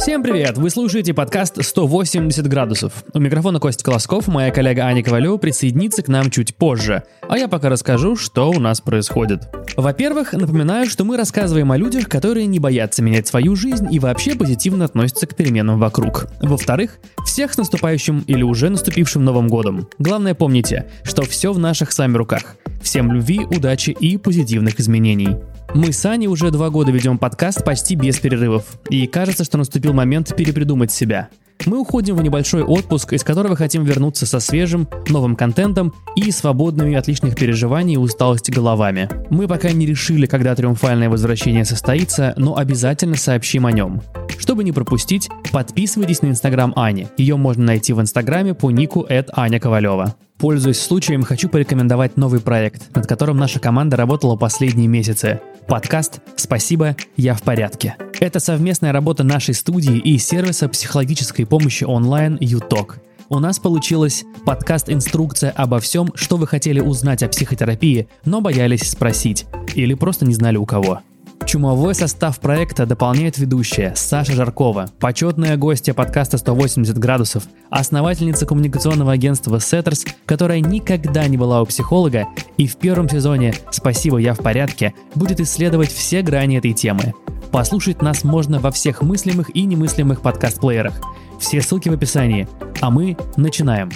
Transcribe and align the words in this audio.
Всем 0.00 0.22
привет! 0.22 0.56
Вы 0.56 0.70
слушаете 0.70 1.12
подкаст 1.12 1.62
180 1.62 2.46
градусов. 2.48 3.04
У 3.12 3.18
микрофона 3.18 3.60
Костя 3.60 3.84
Колосков, 3.84 4.28
моя 4.28 4.50
коллега 4.50 4.84
Аня 4.84 5.04
Ковалева 5.04 5.36
присоединится 5.36 6.02
к 6.02 6.08
нам 6.08 6.30
чуть 6.30 6.54
позже. 6.54 7.02
А 7.28 7.36
я 7.36 7.48
пока 7.48 7.68
расскажу, 7.68 8.16
что 8.16 8.48
у 8.48 8.58
нас 8.58 8.80
происходит. 8.80 9.42
Во-первых, 9.76 10.32
напоминаю, 10.32 10.88
что 10.88 11.04
мы 11.04 11.18
рассказываем 11.18 11.70
о 11.70 11.76
людях, 11.76 12.08
которые 12.08 12.46
не 12.46 12.58
боятся 12.58 13.02
менять 13.02 13.26
свою 13.26 13.54
жизнь 13.56 13.88
и 13.92 13.98
вообще 13.98 14.34
позитивно 14.34 14.86
относятся 14.86 15.26
к 15.26 15.36
переменам 15.36 15.78
вокруг. 15.78 16.28
Во-вторых, 16.40 16.98
всех 17.26 17.52
с 17.52 17.58
наступающим 17.58 18.24
или 18.26 18.42
уже 18.42 18.70
наступившим 18.70 19.22
Новым 19.22 19.48
годом. 19.48 19.86
Главное 19.98 20.34
помните, 20.34 20.88
что 21.02 21.24
все 21.24 21.52
в 21.52 21.58
наших 21.58 21.92
сами 21.92 22.16
руках. 22.16 22.56
Всем 22.82 23.12
любви, 23.12 23.40
удачи 23.40 23.90
и 23.90 24.16
позитивных 24.16 24.80
изменений. 24.80 25.36
Мы 25.72 25.92
с 25.92 26.04
Аней 26.04 26.26
уже 26.26 26.50
два 26.50 26.68
года 26.68 26.90
ведем 26.90 27.16
подкаст 27.16 27.64
почти 27.64 27.94
без 27.94 28.18
перерывов, 28.18 28.64
и 28.88 29.06
кажется, 29.06 29.44
что 29.44 29.56
наступил 29.56 29.92
момент 29.92 30.34
перепридумать 30.34 30.90
себя. 30.90 31.28
Мы 31.66 31.78
уходим 31.78 32.16
в 32.16 32.22
небольшой 32.22 32.62
отпуск, 32.62 33.12
из 33.12 33.22
которого 33.22 33.54
хотим 33.54 33.84
вернуться 33.84 34.26
со 34.26 34.40
свежим, 34.40 34.88
новым 35.08 35.36
контентом 35.36 35.92
и 36.16 36.30
свободными 36.30 36.94
от 36.94 37.06
лишних 37.06 37.36
переживаний 37.36 37.94
и 37.94 37.98
усталости 37.98 38.50
головами. 38.50 39.08
Мы 39.28 39.46
пока 39.46 39.70
не 39.70 39.86
решили, 39.86 40.26
когда 40.26 40.54
триумфальное 40.54 41.10
возвращение 41.10 41.64
состоится, 41.64 42.34
но 42.36 42.56
обязательно 42.56 43.16
сообщим 43.16 43.66
о 43.66 43.72
нем. 43.72 44.00
Чтобы 44.38 44.64
не 44.64 44.72
пропустить, 44.72 45.28
подписывайтесь 45.52 46.22
на 46.22 46.28
инстаграм 46.28 46.72
Ани. 46.76 47.08
Ее 47.18 47.36
можно 47.36 47.64
найти 47.64 47.92
в 47.92 48.00
инстаграме 48.00 48.54
по 48.54 48.70
нику 48.70 49.06
Аня 49.32 49.60
Ковалева. 49.60 50.14
Пользуясь 50.38 50.80
случаем, 50.80 51.22
хочу 51.22 51.50
порекомендовать 51.50 52.16
новый 52.16 52.40
проект, 52.40 52.96
над 52.96 53.06
которым 53.06 53.36
наша 53.36 53.60
команда 53.60 53.98
работала 53.98 54.36
последние 54.36 54.88
месяцы. 54.88 55.40
Подкаст 55.68 56.20
«Спасибо, 56.36 56.96
я 57.18 57.34
в 57.34 57.42
порядке». 57.42 57.96
Это 58.20 58.38
совместная 58.38 58.92
работа 58.92 59.24
нашей 59.24 59.54
студии 59.54 59.96
и 59.96 60.18
сервиса 60.18 60.68
психологической 60.68 61.46
помощи 61.46 61.84
онлайн 61.84 62.36
«Юток». 62.38 62.98
У 63.30 63.38
нас 63.38 63.58
получилась 63.58 64.24
подкаст-инструкция 64.44 65.50
обо 65.52 65.80
всем, 65.80 66.10
что 66.14 66.36
вы 66.36 66.46
хотели 66.46 66.80
узнать 66.80 67.22
о 67.22 67.28
психотерапии, 67.28 68.08
но 68.26 68.42
боялись 68.42 68.90
спросить 68.90 69.46
или 69.74 69.94
просто 69.94 70.26
не 70.26 70.34
знали 70.34 70.58
у 70.58 70.66
кого. 70.66 71.00
Чумовой 71.46 71.94
состав 71.94 72.38
проекта 72.38 72.86
дополняет 72.86 73.38
ведущая 73.38 73.92
Саша 73.96 74.32
Жаркова, 74.32 74.90
почетная 75.00 75.56
гостья 75.56 75.94
подкаста 75.94 76.36
«180 76.36 76.92
градусов», 76.98 77.44
основательница 77.70 78.46
коммуникационного 78.46 79.12
агентства 79.12 79.56
Setters, 79.56 80.08
которая 80.26 80.60
никогда 80.60 81.26
не 81.26 81.36
была 81.36 81.62
у 81.62 81.66
психолога 81.66 82.28
и 82.56 82.66
в 82.66 82.76
первом 82.76 83.08
сезоне 83.08 83.54
«Спасибо, 83.70 84.18
я 84.18 84.34
в 84.34 84.38
порядке» 84.38 84.94
будет 85.14 85.40
исследовать 85.40 85.90
все 85.90 86.22
грани 86.22 86.58
этой 86.58 86.72
темы. 86.72 87.14
Послушать 87.50 88.00
нас 88.00 88.22
можно 88.22 88.60
во 88.60 88.70
всех 88.70 89.02
мыслимых 89.02 89.54
и 89.54 89.64
немыслимых 89.64 90.20
подкаст-плеерах. 90.20 91.00
Все 91.40 91.60
ссылки 91.60 91.88
в 91.88 91.94
описании. 91.94 92.48
А 92.80 92.90
мы 92.90 93.16
начинаем. 93.36 93.90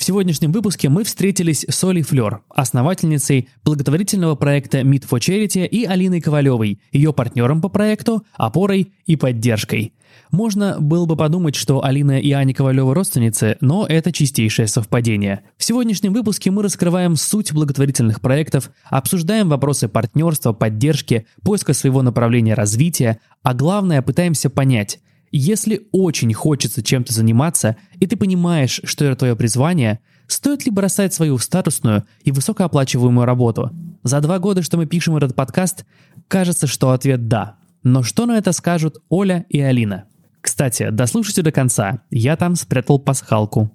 В 0.00 0.04
сегодняшнем 0.04 0.50
выпуске 0.50 0.88
мы 0.88 1.04
встретились 1.04 1.66
с 1.68 1.84
Олей 1.84 2.00
Флёр, 2.00 2.42
основательницей 2.48 3.50
благотворительного 3.64 4.34
проекта 4.34 4.78
Meet 4.80 5.06
for 5.06 5.18
Charity 5.18 5.66
и 5.66 5.84
Алиной 5.84 6.22
Ковалевой, 6.22 6.80
ее 6.90 7.12
партнером 7.12 7.60
по 7.60 7.68
проекту, 7.68 8.24
опорой 8.32 8.94
и 9.04 9.16
поддержкой. 9.16 9.92
Можно 10.30 10.80
было 10.80 11.04
бы 11.04 11.16
подумать, 11.16 11.54
что 11.54 11.84
Алина 11.84 12.18
и 12.18 12.32
Аня 12.32 12.54
Ковалева 12.54 12.94
родственницы, 12.94 13.58
но 13.60 13.84
это 13.86 14.10
чистейшее 14.10 14.68
совпадение. 14.68 15.42
В 15.58 15.64
сегодняшнем 15.64 16.14
выпуске 16.14 16.50
мы 16.50 16.62
раскрываем 16.62 17.14
суть 17.14 17.52
благотворительных 17.52 18.22
проектов, 18.22 18.70
обсуждаем 18.84 19.50
вопросы 19.50 19.86
партнерства, 19.86 20.54
поддержки, 20.54 21.26
поиска 21.42 21.74
своего 21.74 22.00
направления 22.00 22.54
развития, 22.54 23.20
а 23.42 23.52
главное 23.52 24.00
пытаемся 24.00 24.48
понять, 24.48 24.98
если 25.30 25.88
очень 25.92 26.32
хочется 26.34 26.82
чем-то 26.82 27.12
заниматься, 27.12 27.76
и 27.98 28.06
ты 28.06 28.16
понимаешь, 28.16 28.80
что 28.84 29.04
это 29.04 29.16
твое 29.16 29.36
призвание, 29.36 30.00
стоит 30.26 30.64
ли 30.64 30.72
бросать 30.72 31.14
свою 31.14 31.38
статусную 31.38 32.04
и 32.22 32.32
высокооплачиваемую 32.32 33.24
работу? 33.24 33.70
За 34.02 34.20
два 34.20 34.38
года, 34.38 34.62
что 34.62 34.76
мы 34.76 34.86
пишем 34.86 35.16
этот 35.16 35.34
подкаст, 35.34 35.84
кажется, 36.28 36.66
что 36.66 36.90
ответ 36.90 37.28
«да». 37.28 37.56
Но 37.82 38.02
что 38.02 38.26
на 38.26 38.36
это 38.36 38.52
скажут 38.52 38.98
Оля 39.08 39.46
и 39.48 39.60
Алина? 39.60 40.04
Кстати, 40.40 40.90
дослушайте 40.90 41.42
до 41.42 41.52
конца, 41.52 42.02
я 42.10 42.36
там 42.36 42.56
спрятал 42.56 42.98
пасхалку. 42.98 43.70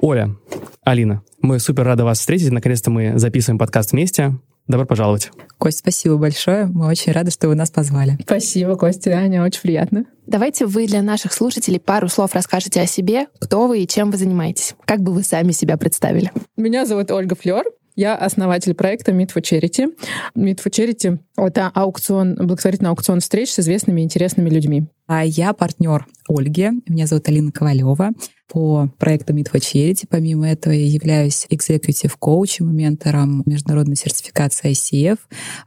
Оля, 0.00 0.36
Алина, 0.82 1.22
мы 1.40 1.58
супер 1.60 1.84
рады 1.84 2.04
вас 2.04 2.18
встретить. 2.18 2.50
Наконец-то 2.50 2.90
мы 2.90 3.18
записываем 3.18 3.58
подкаст 3.58 3.92
вместе. 3.92 4.38
Добро 4.66 4.86
пожаловать. 4.86 5.30
Кость, 5.58 5.80
спасибо 5.80 6.16
большое. 6.16 6.66
Мы 6.66 6.86
очень 6.86 7.12
рады, 7.12 7.30
что 7.30 7.48
вы 7.48 7.54
нас 7.54 7.70
позвали. 7.70 8.16
Спасибо, 8.22 8.76
Костя, 8.76 9.10
Аня, 9.10 9.44
очень 9.44 9.60
приятно. 9.60 10.04
Давайте 10.26 10.64
вы 10.64 10.86
для 10.86 11.02
наших 11.02 11.34
слушателей 11.34 11.78
пару 11.78 12.08
слов 12.08 12.34
расскажете 12.34 12.80
о 12.80 12.86
себе, 12.86 13.26
кто 13.40 13.66
вы 13.66 13.80
и 13.80 13.86
чем 13.86 14.10
вы 14.10 14.16
занимаетесь. 14.16 14.74
Как 14.86 15.00
бы 15.00 15.12
вы 15.12 15.22
сами 15.22 15.52
себя 15.52 15.76
представили? 15.76 16.32
Меня 16.56 16.86
зовут 16.86 17.10
Ольга 17.10 17.34
Флёр. 17.34 17.64
Я 17.96 18.16
основатель 18.16 18.74
проекта 18.74 19.12
Meet 19.12 19.32
for 19.34 19.42
Charity. 19.42 19.94
Meet 20.36 20.60
for 20.64 20.70
Charity— 20.70 21.18
это 21.36 21.70
аукцион, 21.72 22.34
благотворительный 22.34 22.90
аукцион 22.90 23.20
встреч 23.20 23.52
с 23.52 23.60
известными 23.60 24.00
и 24.00 24.04
интересными 24.04 24.50
людьми. 24.50 24.88
А 25.06 25.24
я 25.24 25.52
партнер 25.52 26.06
Ольги. 26.28 26.70
Меня 26.88 27.06
зовут 27.06 27.28
Алина 27.28 27.52
Ковалева. 27.52 28.10
По 28.52 28.88
проекту 28.98 29.32
Meet 29.32 29.50
Charity, 29.52 30.06
помимо 30.08 30.48
этого, 30.48 30.72
я 30.72 30.86
являюсь 30.86 31.46
экзекутив 31.48 32.16
коучем 32.16 32.76
ментором 32.76 33.42
международной 33.46 33.96
сертификации 33.96 34.72
ICF. 34.72 35.18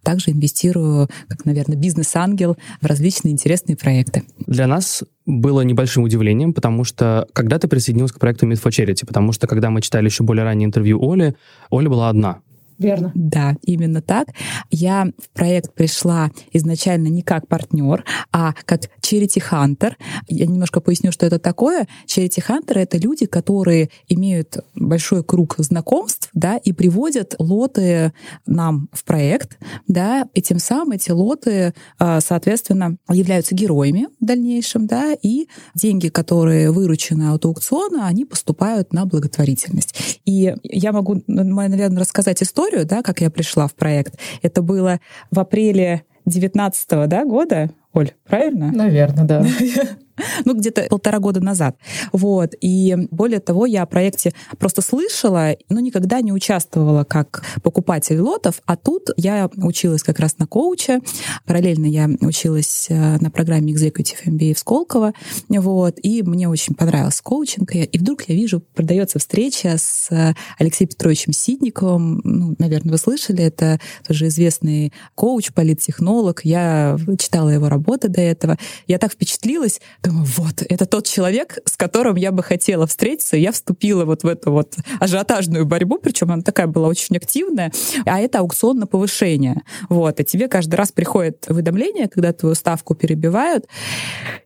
Также 0.04 0.32
инвестирую, 0.32 1.10
как, 1.28 1.46
наверное, 1.46 1.76
бизнес-ангел 1.76 2.56
в 2.80 2.86
различные 2.86 3.32
интересные 3.32 3.76
проекты. 3.76 4.24
Для 4.46 4.68
нас 4.68 5.04
было 5.26 5.62
небольшим 5.62 6.04
удивлением, 6.04 6.54
потому 6.54 6.84
что 6.84 7.28
когда 7.34 7.58
ты 7.60 7.68
присоединилась 7.68 8.12
к 8.12 8.20
проекту 8.20 8.48
Meet 8.48 8.62
for 8.62 8.70
Charity? 8.70 9.06
Потому 9.06 9.34
что 9.34 9.48
когда 9.48 9.70
мы 9.70 9.82
читали 9.82 10.06
еще 10.06 10.24
более 10.24 10.44
раннее 10.44 10.68
интервью 10.68 11.00
Оли, 11.02 11.36
Оля 11.70 11.90
была 11.90 12.10
одна. 12.10 12.42
Верно. 12.78 13.12
Да, 13.16 13.56
именно 13.64 14.02
так. 14.02 14.30
Я 14.70 15.12
в 15.18 15.30
проект 15.30 15.74
пришла 15.74 16.32
изначально 16.54 17.08
не 17.08 17.22
как 17.22 17.48
партнер, 17.48 18.04
а 18.32 18.54
как 18.66 18.82
charity 19.02 19.42
hunter. 19.52 19.94
Я 20.28 20.46
немножко 20.46 20.80
поясню, 20.82 21.12
что 21.12 21.26
это 21.26 21.40
такое. 21.40 21.88
Charity 22.08 22.44
hunter— 22.48 22.74
это 22.76 22.98
люди, 22.98 23.26
которые 23.26 23.90
имеют 24.08 24.58
большой 24.76 25.24
круг 25.24 25.56
знакомств, 25.58 26.30
да, 26.34 26.58
и 26.58 26.72
приводят 26.72 27.36
лоты 27.40 28.14
нам 28.46 28.90
в 28.94 29.04
проект, 29.04 29.58
да, 29.88 30.28
и 30.34 30.42
тем 30.42 30.60
самым 30.60 30.92
эти 30.92 31.12
лоты, 31.12 31.74
а, 31.98 32.20
соответственно, 32.22 32.98
являются 33.10 33.56
героями 33.56 34.08
в 34.20 34.26
дальнейшем, 34.26 34.88
да, 34.88 35.14
и 35.14 35.48
деньги, 35.74 36.10
которые 36.10 36.72
выручены 36.72 37.32
от 37.34 37.46
аукциона, 37.46 38.08
они 38.08 38.26
поступают 38.26 38.94
на 38.94 39.06
благотворительность. 39.06 40.20
И 40.26 40.54
я 40.64 40.92
могу, 40.92 41.22
наверное, 41.28 42.00
рассказать 42.00 42.44
историю, 42.44 42.67
историю, 42.68 42.86
да, 42.86 43.02
как 43.02 43.22
я 43.22 43.30
пришла 43.30 43.68
в 43.68 43.76
проект. 43.76 44.20
Это 44.42 44.62
было 44.62 45.00
в 45.32 45.40
апреле 45.40 46.04
2019 46.26 47.08
да, 47.08 47.26
года, 47.26 47.70
Оль, 47.94 48.12
правильно? 48.28 48.72
Наверное, 48.72 49.26
да. 49.26 49.46
ну, 50.46 50.54
где-то 50.56 50.84
полтора 50.90 51.20
года 51.20 51.42
назад. 51.42 51.78
Вот. 52.12 52.54
И 52.62 52.96
более 53.12 53.40
того, 53.40 53.66
я 53.66 53.84
о 53.84 53.86
проекте 53.86 54.34
просто 54.58 54.82
слышала, 54.82 55.56
но 55.70 55.80
никогда 55.80 56.22
не 56.22 56.32
участвовала 56.32 57.04
как 57.04 57.44
покупатель 57.64 58.20
лотов. 58.20 58.62
А 58.66 58.76
тут 58.76 59.10
я 59.18 59.50
училась 59.58 60.04
как 60.04 60.20
раз 60.20 60.38
на 60.38 60.48
коуче. 60.48 61.02
Параллельно 61.46 61.86
я 61.86 62.10
училась 62.22 62.88
э, 62.90 63.18
на 63.20 63.30
программе 63.30 63.74
Executive 63.74 64.26
MBA 64.26 64.54
в 64.56 64.60
Сколково. 64.60 65.14
Вот. 65.50 66.00
И 66.02 66.24
мне 66.24 66.50
очень 66.50 66.76
понравился 66.76 67.22
коучинг. 67.24 67.76
И 67.76 67.98
вдруг 67.98 68.24
я 68.28 68.36
вижу, 68.36 68.62
продается 68.74 69.20
встреча 69.20 69.76
с 69.78 70.08
э, 70.12 70.34
Алексеем 70.58 70.90
Петровичем 70.90 71.34
Сидниковым. 71.34 72.22
Ну, 72.24 72.56
наверное, 72.60 72.92
вы 72.92 72.98
слышали, 72.98 73.44
это 73.44 73.80
тоже 74.08 74.28
известный 74.28 74.94
коуч, 75.16 75.52
политтехнолог. 75.54 76.42
Я 76.44 76.98
читала 77.20 77.50
его 77.50 77.70
работы 77.70 78.08
до 78.08 78.22
этого. 78.22 78.58
Я 78.88 78.98
так 78.98 79.14
впечатлилась, 79.14 79.82
Думаю, 80.08 80.26
вот, 80.38 80.64
это 80.70 80.86
тот 80.86 81.06
человек, 81.06 81.58
с 81.66 81.76
которым 81.76 82.16
я 82.16 82.32
бы 82.32 82.42
хотела 82.42 82.88
встретиться. 82.88 83.36
Я 83.36 83.52
вступила 83.52 84.06
вот 84.06 84.24
в 84.24 84.28
эту 84.28 84.54
вот 84.54 84.76
ажиотажную 85.02 85.66
борьбу, 85.66 86.00
причем 86.02 86.32
она 86.32 86.42
такая 86.44 86.68
была 86.68 86.88
очень 86.88 87.18
активная, 87.18 87.74
а 88.06 88.18
это 88.18 88.40
аукцион 88.40 88.80
на 88.80 88.88
повышение. 88.88 89.64
Вот, 89.90 90.22
и 90.22 90.24
тебе 90.24 90.48
каждый 90.48 90.76
раз 90.76 90.94
приходит 90.94 91.48
уведомление, 91.50 92.08
когда 92.08 92.32
твою 92.32 92.56
ставку 92.56 92.96
перебивают, 92.96 93.66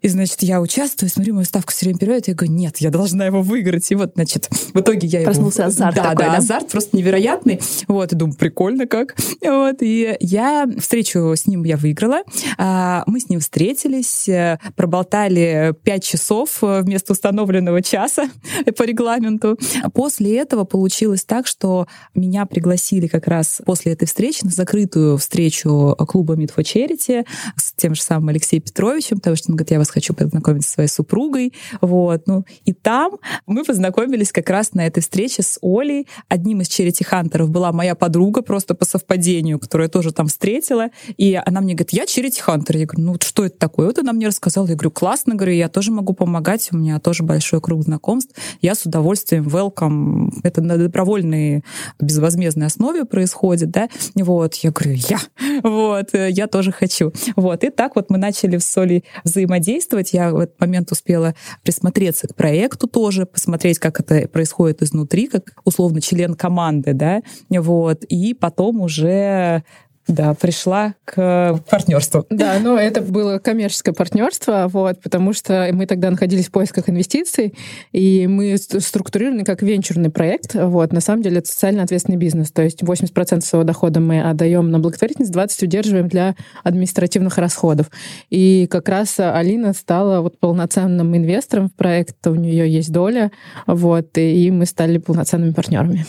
и, 0.02 0.08
значит, 0.08 0.42
я 0.42 0.62
участвую, 0.62 1.12
смотрю, 1.12 1.36
мою 1.36 1.46
ставку 1.46 1.72
все 1.72 1.86
время 1.86 2.00
перебивают, 2.00 2.28
и 2.28 2.31
я 2.31 2.36
говорю, 2.36 2.54
нет, 2.54 2.78
я 2.78 2.90
должна 2.90 3.28
его 3.28 3.44
выиграть. 3.44 3.92
И 3.92 3.96
вот, 3.96 4.13
значит, 4.16 4.50
в 4.74 4.80
итоге 4.80 5.08
я 5.08 5.22
Проснулся 5.22 5.62
его... 5.62 5.68
азарт 5.68 5.96
да, 5.96 6.04
такой, 6.04 6.25
да, 6.25 6.31
да? 6.31 6.38
азарт 6.38 6.69
просто 6.69 6.98
невероятный. 6.98 7.62
Вот, 7.88 8.12
и 8.12 8.16
думаю, 8.16 8.36
прикольно 8.36 8.88
как. 8.88 9.16
Вот, 9.44 9.78
и 9.81 10.18
я 10.22 10.68
встречу 10.80 11.36
с 11.36 11.46
ним 11.46 11.66
я 11.66 11.78
выиграла. 11.78 12.24
А, 12.58 13.04
мы 13.06 13.19
с 13.19 13.30
ним 13.30 13.42
встретились, 13.42 14.28
э, 14.28 14.58
проболтали 14.75 15.50
работали 15.51 15.74
5 15.83 16.03
часов 16.03 16.57
э, 16.62 16.81
вместо 16.81 17.13
установленного 17.13 17.81
часа 17.81 18.30
по 18.77 18.83
регламенту. 18.83 19.57
После 19.94 20.38
этого 20.38 20.63
получилось 20.63 21.24
так, 21.24 21.48
что 21.48 21.88
меня 22.15 22.45
пригласили 22.45 23.07
как 23.07 23.27
раз 23.27 23.62
после 23.65 23.94
этой 23.94 24.06
встречи 24.06 24.44
на 24.44 24.51
закрытую 24.51 25.18
встречу 25.18 25.95
клуба 26.07 26.36
Meet 26.36 26.53
for 26.56 26.63
Charity 26.63 27.25
с 27.56 27.74
тем 27.74 27.95
же 27.95 28.01
самым 28.01 28.30
Алексеем 28.30 28.63
Петровичем, 28.63 29.18
потому 29.18 29.36
что 29.36 29.51
он 29.51 29.56
говорит, 29.56 29.71
я 29.71 29.80
вас 29.80 29.89
хочу 29.89 30.13
познакомить 30.13 30.65
со 30.65 30.74
своей 30.74 30.89
супругой. 30.89 31.53
Вот. 31.81 32.27
Ну, 32.27 32.45
и 32.65 32.74
там 32.74 33.13
мы 33.45 33.63
познакомились 33.63 34.31
как 34.31 34.50
раз 34.50 34.74
на 34.74 34.86
этой 34.86 35.01
встрече 35.01 35.42
с 35.42 35.57
Олей. 35.62 36.07
Одним 36.27 36.62
из 36.62 36.68
Charity 36.68 37.03
Хантеров 37.03 37.50
была 37.50 37.71
моя 37.71 37.95
подруга, 37.95 38.42
просто 38.42 38.75
по 38.75 38.86
совпадению, 38.86 39.59
которую 39.59 39.86
я 39.86 39.89
тоже 39.89 40.12
там 40.12 40.27
встретила. 40.27 40.89
И 41.18 41.39
она 41.45 41.62
мне 41.62 41.74
говорит, 41.74 41.94
я 41.94 42.03
Hunter. 42.03 42.77
Я 42.77 42.86
говорю, 42.86 43.03
ну 43.03 43.15
что 43.21 43.45
это 43.45 43.57
такое? 43.57 43.88
Вот 43.88 44.00
она 44.00 44.13
мне 44.13 44.27
рассказала. 44.27 44.68
Я 44.68 44.75
говорю, 44.75 44.92
классно, 44.92 45.36
говорю, 45.42 45.58
я 45.58 45.70
тоже 45.70 45.92
могу 45.92 46.14
помогать, 46.14 46.70
у 46.72 46.78
меня 46.78 47.00
тоже 47.00 47.24
большой 47.24 47.62
круг 47.62 47.84
знакомств. 47.84 48.36
Я 48.62 48.76
с 48.76 48.86
удовольствием 48.86 49.48
welcome. 49.48 50.30
Это 50.44 50.62
на 50.62 50.78
добровольной 50.78 51.64
безвозмездной 52.00 52.68
основе 52.68 53.06
происходит, 53.06 53.72
да. 53.72 53.90
Вот, 54.16 54.56
я 54.56 54.72
говорю, 54.72 55.00
я. 55.10 55.20
Вот, 55.64 56.10
я 56.14 56.48
тоже 56.48 56.72
хочу. 56.72 57.12
Вот, 57.36 57.64
и 57.64 57.70
так 57.70 57.96
вот 57.96 58.10
мы 58.10 58.18
начали 58.18 58.58
в 58.58 58.64
Соли 58.64 59.04
взаимодействовать. 59.24 60.14
Я 60.14 60.32
в 60.32 60.40
этот 60.40 60.60
момент 60.60 60.92
успела 60.92 61.34
присмотреться 61.64 62.28
к 62.28 62.36
проекту 62.36 62.88
тоже, 62.88 63.26
посмотреть, 63.26 63.80
как 63.80 64.00
это 64.00 64.28
происходит 64.28 64.82
изнутри, 64.84 65.28
как 65.28 65.54
условно 65.64 66.02
член 66.02 66.36
команды, 66.36 66.94
да, 66.94 67.22
вот, 67.50 68.04
и 68.04 68.34
потом 68.34 68.82
уже 68.82 69.64
да, 70.12 70.34
пришла 70.34 70.96
к 71.06 71.60
партнерству. 71.69 72.25
Да, 72.30 72.60
но 72.60 72.78
это 72.78 73.02
было 73.02 73.40
коммерческое 73.40 73.94
партнерство, 73.94 74.68
вот, 74.68 75.02
потому 75.02 75.34
что 75.34 75.69
мы 75.74 75.86
тогда 75.86 76.10
находились 76.12 76.48
в 76.48 76.52
поисках 76.52 76.90
инвестиций, 76.90 77.54
и 77.92 78.28
мы 78.28 78.58
структурированы 78.58 79.44
как 79.44 79.62
венчурный 79.62 80.10
проект. 80.10 80.56
Вот, 80.56 80.94
на 80.94 81.02
самом 81.02 81.24
деле 81.24 81.40
это 81.40 81.48
социально 81.48 81.84
ответственный 81.84 82.18
бизнес, 82.18 82.52
то 82.52 82.62
есть 82.62 82.84
80% 82.84 83.42
своего 83.42 83.66
дохода 83.66 84.00
мы 84.00 84.22
отдаем 84.22 84.69
на 84.72 84.80
благотворительность, 84.80 85.34
20% 85.34 85.66
удерживаем 85.66 86.08
для 86.08 86.36
административных 86.63 87.38
расходов. 87.38 87.90
И 88.30 88.68
как 88.69 88.90
раз 88.90 89.19
Алина 89.19 89.74
стала 89.74 90.22
вот 90.22 90.40
полноценным 90.40 91.16
инвестором 91.16 91.69
в 91.69 91.74
проект, 91.74 92.16
у 92.28 92.36
нее 92.36 92.72
есть 92.72 92.92
доля, 92.92 93.31
вот, 93.68 94.18
и 94.18 94.52
мы 94.52 94.66
стали 94.66 94.98
полноценными 94.98 95.52
партнерами. 95.52 96.06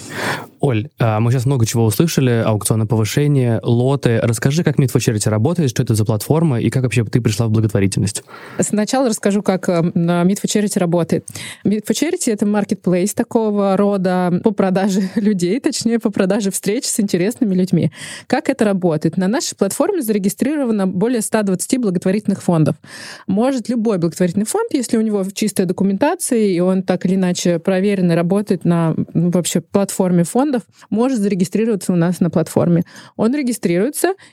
Оль, 0.60 0.88
а, 1.00 1.18
мы 1.18 1.32
сейчас 1.32 1.44
много 1.44 1.66
чего 1.66 1.84
услышали, 1.84 2.42
аукционное 2.44 2.86
повышение, 2.86 3.58
лоты. 3.92 4.18
Расскажи, 4.22 4.64
как 4.64 4.78
Meet 4.78 4.92
for 4.92 4.98
Charity 4.98 5.28
работает, 5.28 5.70
что 5.70 5.82
это 5.82 5.94
за 5.94 6.04
платформа 6.04 6.60
и 6.60 6.70
как 6.70 6.82
вообще 6.82 7.04
ты 7.04 7.20
пришла 7.20 7.46
в 7.46 7.50
благотворительность? 7.50 8.24
Сначала 8.60 9.08
расскажу, 9.08 9.42
как 9.42 9.68
Meet 9.68 10.38
for 10.42 10.46
Charity 10.46 10.78
работает. 10.78 11.26
Meet 11.64 11.84
for 11.86 11.92
Charity— 11.92 12.32
это 12.32 12.46
marketplace 12.46 13.14
такого 13.14 13.76
рода 13.76 14.40
по 14.42 14.50
продаже 14.50 15.02
людей, 15.16 15.60
точнее, 15.60 15.98
по 15.98 16.10
продаже 16.10 16.50
встреч 16.50 16.84
с 16.84 17.00
интересными 17.00 17.54
людьми. 17.54 17.92
Как 18.26 18.48
это 18.48 18.64
работает? 18.64 19.16
На 19.16 19.28
нашей 19.28 19.56
платформе 19.56 20.02
зарегистрировано 20.02 20.86
более 20.86 21.20
120 21.20 21.78
благотворительных 21.78 22.42
фондов. 22.42 22.76
Может 23.26 23.68
любой 23.68 23.98
благотворительный 23.98 24.46
фонд, 24.46 24.72
если 24.72 24.96
у 24.96 25.00
него 25.00 25.24
чистая 25.32 25.66
документация, 25.66 26.38
и 26.38 26.60
он 26.60 26.82
так 26.82 27.06
или 27.06 27.14
иначе 27.14 27.58
проверен 27.58 28.10
и 28.10 28.14
работает 28.14 28.64
на 28.64 28.94
ну, 29.14 29.30
вообще 29.30 29.60
платформе 29.60 30.24
фондов 30.24 30.62
может 30.90 31.18
зарегистрироваться 31.18 31.92
у 31.92 31.96
нас 31.96 32.20
на 32.20 32.30
платформе. 32.30 32.84
Он 33.16 33.34
регистрируется, 33.34 33.71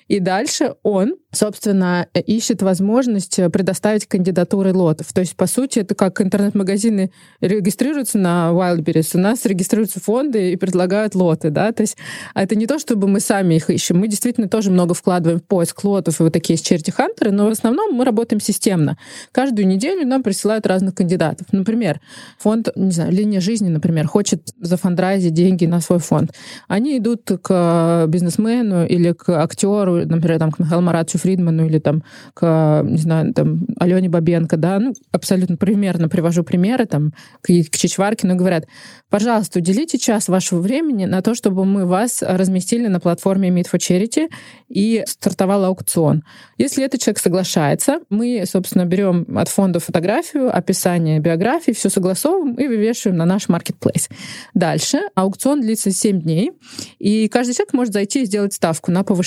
и 0.07 0.19
дальше 0.19 0.75
он, 0.83 1.15
собственно, 1.31 2.07
ищет 2.13 2.61
возможность 2.61 3.35
предоставить 3.51 4.05
кандидатуры 4.07 4.73
лотов. 4.73 5.13
То 5.13 5.21
есть, 5.21 5.35
по 5.35 5.47
сути, 5.47 5.79
это 5.79 5.95
как 5.95 6.21
интернет-магазины 6.21 7.11
регистрируются 7.41 8.17
на 8.17 8.49
Wildberries, 8.51 9.11
у 9.13 9.19
нас 9.19 9.45
регистрируются 9.45 9.99
фонды 9.99 10.51
и 10.51 10.55
предлагают 10.55 11.15
лоты, 11.15 11.49
да, 11.49 11.71
то 11.71 11.81
есть 11.81 11.97
это 12.33 12.55
не 12.55 12.67
то, 12.67 12.79
чтобы 12.79 13.07
мы 13.07 13.19
сами 13.19 13.55
их 13.55 13.69
ищем, 13.69 13.99
мы 13.99 14.07
действительно 14.07 14.49
тоже 14.49 14.71
много 14.71 14.93
вкладываем 14.93 15.39
в 15.39 15.43
поиск 15.43 15.83
лотов 15.83 16.19
и 16.19 16.23
вот 16.23 16.33
такие 16.33 16.57
черти-хантеры, 16.57 17.31
но 17.31 17.47
в 17.47 17.51
основном 17.51 17.93
мы 17.93 18.05
работаем 18.05 18.41
системно. 18.41 18.97
Каждую 19.31 19.67
неделю 19.67 20.07
нам 20.07 20.23
присылают 20.23 20.65
разных 20.65 20.95
кандидатов. 20.95 21.47
Например, 21.51 21.99
фонд, 22.37 22.69
не 22.75 22.91
знаю, 22.91 23.11
линия 23.11 23.39
жизни, 23.39 23.69
например, 23.69 24.07
хочет 24.07 24.49
зафандрайзить 24.59 25.33
деньги 25.33 25.65
на 25.65 25.79
свой 25.81 25.99
фонд. 25.99 26.33
Они 26.67 26.97
идут 26.97 27.29
к 27.41 28.05
бизнесмену 28.07 28.85
или 28.85 29.11
к 29.11 29.28
актеру, 29.33 30.05
например, 30.05 30.39
там, 30.39 30.51
к 30.51 30.59
Михаилу 30.59 30.81
Маратовичу 30.81 31.19
Фридману 31.19 31.65
или 31.65 31.79
там, 31.79 32.03
к, 32.33 32.81
не 32.83 32.97
знаю, 32.97 33.33
там, 33.33 33.65
Алене 33.79 34.09
Бабенко, 34.09 34.57
да, 34.57 34.79
ну, 34.79 34.93
абсолютно 35.11 35.57
примерно 35.57 36.09
привожу 36.09 36.43
примеры, 36.43 36.85
там, 36.85 37.13
к, 37.41 37.47
к 37.47 37.77
Чичваркину, 37.77 38.35
говорят, 38.35 38.65
пожалуйста, 39.09 39.59
уделите 39.59 39.97
час 39.97 40.27
вашего 40.27 40.59
времени 40.59 41.05
на 41.05 41.21
то, 41.21 41.35
чтобы 41.35 41.65
мы 41.65 41.85
вас 41.85 42.21
разместили 42.21 42.87
на 42.87 42.99
платформе 42.99 43.49
Meet 43.49 43.67
for 43.71 43.79
Charity 43.79 44.29
и 44.67 45.03
стартовал 45.07 45.65
аукцион. 45.65 46.23
Если 46.57 46.83
этот 46.83 47.01
человек 47.01 47.19
соглашается, 47.19 47.99
мы, 48.09 48.43
собственно, 48.45 48.85
берем 48.85 49.37
от 49.37 49.47
фонда 49.47 49.79
фотографию, 49.79 50.55
описание 50.55 51.19
биографии, 51.19 51.71
все 51.71 51.89
согласовываем 51.89 52.55
и 52.55 52.67
вывешиваем 52.67 53.17
на 53.17 53.25
наш 53.25 53.49
маркетплейс. 53.49 54.09
Дальше 54.53 54.99
аукцион 55.15 55.61
длится 55.61 55.91
7 55.91 56.21
дней, 56.21 56.51
и 56.99 57.27
каждый 57.27 57.53
человек 57.53 57.73
может 57.73 57.93
зайти 57.93 58.23
и 58.23 58.25
сделать 58.25 58.53
ставку 58.53 58.91
на 58.91 59.03
повышение. 59.03 59.18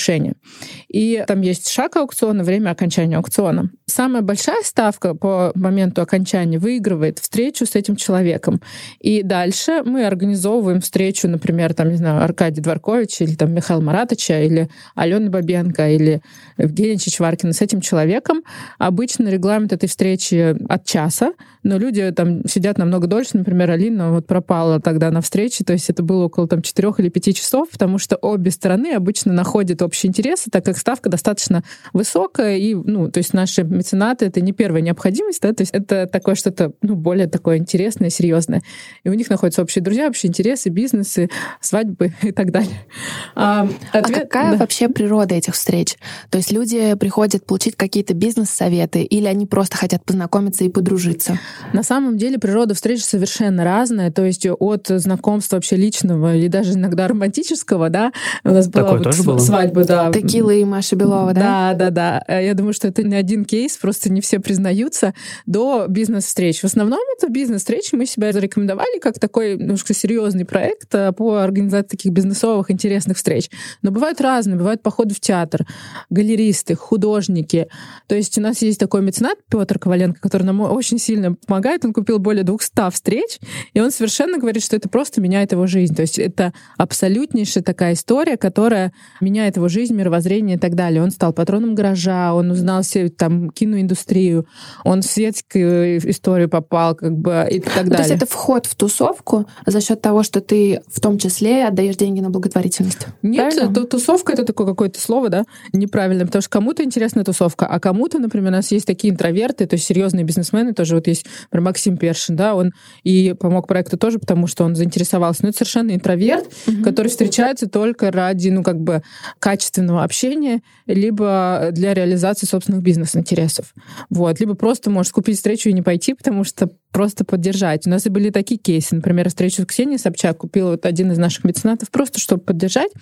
И 0.89 1.25
там 1.27 1.41
есть 1.41 1.69
шаг 1.71 1.97
аукциона, 1.97 2.44
время 2.44 2.71
окончания 2.71 3.17
аукциона. 3.17 3.71
Самая 3.87 4.23
большая 4.23 4.62
ставка 4.62 5.15
по 5.15 5.53
моменту 5.55 6.03
окончания 6.03 6.59
выигрывает 6.59 7.19
встречу 7.19 7.67
с 7.67 7.75
этим 7.75 7.97
человеком. 7.97 8.61
И 9.00 9.23
дальше 9.23 9.83
мы 9.85 10.06
организовываем 10.06 10.81
встречу, 10.81 11.29
например, 11.29 11.75
там, 11.75 11.91
не 11.91 11.97
знаю, 11.97 12.23
Аркадий 12.23 12.61
Дворкович 12.61 13.21
или 13.21 13.35
там 13.35 13.53
Михаил 13.53 13.83
Маратовича 13.83 14.41
или 14.41 14.69
Алена 14.94 15.31
Бабенко 15.31 15.91
или 15.91 16.23
Евгения 16.59 16.99
Чичваркина 16.99 17.53
с 17.53 17.61
этим 17.61 17.81
человеком. 17.81 18.43
Обычно 18.79 19.29
регламент 19.29 19.73
этой 19.73 19.89
встречи 19.89 20.56
от 20.69 20.85
часа, 20.85 21.33
но 21.62 21.79
люди 21.79 22.11
там 22.12 22.47
сидят 22.47 22.79
намного 22.79 23.06
дольше. 23.06 23.37
Например, 23.37 23.70
Алина 23.70 24.12
вот 24.12 24.26
пропала 24.26 24.81
тогда 24.81 25.11
на 25.11 25.20
встрече, 25.20 25.64
то 25.64 25.73
есть 25.73 25.88
это 25.91 26.03
было 26.03 26.25
около 26.25 26.49
там 26.49 26.62
четырех 26.62 26.99
или 27.00 27.09
пяти 27.09 27.35
часов, 27.35 27.69
потому 27.70 27.99
что 27.99 28.17
обе 28.17 28.50
стороны 28.50 28.94
обычно 28.94 29.32
находят 29.32 29.82
общие 29.82 30.09
интересы, 30.09 30.50
так 30.50 30.64
как 30.64 30.76
ставка 30.76 31.09
достаточно 31.09 31.62
высокая, 31.93 32.56
и, 32.56 32.75
ну, 32.75 33.11
то 33.11 33.19
есть 33.19 33.32
наши 33.32 33.62
меценаты— 33.62 34.25
это 34.26 34.41
не 34.41 34.53
первая 34.53 34.82
необходимость, 34.82 35.43
да, 35.43 35.53
то 35.53 35.62
есть 35.62 35.73
это 35.73 36.06
такое 36.06 36.35
что-то, 36.35 36.73
ну, 36.82 36.94
более 36.94 37.29
такое 37.29 37.59
интересное, 37.59 38.11
серьезное. 38.11 38.62
И 39.05 39.08
у 39.08 39.15
них 39.15 39.31
находятся 39.31 39.62
общие 39.62 39.82
друзья, 39.82 40.08
общие 40.08 40.29
интересы, 40.29 40.69
бизнесы, 40.69 41.31
свадьбы 41.61 42.12
и 42.23 42.32
так 42.32 42.51
далее. 42.51 42.87
А, 43.34 43.69
а 43.93 43.98
ответ, 43.98 44.19
а 44.19 44.20
какая 44.22 44.53
да. 44.53 44.58
вообще 44.58 44.89
природа 44.89 45.34
этих 45.34 45.55
встреч? 45.55 45.96
То 46.31 46.39
есть 46.39 46.51
люди 46.51 46.94
приходят 46.94 47.46
получить 47.46 47.77
какие-то 47.77 48.15
бизнес-советы 48.15 49.03
или 49.03 49.27
они 49.27 49.46
просто 49.46 49.77
хотят 49.77 50.05
познакомиться 50.05 50.65
и 50.65 50.69
подружиться? 50.69 51.39
На 51.73 51.82
самом 51.82 52.19
деле 52.19 52.39
природа 52.39 52.75
встреч 52.75 53.05
совершенно 53.05 53.65
разная, 53.65 54.11
то 54.11 54.25
есть 54.25 54.47
от 54.47 54.89
знакомства 54.89 55.56
вообще 55.56 55.77
личного 55.77 56.37
или 56.37 56.49
даже 56.49 56.75
иногда 56.75 57.09
романтического, 57.09 57.89
да, 57.89 58.13
у 58.44 58.51
нас 58.51 58.69
была 58.69 58.85
Такое 58.85 58.99
вот 58.99 59.05
тоже 59.05 59.23
было? 59.23 59.39
свадьба, 59.39 59.85
да. 59.85 60.13
Текила 60.13 60.51
и 60.51 60.65
Маша 60.65 60.97
Белова, 60.97 61.32
да? 61.32 61.75
Да, 61.75 61.75
да, 61.75 61.91
да. 61.91 62.25
Э, 62.29 62.44
я 62.44 62.55
думаю, 62.55 62.73
что 62.73 62.89
это 62.89 63.03
не 63.03 63.15
один 63.15 63.44
кейс, 63.44 63.77
просто 63.77 64.11
не 64.11 64.21
все 64.21 64.41
признаются, 64.41 65.15
до 65.47 65.87
бизнес-встреч. 65.89 66.61
В 66.61 66.65
основном 66.65 67.01
это 67.17 67.31
бизнес-встречи. 67.31 67.94
Мы 67.94 68.06
себя 68.06 68.32
зарекомендовали 68.32 68.99
как 69.01 69.19
такой 69.19 69.56
немножко 69.56 69.94
серьезный 69.94 70.44
проект 70.44 70.94
э, 70.94 71.13
по 71.13 71.37
организации 71.43 71.89
таких 71.89 72.13
бизнесовых 72.13 72.71
интересных 72.71 73.17
встреч. 73.17 73.51
Но 73.82 73.91
бывают 73.91 74.21
разные. 74.21 74.56
Бывают 74.56 74.82
походы 74.82 75.15
в 75.15 75.21
театр, 75.21 75.67
галеристы, 76.11 76.75
художники. 76.75 77.69
То 78.06 78.15
есть 78.15 78.37
у 78.39 78.41
нас 78.41 78.63
есть 78.63 78.79
такой 78.79 79.03
меценат 79.03 79.39
Петр 79.49 79.79
Коваленко, 79.79 80.21
который 80.21 80.44
нам 80.44 80.61
очень 80.61 80.99
сильно 80.99 81.37
помогает. 81.46 81.84
Он 81.84 81.93
купил 81.93 82.19
более 82.19 82.44
200 82.44 82.91
встреч, 82.91 83.39
и 83.75 83.81
он 83.81 83.91
совершенно 83.91 84.39
говорит, 84.39 84.63
что 84.63 84.77
это 84.77 84.89
просто 84.89 85.20
меняет 85.20 85.53
его 85.53 85.67
жизнь. 85.67 85.94
То 85.94 86.03
есть 86.03 86.19
это 86.19 86.53
абсолютнейшая 86.77 87.63
такая 87.63 87.94
история, 87.94 88.37
которая 88.37 88.93
меняет 89.20 89.56
его 89.56 89.69
жизнь, 89.69 89.94
мировоззрение 89.94 90.56
и 90.56 90.58
так 90.58 90.75
далее. 90.75 91.03
Он 91.03 91.11
стал 91.11 91.32
патроном 91.32 91.75
гаража, 91.75 92.34
он 92.34 92.51
узнал 92.51 92.82
все 92.82 93.08
там 93.08 93.51
киноиндустрию, 93.51 94.46
он 94.84 95.03
в 95.03 95.06
светскую 95.06 95.99
историю 96.11 96.49
попал, 96.49 96.94
как 96.94 97.17
бы 97.17 97.46
и 97.51 97.61
так 97.61 97.75
далее. 97.75 97.91
Ну, 97.91 97.94
то 97.96 98.03
есть 98.03 98.11
это 98.11 98.27
вход 98.27 98.67
в 98.67 98.75
тусовку 98.75 99.46
за 99.67 99.81
счет 99.81 100.01
того, 100.01 100.22
что 100.22 100.41
ты 100.41 100.81
в 100.89 101.01
том 101.01 101.19
числе 101.19 101.67
отдаешь 101.67 101.96
деньги 101.96 102.20
на 102.20 102.31
благотворительность. 102.31 103.06
Нет, 103.22 103.55
это, 103.56 103.84
тусовка 103.84 104.32
это 104.32 104.44
такое 104.44 104.67
какое-то 104.67 105.01
слово, 105.01 105.29
да, 105.29 105.44
неправильно, 105.72 106.27
потому 106.27 106.43
что 106.43 106.51
кому-то 106.51 106.82
интересна 106.84 107.25
тусовка, 107.25 107.67
а 107.67 107.81
кому-то, 107.81 108.19
например, 108.19 108.49
у 108.49 108.53
нас 108.56 108.70
есть 108.70 108.87
такие 108.87 109.13
интроверты, 109.13 109.67
то 109.67 109.75
есть 109.75 109.87
серьезные 109.87 110.25
бизнесмены, 110.25 110.72
тоже 110.72 110.94
вот 110.94 111.06
есть, 111.06 111.27
например, 111.44 111.65
Максим 111.67 111.96
Першин, 111.96 112.36
да, 112.36 112.55
он 112.55 112.72
и 113.03 113.34
помог 113.39 113.67
проекту 113.67 113.96
тоже, 113.96 114.19
потому 114.19 114.46
что 114.46 114.65
он 114.65 114.74
заинтересовался, 114.74 115.43
но 115.43 115.48
это 115.51 115.58
совершенно 115.58 115.94
интроверт 115.94 116.46
угу. 116.67 116.82
который 116.82 117.08
встречается 117.08 117.69
только 117.69 118.10
ради, 118.10 118.48
ну, 118.48 118.62
как 118.62 118.81
бы, 118.81 119.03
качественного 119.39 120.05
общения, 120.05 120.62
либо 120.86 121.69
для 121.72 121.94
реализации 121.94 122.46
собственных 122.46 122.82
бизнес-интересов. 122.82 123.74
Вот. 124.10 124.41
Либо 124.41 124.55
просто 124.55 124.91
может 124.91 125.12
купить 125.12 125.36
встречу 125.36 125.69
и 125.69 125.72
не 125.72 125.82
пойти, 125.82 126.15
потому 126.15 126.44
что 126.44 126.70
просто 126.93 127.24
поддержать. 127.24 127.86
У 127.86 127.91
нас 127.91 128.06
и 128.06 128.10
были 128.10 128.31
такие 128.31 128.58
кейсы. 128.58 128.94
Например, 128.94 129.29
встречу 129.29 129.62
с 129.62 129.67
Ксенией 129.67 129.98
Собчак 129.98 130.39
купил 130.39 130.69
вот 130.69 130.84
один 130.84 131.10
из 131.10 131.19
наших 131.19 131.44
меценатов 131.44 131.91
просто, 131.91 132.20
чтобы 132.20 132.43
поддержать. 132.43 132.93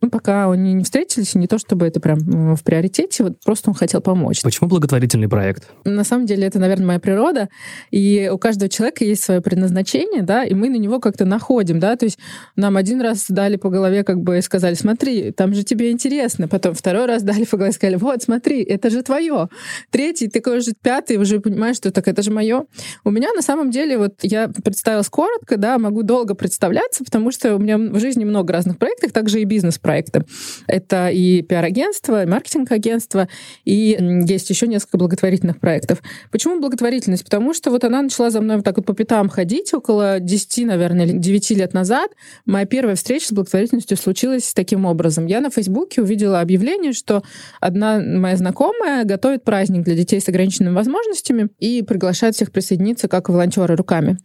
Ну, 0.00 0.10
пока 0.10 0.50
они 0.50 0.74
не 0.74 0.84
встретились, 0.84 1.34
не 1.34 1.46
то 1.46 1.58
чтобы 1.58 1.86
это 1.86 1.98
прям 1.98 2.54
в 2.54 2.62
приоритете, 2.62 3.24
вот 3.24 3.40
просто 3.42 3.70
он 3.70 3.74
хотел 3.74 4.00
помочь. 4.00 4.42
Почему 4.42 4.68
благотворительный 4.68 5.28
проект? 5.28 5.68
На 5.84 6.04
самом 6.04 6.26
деле 6.26 6.46
это, 6.46 6.58
наверное, 6.58 6.86
моя 6.86 6.98
природа, 6.98 7.48
и 7.90 8.30
у 8.32 8.38
каждого 8.38 8.68
человека 8.68 9.04
есть 9.04 9.22
свое 9.22 9.40
предназначение, 9.40 10.22
да, 10.22 10.44
и 10.44 10.54
мы 10.54 10.68
на 10.68 10.76
него 10.76 11.00
как-то 11.00 11.24
находим, 11.24 11.80
да, 11.80 11.96
то 11.96 12.04
есть 12.04 12.18
нам 12.56 12.76
один 12.76 13.00
раз 13.00 13.26
дали 13.28 13.56
по 13.56 13.70
голове 13.70 14.04
как 14.04 14.20
бы 14.20 14.38
и 14.38 14.42
сказали, 14.42 14.74
смотри, 14.74 15.32
там 15.32 15.54
же 15.54 15.62
тебе 15.64 15.90
интересно, 15.90 16.48
потом 16.48 16.74
второй 16.74 17.06
раз 17.06 17.22
дали 17.22 17.44
по 17.44 17.56
голове 17.56 17.72
сказали, 17.72 17.96
вот, 17.96 18.22
смотри, 18.22 18.62
это 18.62 18.90
же 18.90 19.02
твое. 19.02 19.48
Третий, 19.90 20.28
такой 20.28 20.60
же 20.60 20.72
пятый, 20.80 21.16
уже 21.16 21.40
понимаешь, 21.40 21.76
что 21.76 21.90
так 21.90 22.08
это 22.08 22.22
же 22.22 22.30
мое. 22.30 22.64
У 23.04 23.10
меня 23.10 23.32
на 23.34 23.42
самом 23.42 23.70
деле, 23.70 23.98
вот 23.98 24.14
я 24.22 24.48
представилась 24.48 25.08
коротко, 25.08 25.56
да, 25.56 25.78
могу 25.78 26.02
долго 26.02 26.34
представляться, 26.34 27.04
потому 27.04 27.30
что 27.30 27.56
у 27.56 27.58
меня 27.58 27.78
в 27.78 27.98
жизни 27.98 28.24
много 28.24 28.52
разных 28.52 28.78
проектов, 28.78 29.12
также 29.12 29.40
и 29.40 29.44
бизнес-проекты. 29.44 30.24
Это 30.66 31.08
и 31.08 31.42
пиар-агентство, 31.42 32.22
и 32.22 32.26
маркетинг-агентство, 32.26 33.28
и 33.64 33.98
есть 34.26 34.50
еще 34.50 34.66
несколько 34.66 34.98
благотворительных 34.98 35.60
проектов. 35.60 36.02
Почему 36.30 36.60
благотворительность? 36.60 37.24
Потому 37.24 37.54
что 37.54 37.67
вот 37.70 37.84
она 37.84 38.02
начала 38.02 38.30
за 38.30 38.40
мной 38.40 38.56
вот 38.56 38.64
так 38.64 38.76
вот 38.76 38.86
по 38.86 38.94
пятам 38.94 39.28
ходить 39.28 39.72
около 39.74 40.20
10, 40.20 40.66
наверное, 40.66 41.06
или 41.06 41.18
9 41.18 41.50
лет 41.50 41.74
назад. 41.74 42.10
Моя 42.46 42.66
первая 42.66 42.96
встреча 42.96 43.28
с 43.28 43.32
благотворительностью 43.32 43.96
случилась 43.96 44.52
таким 44.54 44.84
образом. 44.84 45.26
Я 45.26 45.40
на 45.40 45.50
Фейсбуке 45.50 46.02
увидела 46.02 46.40
объявление, 46.40 46.92
что 46.92 47.22
одна 47.60 48.00
моя 48.00 48.36
знакомая 48.36 49.04
готовит 49.04 49.44
праздник 49.44 49.84
для 49.84 49.94
детей 49.94 50.20
с 50.20 50.28
ограниченными 50.28 50.74
возможностями 50.74 51.48
и 51.58 51.82
приглашает 51.82 52.34
всех 52.34 52.52
присоединиться 52.52 53.08
как 53.08 53.28
волонтеры 53.28 53.76
руками. 53.76 54.18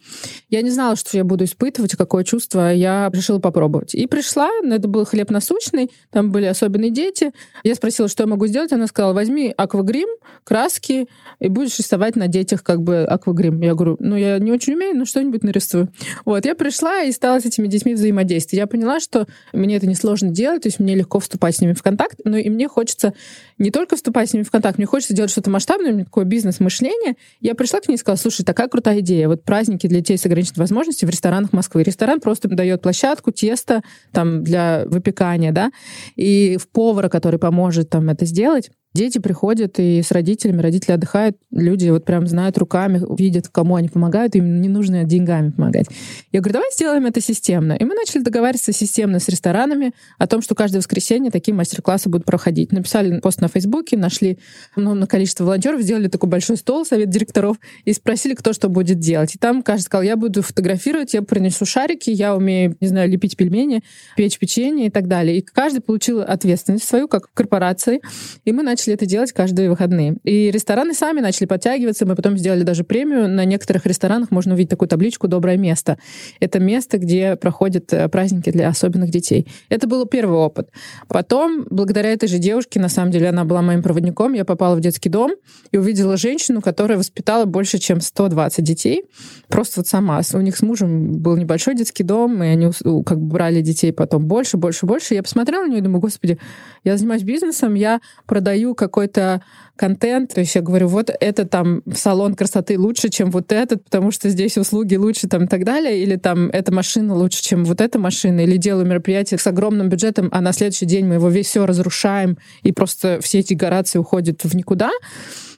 Я 0.49 0.61
не 0.61 0.69
знала, 0.69 0.95
что 0.95 1.17
я 1.17 1.23
буду 1.23 1.45
испытывать, 1.45 1.95
какое 1.95 2.23
чувство. 2.23 2.73
Я 2.73 3.09
решила 3.13 3.39
попробовать. 3.39 3.95
И 3.95 4.07
пришла, 4.07 4.49
это 4.63 4.87
был 4.87 5.05
хлеб 5.05 5.29
насущный, 5.29 5.91
там 6.11 6.31
были 6.31 6.45
особенные 6.45 6.91
дети. 6.91 7.31
Я 7.63 7.75
спросила, 7.75 8.07
что 8.07 8.23
я 8.23 8.27
могу 8.27 8.47
сделать. 8.47 8.71
Она 8.71 8.87
сказала, 8.87 9.13
возьми 9.13 9.53
аквагрим, 9.55 10.09
краски, 10.43 11.07
и 11.39 11.47
будешь 11.47 11.77
рисовать 11.77 12.15
на 12.15 12.27
детях 12.27 12.63
как 12.63 12.81
бы 12.81 13.03
аквагрим. 13.23 13.61
Я 13.61 13.73
говорю, 13.73 13.97
ну, 13.99 14.15
я 14.15 14.37
не 14.39 14.51
очень 14.51 14.73
умею, 14.73 14.95
но 14.95 15.05
что-нибудь 15.05 15.43
нарисую. 15.43 15.89
Вот, 16.25 16.45
я 16.45 16.55
пришла 16.55 17.01
и 17.01 17.11
стала 17.11 17.39
с 17.39 17.45
этими 17.45 17.67
детьми 17.67 17.93
взаимодействовать. 17.93 18.59
Я 18.59 18.67
поняла, 18.67 18.99
что 18.99 19.27
мне 19.53 19.77
это 19.77 19.87
несложно 19.87 20.29
делать, 20.29 20.63
то 20.63 20.67
есть 20.67 20.79
мне 20.79 20.95
легко 20.95 21.19
вступать 21.19 21.55
с 21.55 21.61
ними 21.61 21.73
в 21.73 21.81
контакт, 21.81 22.19
но 22.25 22.37
и 22.37 22.49
мне 22.49 22.67
хочется 22.67 23.13
не 23.57 23.71
только 23.71 23.95
вступать 23.95 24.29
с 24.29 24.33
ними 24.33 24.43
в 24.43 24.51
контакт, 24.51 24.77
мне 24.77 24.85
хочется 24.85 25.13
делать 25.13 25.31
что-то 25.31 25.49
масштабное, 25.49 25.91
у 25.91 25.93
меня 25.95 26.05
такое 26.05 26.25
бизнес-мышление. 26.25 27.15
Я 27.39 27.55
пришла 27.55 27.79
к 27.79 27.87
ней 27.87 27.95
и 27.95 27.97
сказала, 27.97 28.17
слушай, 28.17 28.43
такая 28.43 28.67
крутая 28.67 28.99
идея. 28.99 29.27
Вот 29.27 29.43
праздники 29.43 29.87
для 29.87 29.99
детей 29.99 30.17
с 30.17 30.25
ограниченными 30.25 30.59
возможностями 30.59 31.09
в 31.09 31.11
ресторанах 31.11 31.53
Москвы. 31.53 31.83
Ресторан 31.83 32.19
просто 32.19 32.49
дает 32.49 32.81
площадку, 32.81 33.31
тесто 33.31 33.81
там 34.11 34.43
для 34.43 34.83
выпекания, 34.85 35.51
да, 35.51 35.71
и 36.15 36.57
в 36.57 36.67
повара, 36.67 37.09
который 37.09 37.39
поможет 37.39 37.89
там 37.89 38.09
это 38.09 38.25
сделать. 38.25 38.71
Дети 38.93 39.17
приходят 39.17 39.79
и 39.79 40.03
с 40.03 40.11
родителями, 40.11 40.61
родители 40.61 40.91
отдыхают, 40.91 41.35
люди 41.49 41.89
вот 41.89 42.05
прям 42.05 42.27
знают 42.27 42.59
руками, 42.59 43.01
видят, 43.17 43.47
кому 43.47 43.75
они 43.75 43.89
помогают, 43.89 44.35
им 44.35 44.61
не 44.61 44.69
нужно 44.69 45.03
деньгами 45.03 45.49
помогать. 45.49 45.87
Я 46.31 46.41
говорю, 46.41 46.53
давай 46.53 46.71
сделаем 46.73 47.07
это 47.07 47.19
системно. 47.19 47.73
И 47.73 47.83
мы 47.85 47.95
начали 47.95 48.21
договариваться 48.21 48.71
системно 48.71 49.19
с 49.19 49.27
ресторанами 49.29 49.93
о 50.19 50.27
том, 50.27 50.43
что 50.43 50.53
каждое 50.53 50.77
воскресенье 50.77 51.31
такие 51.31 51.55
мастер-классы 51.55 52.07
будут 52.07 52.25
проходить. 52.25 52.71
Написали 52.71 53.19
пост 53.19 53.41
на 53.41 53.47
Фейсбуке, 53.47 53.97
нашли 53.97 54.37
ну, 54.75 54.93
на 54.93 55.07
количество 55.07 55.43
волонтеров, 55.43 55.81
сделали 55.81 56.07
такой 56.07 56.29
большой 56.29 56.57
стол, 56.57 56.85
совет 56.85 57.09
директоров, 57.09 57.57
и 57.85 57.93
спросили, 57.93 58.35
кто 58.35 58.53
что 58.53 58.69
будет 58.69 58.99
делать. 58.99 59.33
И 59.33 59.39
там 59.39 59.63
каждый 59.63 59.85
сказал, 59.85 60.03
я 60.03 60.15
буду 60.17 60.43
фотографировать, 60.43 61.15
я 61.15 61.23
принесу 61.23 61.65
шарики, 61.65 62.11
я 62.11 62.35
умею, 62.35 62.77
не 62.79 62.87
знаю, 62.87 63.09
лепить 63.09 63.37
пельмени, 63.37 63.81
печь 64.15 64.37
печенье 64.37 64.85
и 64.85 64.89
так 64.91 65.07
далее. 65.07 65.39
И 65.39 65.41
каждый 65.41 65.81
получил 65.81 66.21
ответственность 66.21 66.87
свою, 66.87 67.07
как 67.07 67.29
в 67.29 67.33
корпорации. 67.33 67.99
И 68.45 68.51
мы 68.51 68.61
начали 68.61 68.82
начали 68.83 68.95
это 68.95 69.05
делать 69.05 69.31
каждые 69.31 69.69
выходные. 69.69 70.17
И 70.23 70.51
рестораны 70.51 70.93
сами 70.93 71.21
начали 71.21 71.45
подтягиваться. 71.45 72.05
Мы 72.05 72.15
потом 72.15 72.37
сделали 72.37 72.63
даже 72.63 72.83
премию. 72.83 73.29
На 73.29 73.45
некоторых 73.45 73.85
ресторанах 73.85 74.31
можно 74.31 74.53
увидеть 74.53 74.71
такую 74.71 74.89
табличку 74.89 75.27
«Доброе 75.27 75.57
место». 75.57 75.97
Это 76.41 76.59
место, 76.59 76.97
где 76.97 77.35
проходят 77.35 77.93
э, 77.93 78.09
праздники 78.09 78.51
для 78.51 78.67
особенных 78.67 79.09
детей. 79.09 79.47
Это 79.69 79.87
был 79.87 80.05
первый 80.05 80.37
опыт. 80.37 80.69
Потом, 81.07 81.65
благодаря 81.69 82.11
этой 82.11 82.27
же 82.27 82.39
девушке, 82.39 82.79
на 82.79 82.89
самом 82.89 83.11
деле, 83.11 83.29
она 83.29 83.45
была 83.45 83.61
моим 83.61 83.81
проводником, 83.81 84.33
я 84.33 84.43
попала 84.43 84.75
в 84.75 84.81
детский 84.81 85.09
дом 85.09 85.31
и 85.71 85.77
увидела 85.77 86.17
женщину, 86.17 86.61
которая 86.61 86.97
воспитала 86.97 87.45
больше, 87.45 87.77
чем 87.77 88.01
120 88.01 88.63
детей. 88.63 89.03
Просто 89.47 89.79
вот 89.79 89.87
сама. 89.87 90.21
У 90.33 90.41
них 90.41 90.57
с 90.57 90.61
мужем 90.61 91.21
был 91.21 91.37
небольшой 91.37 91.75
детский 91.75 92.03
дом, 92.03 92.43
и 92.43 92.47
они 92.47 92.71
как 93.05 93.19
бы 93.19 93.33
брали 93.33 93.61
детей 93.61 93.93
потом 93.93 94.25
больше, 94.25 94.57
больше, 94.57 94.85
больше. 94.85 95.13
Я 95.13 95.23
посмотрела 95.23 95.63
на 95.63 95.69
нее 95.69 95.79
и 95.79 95.81
думаю, 95.81 96.01
господи, 96.01 96.37
я 96.83 96.97
занимаюсь 96.97 97.23
бизнесом, 97.23 97.75
я 97.75 98.01
продаю 98.25 98.72
какой-то 98.73 99.41
контент, 99.75 100.33
то 100.33 100.39
есть 100.39 100.53
я 100.55 100.61
говорю, 100.61 100.87
вот 100.87 101.09
это 101.19 101.45
там 101.45 101.81
салон 101.93 102.35
красоты 102.35 102.77
лучше, 102.77 103.09
чем 103.09 103.31
вот 103.31 103.51
этот, 103.51 103.83
потому 103.85 104.11
что 104.11 104.29
здесь 104.29 104.57
услуги 104.57 104.95
лучше 104.95 105.27
там 105.27 105.45
и 105.45 105.47
так 105.47 105.63
далее, 105.63 106.01
или 106.01 106.15
там 106.15 106.49
эта 106.49 106.71
машина 106.71 107.15
лучше, 107.15 107.41
чем 107.41 107.65
вот 107.65 107.81
эта 107.81 107.97
машина, 107.97 108.41
или 108.41 108.57
делаю 108.57 108.85
мероприятие 108.85 109.39
с 109.39 109.47
огромным 109.47 109.89
бюджетом, 109.89 110.29
а 110.31 110.41
на 110.41 110.53
следующий 110.53 110.85
день 110.85 111.05
мы 111.05 111.15
его 111.15 111.29
весь 111.29 111.47
все 111.47 111.65
разрушаем, 111.65 112.37
и 112.61 112.71
просто 112.71 113.19
все 113.21 113.39
эти 113.39 113.53
горации 113.53 113.97
уходят 113.99 114.43
в 114.43 114.55
никуда. 114.55 114.91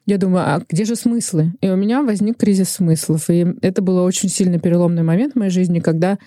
Я 0.05 0.17
думаю, 0.17 0.45
а 0.45 0.62
где 0.69 0.86
же 0.86 0.95
смыслы? 0.95 1.53
И 1.62 1.69
у 1.69 1.75
меня 1.75 2.03
возник 2.03 2.38
кризис 2.38 2.69
смыслов. 2.69 3.29
И 3.29 3.45
это 3.62 3.81
был 3.81 3.98
очень 3.98 4.29
сильный 4.29 4.60
переломный 4.60 5.01
момент 5.01 5.34
в 5.34 5.39
моей 5.39 5.51
жизни, 5.51 5.79
когда 5.79 6.19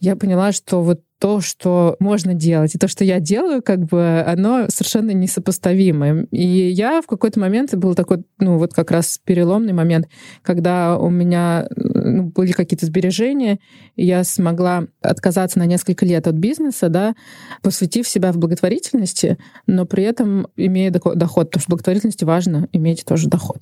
я 0.00 0.16
поняла, 0.16 0.52
что 0.52 0.82
вот 0.82 1.02
то, 1.20 1.42
что 1.42 1.96
можно 2.00 2.32
делать, 2.32 2.74
и 2.74 2.78
то, 2.78 2.88
что 2.88 3.04
я 3.04 3.20
делаю, 3.20 3.62
как 3.62 3.84
бы, 3.84 4.24
оно 4.26 4.68
совершенно 4.70 5.10
несопоставимо. 5.10 6.22
И 6.30 6.46
я 6.46 7.02
в 7.02 7.06
какой-то 7.06 7.38
момент, 7.38 7.74
был 7.74 7.94
такой, 7.94 8.24
ну, 8.38 8.56
вот 8.56 8.72
как 8.72 8.90
раз 8.90 9.20
переломный 9.22 9.74
момент, 9.74 10.08
когда 10.40 10.98
у 10.98 11.10
меня 11.10 11.68
ну, 11.76 12.24
были 12.24 12.52
какие-то 12.52 12.86
сбережения, 12.86 13.58
и 13.96 14.06
я 14.06 14.24
смогла 14.24 14.86
отказаться 15.02 15.58
на 15.58 15.66
несколько 15.66 16.06
лет 16.06 16.26
от 16.26 16.36
бизнеса, 16.36 16.88
да, 16.88 17.14
посвятив 17.62 18.08
себя 18.08 18.32
в 18.32 18.38
благотворительности, 18.38 19.36
но 19.66 19.84
при 19.84 20.04
этом 20.04 20.46
имея 20.56 20.90
доход, 20.90 21.50
потому 21.50 21.60
что 21.60 21.66
в 21.66 21.68
благотворительности 21.68 22.24
важно 22.24 22.66
иметь 22.72 23.04
тоже 23.04 23.28
доход. 23.28 23.58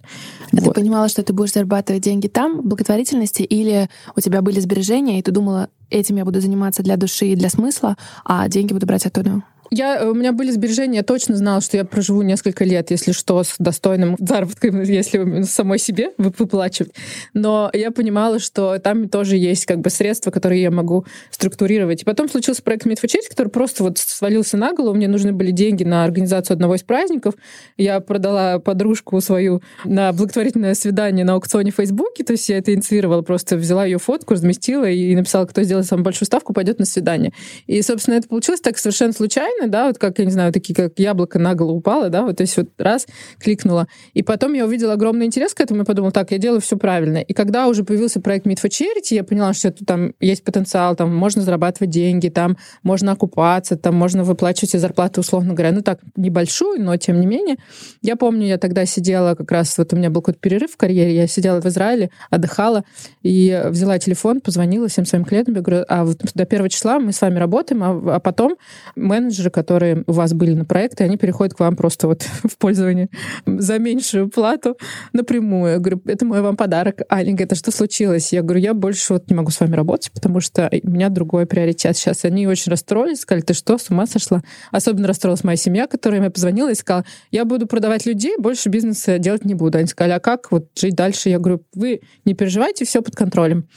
А 0.52 0.56
вот. 0.60 0.74
ты 0.74 0.80
понимала, 0.80 1.08
что 1.08 1.24
ты 1.24 1.32
будешь 1.32 1.54
зарабатывать 1.54 2.04
деньги 2.04 2.28
там, 2.28 2.60
в 2.60 2.66
благотворительности, 2.66 3.42
или 3.42 3.88
у 4.14 4.20
тебя 4.20 4.42
были 4.42 4.60
сбережения, 4.60 5.18
и 5.18 5.22
ты 5.22 5.32
думала, 5.32 5.70
этим 5.90 6.16
я 6.16 6.24
буду 6.24 6.40
заниматься 6.40 6.82
для 6.82 6.96
души 6.96 7.26
и 7.26 7.36
для 7.36 7.48
смысла, 7.48 7.96
а 8.24 8.48
деньги 8.48 8.72
буду 8.72 8.86
брать 8.86 9.06
оттуда? 9.06 9.42
Я, 9.70 10.08
у 10.08 10.14
меня 10.14 10.32
были 10.32 10.50
сбережения, 10.50 10.98
я 10.98 11.02
точно 11.02 11.36
знала, 11.36 11.60
что 11.60 11.76
я 11.76 11.84
проживу 11.84 12.22
несколько 12.22 12.64
лет, 12.64 12.90
если 12.90 13.12
что, 13.12 13.42
с 13.42 13.54
достойным 13.58 14.16
заработком, 14.20 14.82
если 14.82 15.42
самой 15.42 15.78
себе 15.78 16.12
выплачивать. 16.16 16.92
Но 17.34 17.70
я 17.72 17.90
понимала, 17.90 18.38
что 18.38 18.78
там 18.78 19.08
тоже 19.08 19.36
есть 19.36 19.66
как 19.66 19.78
бы 19.78 19.90
средства, 19.90 20.30
которые 20.30 20.62
я 20.62 20.70
могу 20.70 21.04
структурировать. 21.30 22.02
И 22.02 22.04
потом 22.04 22.28
случился 22.28 22.62
проект 22.62 22.86
Медфучерить, 22.86 23.28
который 23.28 23.48
просто 23.48 23.82
вот 23.82 23.98
свалился 23.98 24.56
на 24.56 24.72
голову. 24.72 24.94
Мне 24.94 25.08
нужны 25.08 25.32
были 25.32 25.50
деньги 25.50 25.84
на 25.84 26.04
организацию 26.04 26.54
одного 26.54 26.74
из 26.74 26.82
праздников. 26.82 27.34
Я 27.76 28.00
продала 28.00 28.58
подружку 28.58 29.20
свою 29.20 29.62
на 29.84 30.12
благотворительное 30.12 30.74
свидание 30.74 31.24
на 31.24 31.34
аукционе 31.34 31.72
в 31.72 31.76
Фейсбуке, 31.76 32.24
то 32.24 32.32
есть 32.32 32.48
я 32.48 32.58
это 32.58 32.74
инициировала, 32.74 33.22
просто 33.22 33.56
взяла 33.56 33.84
ее 33.84 33.98
фотку, 33.98 34.34
разместила 34.34 34.88
и 34.88 35.14
написала, 35.14 35.46
кто 35.46 35.62
сделает 35.62 35.86
самую 35.86 36.04
большую 36.04 36.26
ставку, 36.26 36.52
пойдет 36.52 36.78
на 36.78 36.84
свидание. 36.84 37.32
И, 37.66 37.80
собственно, 37.82 38.14
это 38.14 38.28
получилось 38.28 38.60
так 38.60 38.78
совершенно 38.78 39.12
случайно, 39.12 39.57
случайно, 39.58 39.70
да, 39.70 39.86
вот 39.86 39.98
как, 39.98 40.18
я 40.18 40.24
не 40.24 40.30
знаю, 40.30 40.52
такие, 40.52 40.74
как 40.74 40.98
яблоко 40.98 41.38
на 41.38 41.54
голову 41.54 41.78
упало, 41.78 42.08
да, 42.08 42.22
вот, 42.22 42.36
то 42.36 42.42
есть 42.42 42.56
вот 42.56 42.68
раз, 42.78 43.06
кликнула. 43.38 43.88
И 44.14 44.22
потом 44.22 44.54
я 44.54 44.64
увидела 44.64 44.94
огромный 44.94 45.26
интерес 45.26 45.54
к 45.54 45.60
этому 45.60 45.82
и 45.82 45.84
подумала, 45.84 46.12
так, 46.12 46.30
я 46.30 46.38
делаю 46.38 46.60
все 46.60 46.76
правильно. 46.76 47.18
И 47.18 47.32
когда 47.32 47.68
уже 47.68 47.84
появился 47.84 48.20
проект 48.20 48.46
Meet 48.46 48.62
for 48.62 48.68
Charity, 48.68 49.14
я 49.14 49.24
поняла, 49.24 49.52
что 49.52 49.68
это, 49.68 49.84
там 49.84 50.12
есть 50.20 50.44
потенциал, 50.44 50.96
там 50.96 51.14
можно 51.14 51.42
зарабатывать 51.42 51.90
деньги, 51.90 52.28
там 52.28 52.56
можно 52.82 53.12
окупаться, 53.12 53.76
там 53.76 53.94
можно 53.94 54.24
выплачивать 54.24 54.70
себе 54.70 54.80
зарплату, 54.80 55.20
условно 55.20 55.54
говоря, 55.54 55.72
ну 55.72 55.82
так, 55.82 56.00
небольшую, 56.16 56.82
но 56.82 56.96
тем 56.96 57.20
не 57.20 57.26
менее. 57.26 57.56
Я 58.02 58.16
помню, 58.16 58.46
я 58.46 58.58
тогда 58.58 58.86
сидела 58.86 59.34
как 59.34 59.50
раз, 59.50 59.76
вот 59.78 59.92
у 59.92 59.96
меня 59.96 60.10
был 60.10 60.22
какой-то 60.22 60.40
перерыв 60.40 60.72
в 60.72 60.76
карьере, 60.76 61.14
я 61.14 61.26
сидела 61.26 61.60
в 61.60 61.66
Израиле, 61.66 62.10
отдыхала, 62.30 62.84
и 63.22 63.62
взяла 63.66 63.98
телефон, 63.98 64.40
позвонила 64.40 64.88
всем 64.88 65.04
своим 65.04 65.24
клиентам, 65.24 65.54
я 65.54 65.60
говорю, 65.60 65.84
а 65.88 66.04
вот 66.04 66.18
до 66.34 66.44
первого 66.44 66.68
числа 66.68 66.98
мы 66.98 67.12
с 67.12 67.20
вами 67.20 67.38
работаем, 67.38 67.82
а, 67.82 68.16
а 68.16 68.20
потом 68.20 68.56
менеджеры 68.96 69.47
продажи, 69.48 69.50
которые 69.50 70.04
у 70.06 70.12
вас 70.12 70.32
были 70.32 70.54
на 70.54 70.64
проекты, 70.64 71.04
они 71.04 71.16
переходят 71.16 71.54
к 71.54 71.60
вам 71.60 71.76
просто 71.76 72.06
вот 72.06 72.22
в 72.44 72.56
пользование 72.58 73.08
за 73.46 73.78
меньшую 73.78 74.28
плату 74.28 74.76
напрямую. 75.12 75.72
Я 75.72 75.78
говорю, 75.78 76.00
это 76.06 76.24
мой 76.24 76.40
вам 76.40 76.56
подарок. 76.56 77.02
Аня 77.08 77.32
говорит, 77.32 77.52
а 77.52 77.56
что 77.56 77.70
случилось? 77.70 78.32
Я 78.32 78.42
говорю, 78.42 78.60
я 78.60 78.74
больше 78.74 79.14
вот 79.14 79.30
не 79.30 79.36
могу 79.36 79.50
с 79.50 79.60
вами 79.60 79.74
работать, 79.74 80.12
потому 80.12 80.40
что 80.40 80.70
у 80.82 80.90
меня 80.90 81.08
другой 81.08 81.46
приоритет 81.46 81.96
сейчас. 81.96 82.24
Они 82.24 82.46
очень 82.46 82.70
расстроились, 82.70 83.20
сказали, 83.20 83.42
ты 83.42 83.54
что, 83.54 83.78
с 83.78 83.90
ума 83.90 84.06
сошла? 84.06 84.42
Особенно 84.72 85.08
расстроилась 85.08 85.44
моя 85.44 85.56
семья, 85.56 85.86
которая 85.86 86.20
мне 86.20 86.30
позвонила 86.30 86.70
и 86.70 86.74
сказала, 86.74 87.04
я 87.30 87.44
буду 87.44 87.66
продавать 87.66 88.06
людей, 88.06 88.36
больше 88.38 88.68
бизнеса 88.68 89.18
делать 89.18 89.44
не 89.44 89.54
буду. 89.54 89.78
Они 89.78 89.86
сказали, 89.86 90.12
а 90.12 90.20
как 90.20 90.50
вот 90.50 90.68
жить 90.78 90.94
дальше? 90.94 91.28
Я 91.28 91.38
говорю, 91.38 91.62
вы 91.74 92.00
не 92.24 92.34
переживайте, 92.34 92.84
все 92.84 93.02
под 93.02 93.16
контролем. 93.16 93.68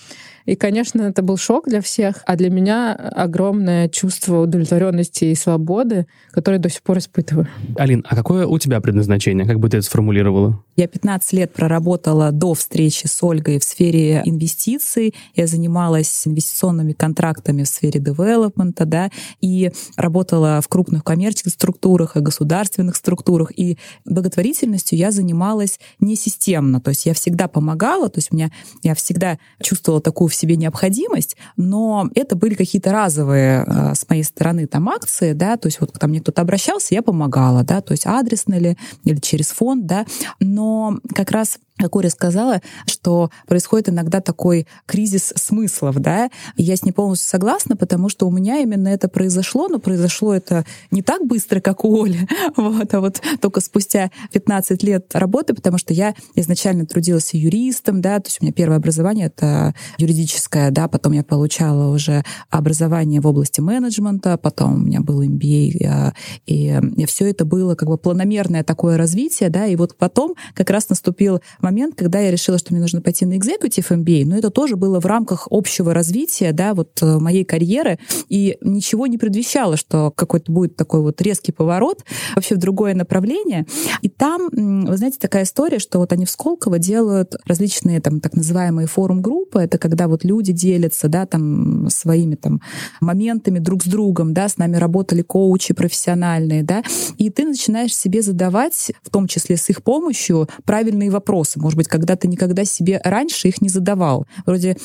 И, 0.45 0.55
конечно, 0.55 1.03
это 1.03 1.21
был 1.21 1.37
шок 1.37 1.67
для 1.67 1.81
всех, 1.81 2.23
а 2.25 2.35
для 2.35 2.49
меня 2.49 2.93
огромное 2.93 3.89
чувство 3.89 4.41
удовлетворенности 4.41 5.25
и 5.25 5.35
свободы, 5.35 6.07
которое 6.31 6.57
до 6.57 6.69
сих 6.69 6.81
пор 6.81 6.97
испытываю. 6.97 7.47
Алин, 7.77 8.05
а 8.07 8.15
какое 8.15 8.45
у 8.47 8.57
тебя 8.59 8.81
предназначение? 8.81 9.45
Как 9.45 9.59
бы 9.59 9.69
ты 9.69 9.77
это 9.77 9.85
сформулировала? 9.85 10.63
Я 10.75 10.87
15 10.87 11.33
лет 11.33 11.53
проработала 11.53 12.31
до 12.31 12.53
встречи 12.53 13.05
с 13.05 13.21
Ольгой 13.23 13.59
в 13.59 13.63
сфере 13.63 14.21
инвестиций. 14.25 15.13
Я 15.35 15.45
занималась 15.47 16.25
инвестиционными 16.25 16.93
контрактами 16.93 17.63
в 17.63 17.67
сфере 17.67 17.99
девелопмента, 17.99 18.85
да, 18.85 19.11
и 19.41 19.71
работала 19.95 20.59
в 20.61 20.67
крупных 20.67 21.03
коммерческих 21.03 21.51
структурах 21.51 22.17
и 22.17 22.21
государственных 22.21 22.95
структурах. 22.95 23.51
И 23.55 23.77
благотворительностью 24.05 24.97
я 24.97 25.11
занималась 25.11 25.79
не 25.99 26.15
системно. 26.15 26.81
То 26.81 26.89
есть 26.89 27.05
я 27.05 27.13
всегда 27.13 27.47
помогала, 27.47 28.09
то 28.09 28.17
есть 28.17 28.29
у 28.31 28.35
меня, 28.35 28.49
я 28.81 28.95
всегда 28.95 29.37
чувствовала 29.61 30.01
такую 30.01 30.29
в 30.31 30.35
себе 30.35 30.55
необходимость, 30.55 31.37
но 31.57 32.09
это 32.15 32.35
были 32.35 32.55
какие-то 32.55 32.91
разовые 32.91 33.63
э, 33.65 33.95
с 33.95 34.07
моей 34.09 34.23
стороны 34.23 34.67
там 34.67 34.89
акции, 34.89 35.33
да, 35.33 35.57
то 35.57 35.67
есть 35.67 35.79
вот 35.79 35.97
ко 35.97 36.07
мне 36.07 36.21
кто-то 36.21 36.41
обращался, 36.41 36.95
я 36.95 37.01
помогала, 37.01 37.63
да, 37.63 37.81
то 37.81 37.91
есть 37.91 38.05
адресно 38.05 38.55
ли 38.55 38.77
или 39.03 39.19
через 39.19 39.47
фонд, 39.47 39.85
да, 39.85 40.05
но 40.39 40.97
как 41.13 41.31
раз 41.31 41.59
как 41.81 41.95
Оля 41.95 42.09
сказала, 42.09 42.61
что 42.85 43.31
происходит 43.47 43.89
иногда 43.89 44.21
такой 44.21 44.67
кризис 44.85 45.33
смыслов, 45.35 45.97
да, 45.97 46.29
я 46.55 46.75
с 46.75 46.83
ней 46.83 46.91
полностью 46.91 47.27
согласна, 47.29 47.75
потому 47.75 48.09
что 48.09 48.27
у 48.27 48.31
меня 48.31 48.59
именно 48.59 48.87
это 48.87 49.09
произошло, 49.09 49.67
но 49.67 49.79
произошло 49.79 50.33
это 50.33 50.65
не 50.91 51.01
так 51.01 51.25
быстро, 51.25 51.59
как 51.59 51.83
у 51.83 52.03
Оли, 52.03 52.27
вот, 52.57 52.93
а 52.93 53.01
вот 53.01 53.21
только 53.41 53.61
спустя 53.61 54.11
15 54.31 54.83
лет 54.83 55.07
работы, 55.13 55.53
потому 55.53 55.77
что 55.77 55.93
я 55.93 56.13
изначально 56.35 56.85
трудилась 56.85 57.33
юристом, 57.33 58.01
да, 58.01 58.19
то 58.19 58.27
есть 58.27 58.37
у 58.41 58.45
меня 58.45 58.53
первое 58.53 58.77
образование— 58.77 59.25
это 59.27 59.73
юридическое, 59.97 60.71
да, 60.71 60.87
потом 60.87 61.13
я 61.13 61.23
получала 61.23 61.93
уже 61.93 62.23
образование 62.49 63.21
в 63.21 63.27
области 63.27 63.61
менеджмента, 63.61 64.37
потом 64.37 64.73
у 64.73 64.85
меня 64.85 65.01
был 65.01 65.23
MBA, 65.23 65.85
а, 65.85 66.13
и, 66.45 66.79
и 66.97 67.05
все 67.05 67.29
это 67.29 67.45
было 67.45 67.75
как 67.75 67.89
бы 67.89 67.97
планомерное 67.97 68.63
такое 68.63 68.97
развитие, 68.97 69.49
да, 69.49 69.65
и 69.65 69.75
вот 69.75 69.97
потом 69.97 70.35
как 70.53 70.69
раз 70.69 70.89
наступил 70.89 71.41
момент, 71.59 71.70
момент, 71.71 71.95
когда 71.95 72.19
я 72.19 72.31
решила, 72.31 72.57
что 72.57 72.73
мне 72.73 72.81
нужно 72.81 73.01
пойти 73.01 73.25
на 73.25 73.33
Executive 73.33 73.87
MBA, 73.89 74.25
но 74.25 74.37
это 74.37 74.49
тоже 74.49 74.75
было 74.75 74.99
в 74.99 75.05
рамках 75.05 75.47
общего 75.49 75.93
развития, 75.93 76.51
да, 76.51 76.73
вот 76.73 77.01
э, 77.01 77.17
моей 77.17 77.45
карьеры, 77.45 77.97
и 78.27 78.57
ничего 78.61 79.07
не 79.07 79.17
предвещало, 79.17 79.77
что 79.77 80.11
какой-то 80.11 80.51
будет 80.51 80.75
такой 80.75 81.01
вот 81.01 81.21
резкий 81.21 81.53
поворот 81.53 82.03
вообще 82.35 82.55
в 82.55 82.57
другое 82.57 82.93
направление. 82.93 83.65
И 84.01 84.09
там, 84.09 84.49
вы 84.51 84.97
знаете, 84.97 85.17
такая 85.19 85.43
история, 85.43 85.79
что 85.79 85.99
вот 85.99 86.11
они 86.11 86.25
в 86.25 86.29
Сколково 86.29 86.77
делают 86.77 87.35
различные 87.45 88.01
там 88.01 88.19
так 88.19 88.33
называемые 88.33 88.87
форум-группы, 88.87 89.59
это 89.59 89.77
когда 89.77 90.07
вот 90.07 90.25
люди 90.25 90.51
делятся, 90.51 91.07
да, 91.07 91.25
там 91.25 91.89
своими 91.89 92.35
там 92.35 92.61
моментами 92.99 93.59
друг 93.59 93.83
с 93.83 93.87
другом, 93.87 94.33
да, 94.33 94.49
с 94.49 94.57
нами 94.57 94.75
работали 94.75 95.21
коучи 95.21 95.73
профессиональные, 95.73 96.63
да, 96.63 96.83
и 97.17 97.29
ты 97.29 97.45
начинаешь 97.45 97.95
себе 97.95 98.21
задавать, 98.21 98.91
в 99.03 99.09
том 99.09 99.27
числе 99.27 99.55
с 99.55 99.69
их 99.69 99.83
помощью, 99.83 100.49
правильные 100.65 101.09
вопросы. 101.09 101.50
Может 101.59 101.77
быть, 101.77 101.87
когда 101.87 102.15
ты 102.15 102.27
никогда 102.27 102.65
себе 102.65 102.99
раньше 103.03 103.47
их 103.47 103.61
не 103.61 103.69
задавал. 103.69 104.25
Вроде, 104.45 104.77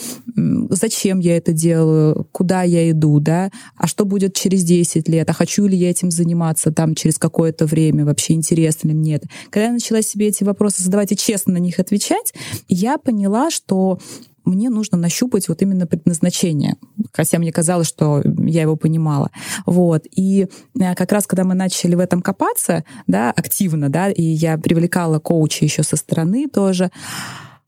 зачем 0.71 1.19
я 1.19 1.37
это 1.37 1.53
делаю, 1.53 2.27
куда 2.33 2.63
я 2.63 2.91
иду, 2.91 3.21
да, 3.21 3.51
а 3.77 3.87
что 3.87 4.05
будет 4.05 4.35
через 4.35 4.65
10 4.65 5.09
лет, 5.09 5.29
а 5.29 5.33
хочу 5.33 5.67
ли 5.67 5.77
я 5.77 5.91
этим 5.91 6.11
заниматься 6.11 6.73
там 6.73 6.95
через 6.95 7.19
какое-то 7.19 7.67
время, 7.67 8.05
вообще 8.05 8.35
интересно 8.35 8.89
ли 8.89 8.95
мне 8.95 9.15
это. 9.17 9.29
Когда 9.51 9.67
я 9.67 9.73
начала 9.73 10.03
себе 10.03 10.29
эти 10.29 10.45
вопросы 10.45 10.83
задавать 10.83 11.13
и 11.13 11.17
честно 11.17 11.55
на 11.55 11.59
них 11.59 11.79
отвечать, 11.79 12.35
я 12.69 12.99
поняла, 12.99 13.51
что 13.51 13.99
мне 14.47 14.71
нужно 14.71 14.97
нащупать 14.97 15.49
вот 15.49 15.61
именно 15.61 15.87
предназначение. 15.87 16.77
Хотя 17.13 17.39
мне 17.39 17.53
казалось, 17.53 17.89
что 17.89 18.23
я 18.25 18.63
его 18.63 18.77
понимала. 18.77 19.31
Вот. 19.67 20.05
И 20.11 20.47
э, 20.79 20.95
как 20.95 21.13
раз, 21.13 21.27
когда 21.27 21.45
мы 21.45 21.55
начали 21.55 21.95
в 21.95 22.01
этом 22.01 22.23
копаться, 22.23 22.85
да, 23.07 23.31
активно, 23.31 23.91
да, 23.91 24.11
и 24.11 24.23
я 24.23 24.57
привлекала 24.57 25.19
коуча 25.19 25.65
еще 25.65 25.83
со 25.83 25.97
стороны 25.97 26.49
тоже, 26.49 26.91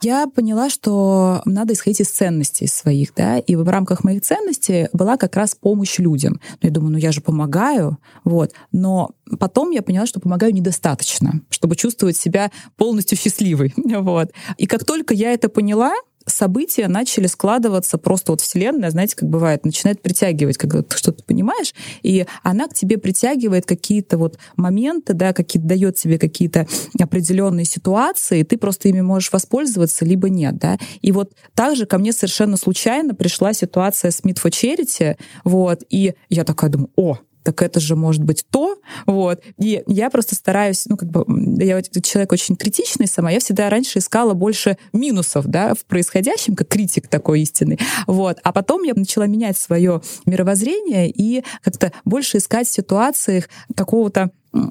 я 0.02 0.28
поняла, 0.28 0.70
что 0.70 1.42
надо 1.44 1.72
исходить 1.72 2.00
из 2.00 2.08
ценностей 2.08 2.68
своих, 2.68 3.12
да, 3.16 3.38
и 3.38 3.56
в 3.56 3.68
рамках 3.68 4.04
моих 4.04 4.22
ценностей 4.22 4.88
была 4.92 5.16
как 5.16 5.34
раз 5.36 5.56
помощь 5.56 5.98
людям. 5.98 6.40
Ну, 6.62 6.68
я 6.68 6.70
думаю, 6.70 6.92
ну 6.92 6.98
я 6.98 7.10
же 7.10 7.20
помогаю, 7.20 7.98
вот, 8.22 8.52
но 8.70 9.10
потом 9.40 9.70
я 9.70 9.82
поняла, 9.82 10.06
что 10.06 10.20
помогаю 10.20 10.54
недостаточно, 10.54 11.40
чтобы 11.50 11.74
чувствовать 11.74 12.16
себя 12.16 12.52
полностью 12.76 13.18
счастливой, 13.18 13.74
вот. 13.76 14.30
И 14.56 14.66
как 14.66 14.84
только 14.84 15.14
я 15.14 15.32
это 15.32 15.48
поняла, 15.48 15.92
события 16.28 16.88
начали 16.88 17.26
складываться 17.26 17.98
просто 17.98 18.32
вот 18.32 18.40
вселенная, 18.40 18.90
знаете, 18.90 19.16
как 19.16 19.28
бывает, 19.28 19.64
начинает 19.64 20.00
притягивать, 20.00 20.56
когда 20.58 20.82
ты 20.82 20.96
что-то 20.96 21.24
понимаешь, 21.24 21.74
и 22.02 22.26
она 22.42 22.68
к 22.68 22.74
тебе 22.74 22.98
притягивает 22.98 23.66
какие-то 23.66 24.18
вот 24.18 24.38
моменты, 24.56 25.14
да, 25.14 25.32
какие-то 25.32 25.68
дает 25.68 25.96
тебе 25.96 26.18
какие-то 26.18 26.66
определенные 27.00 27.64
ситуации, 27.64 28.40
и 28.40 28.44
ты 28.44 28.58
просто 28.58 28.88
ими 28.88 29.00
можешь 29.00 29.32
воспользоваться, 29.32 30.04
либо 30.04 30.28
нет, 30.28 30.56
да. 30.58 30.78
И 31.02 31.12
вот 31.12 31.32
также 31.54 31.86
ко 31.86 31.98
мне 31.98 32.12
совершенно 32.12 32.56
случайно 32.56 33.14
пришла 33.14 33.52
ситуация 33.52 34.10
с 34.10 34.20
Meet 34.20 34.42
for 34.42 34.50
Charity, 34.50 35.16
вот, 35.44 35.82
и 35.90 36.14
я 36.28 36.44
такая 36.44 36.70
думаю, 36.70 36.90
о, 36.96 37.18
так 37.48 37.62
это 37.62 37.80
же 37.80 37.96
может 37.96 38.22
быть 38.22 38.44
то, 38.50 38.76
вот. 39.06 39.40
И 39.58 39.82
я 39.86 40.10
просто 40.10 40.34
стараюсь, 40.34 40.84
ну, 40.84 40.98
как 40.98 41.08
бы, 41.08 41.24
я 41.64 41.80
человек 41.80 42.30
очень 42.30 42.56
критичный 42.56 43.06
сама, 43.06 43.30
я 43.30 43.40
всегда 43.40 43.70
раньше 43.70 44.00
искала 44.00 44.34
больше 44.34 44.76
минусов, 44.92 45.46
да, 45.46 45.72
в 45.72 45.86
происходящем, 45.86 46.54
как 46.54 46.68
критик 46.68 47.08
такой 47.08 47.40
истинный, 47.40 47.78
вот. 48.06 48.36
А 48.42 48.52
потом 48.52 48.82
я 48.82 48.92
начала 48.94 49.26
менять 49.26 49.56
свое 49.56 50.02
мировоззрение 50.26 51.08
и 51.08 51.42
как-то 51.62 51.90
больше 52.04 52.36
искать 52.36 52.68
в 52.68 52.72
ситуациях 52.72 53.48
какого-то 53.74 54.30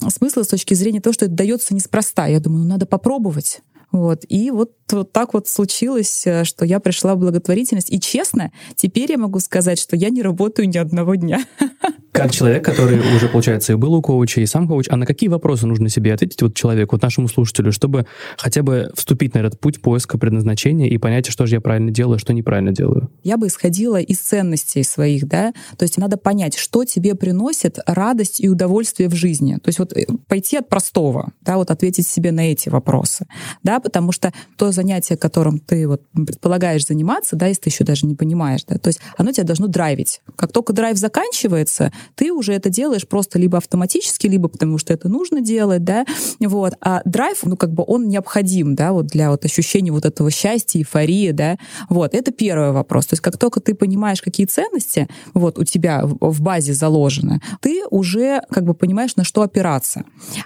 смысла 0.09 0.43
с 0.43 0.47
точки 0.47 0.75
зрения 0.75 1.01
того, 1.01 1.13
что 1.13 1.25
это 1.25 1.33
дается 1.33 1.73
неспроста. 1.73 2.27
Я 2.27 2.39
думаю, 2.39 2.63
ну, 2.63 2.69
надо 2.69 2.85
попробовать. 2.85 3.61
Вот. 3.91 4.23
И 4.27 4.51
вот, 4.51 4.73
вот 4.91 5.11
так 5.11 5.33
вот 5.33 5.47
случилось, 5.47 6.27
э, 6.27 6.43
что 6.43 6.65
я 6.65 6.79
пришла 6.79 7.15
в 7.15 7.19
благотворительность. 7.19 7.91
И 7.91 7.99
честно, 7.99 8.51
теперь 8.75 9.11
я 9.11 9.17
могу 9.17 9.39
сказать, 9.39 9.79
что 9.79 9.95
я 9.95 10.09
не 10.09 10.21
работаю 10.21 10.69
ни 10.69 10.77
одного 10.77 11.15
дня. 11.15 11.45
Как 12.17 12.31
человек, 12.31 12.65
который 12.65 12.99
уже, 13.15 13.29
получается, 13.29 13.73
и 13.73 13.75
был 13.75 13.93
у 13.93 14.01
коуча, 14.01 14.41
и 14.41 14.45
сам 14.45 14.67
коуч, 14.67 14.87
а 14.89 14.97
на 14.97 15.05
какие 15.05 15.29
вопросы 15.29 15.67
нужно 15.67 15.89
себе 15.89 16.13
ответить 16.13 16.41
вот 16.41 16.55
человеку, 16.55 16.95
вот 16.95 17.03
нашему 17.03 17.27
слушателю, 17.27 17.71
чтобы 17.71 18.07
хотя 18.37 18.63
бы 18.63 18.91
вступить 18.95 19.33
на 19.35 19.39
этот 19.39 19.59
путь 19.59 19.81
поиска 19.81 20.17
предназначения 20.17 20.87
и 20.87 20.97
понять, 20.97 21.27
что 21.27 21.45
же 21.45 21.55
я 21.55 21.61
правильно 21.61 21.91
делаю, 21.91 22.17
что 22.17 22.33
неправильно 22.33 22.71
делаю? 22.71 23.09
Я 23.23 23.37
бы 23.37 23.47
исходила 23.47 23.99
из 24.01 24.17
ценностей 24.17 24.83
своих, 24.83 25.27
да, 25.27 25.53
то 25.77 25.83
есть 25.83 25.97
надо 25.97 26.17
понять, 26.17 26.57
что 26.57 26.85
тебе 26.85 27.13
приносит 27.15 27.79
радость 27.85 28.39
и 28.39 28.49
удовольствие 28.49 29.09
в 29.09 29.15
жизни. 29.15 29.55
То 29.55 29.69
есть 29.69 29.79
вот 29.79 29.93
э, 29.95 30.05
пойти 30.27 30.57
от 30.57 30.69
простого, 30.69 31.33
да, 31.41 31.57
вот 31.57 31.69
ответить 31.71 32.07
себе 32.07 32.31
на 32.31 32.51
эти 32.51 32.69
вопросы, 32.69 33.27
да, 33.63 33.79
потому 33.79 34.11
что 34.11 34.33
то 34.57 34.71
занятие, 34.71 35.17
которым 35.17 35.59
ты 35.59 35.87
вот 35.87 36.01
предполагаешь 36.13 36.85
заниматься, 36.85 37.35
да, 37.35 37.47
если 37.47 37.63
ты 37.63 37.69
еще 37.69 37.83
даже 37.83 38.05
не 38.05 38.15
понимаешь, 38.15 38.63
да, 38.67 38.77
то 38.77 38.87
есть 38.87 38.99
оно 39.17 39.31
тебя 39.31 39.45
должно 39.45 39.67
драйвить. 39.67 40.21
Как 40.35 40.51
только 40.51 40.73
драйв 40.73 40.97
заканчивается, 40.97 41.91
ты 42.15 42.31
уже 42.31 42.53
это 42.53 42.69
делаешь 42.69 43.07
просто 43.07 43.39
либо 43.39 43.57
автоматически, 43.57 44.27
либо 44.27 44.47
потому 44.47 44.77
что 44.77 44.93
это 44.93 45.09
нужно 45.09 45.41
делать, 45.41 45.83
да, 45.83 46.05
вот. 46.39 46.73
А 46.81 47.01
драйв, 47.05 47.39
ну, 47.43 47.57
как 47.57 47.71
бы 47.71 47.83
он 47.85 48.07
необходим, 48.07 48.75
да, 48.75 48.93
вот 48.93 49.07
для 49.07 49.31
вот 49.31 49.45
ощущения 49.45 49.91
вот 49.91 50.05
этого 50.05 50.31
счастья, 50.31 50.79
эйфории, 50.79 51.31
да, 51.31 51.57
вот. 51.89 52.13
Это 52.13 52.31
первый 52.31 52.71
вопрос. 52.71 53.07
То 53.07 53.13
есть 53.13 53.21
как 53.21 53.37
только 53.37 53.59
ты 53.59 53.73
понимаешь, 53.73 54.21
какие 54.21 54.45
ценности 54.47 55.07
вот 55.33 55.59
у 55.59 55.63
тебя 55.63 56.03
в 56.05 56.41
базе 56.41 56.73
заложены, 56.73 57.41
ты 57.61 57.83
уже 57.89 58.41
как 58.49 58.63
бы 58.63 58.73
понимаешь, 58.73 59.15
на 59.15 59.23
что 59.23 59.41
опираться. 59.41 60.03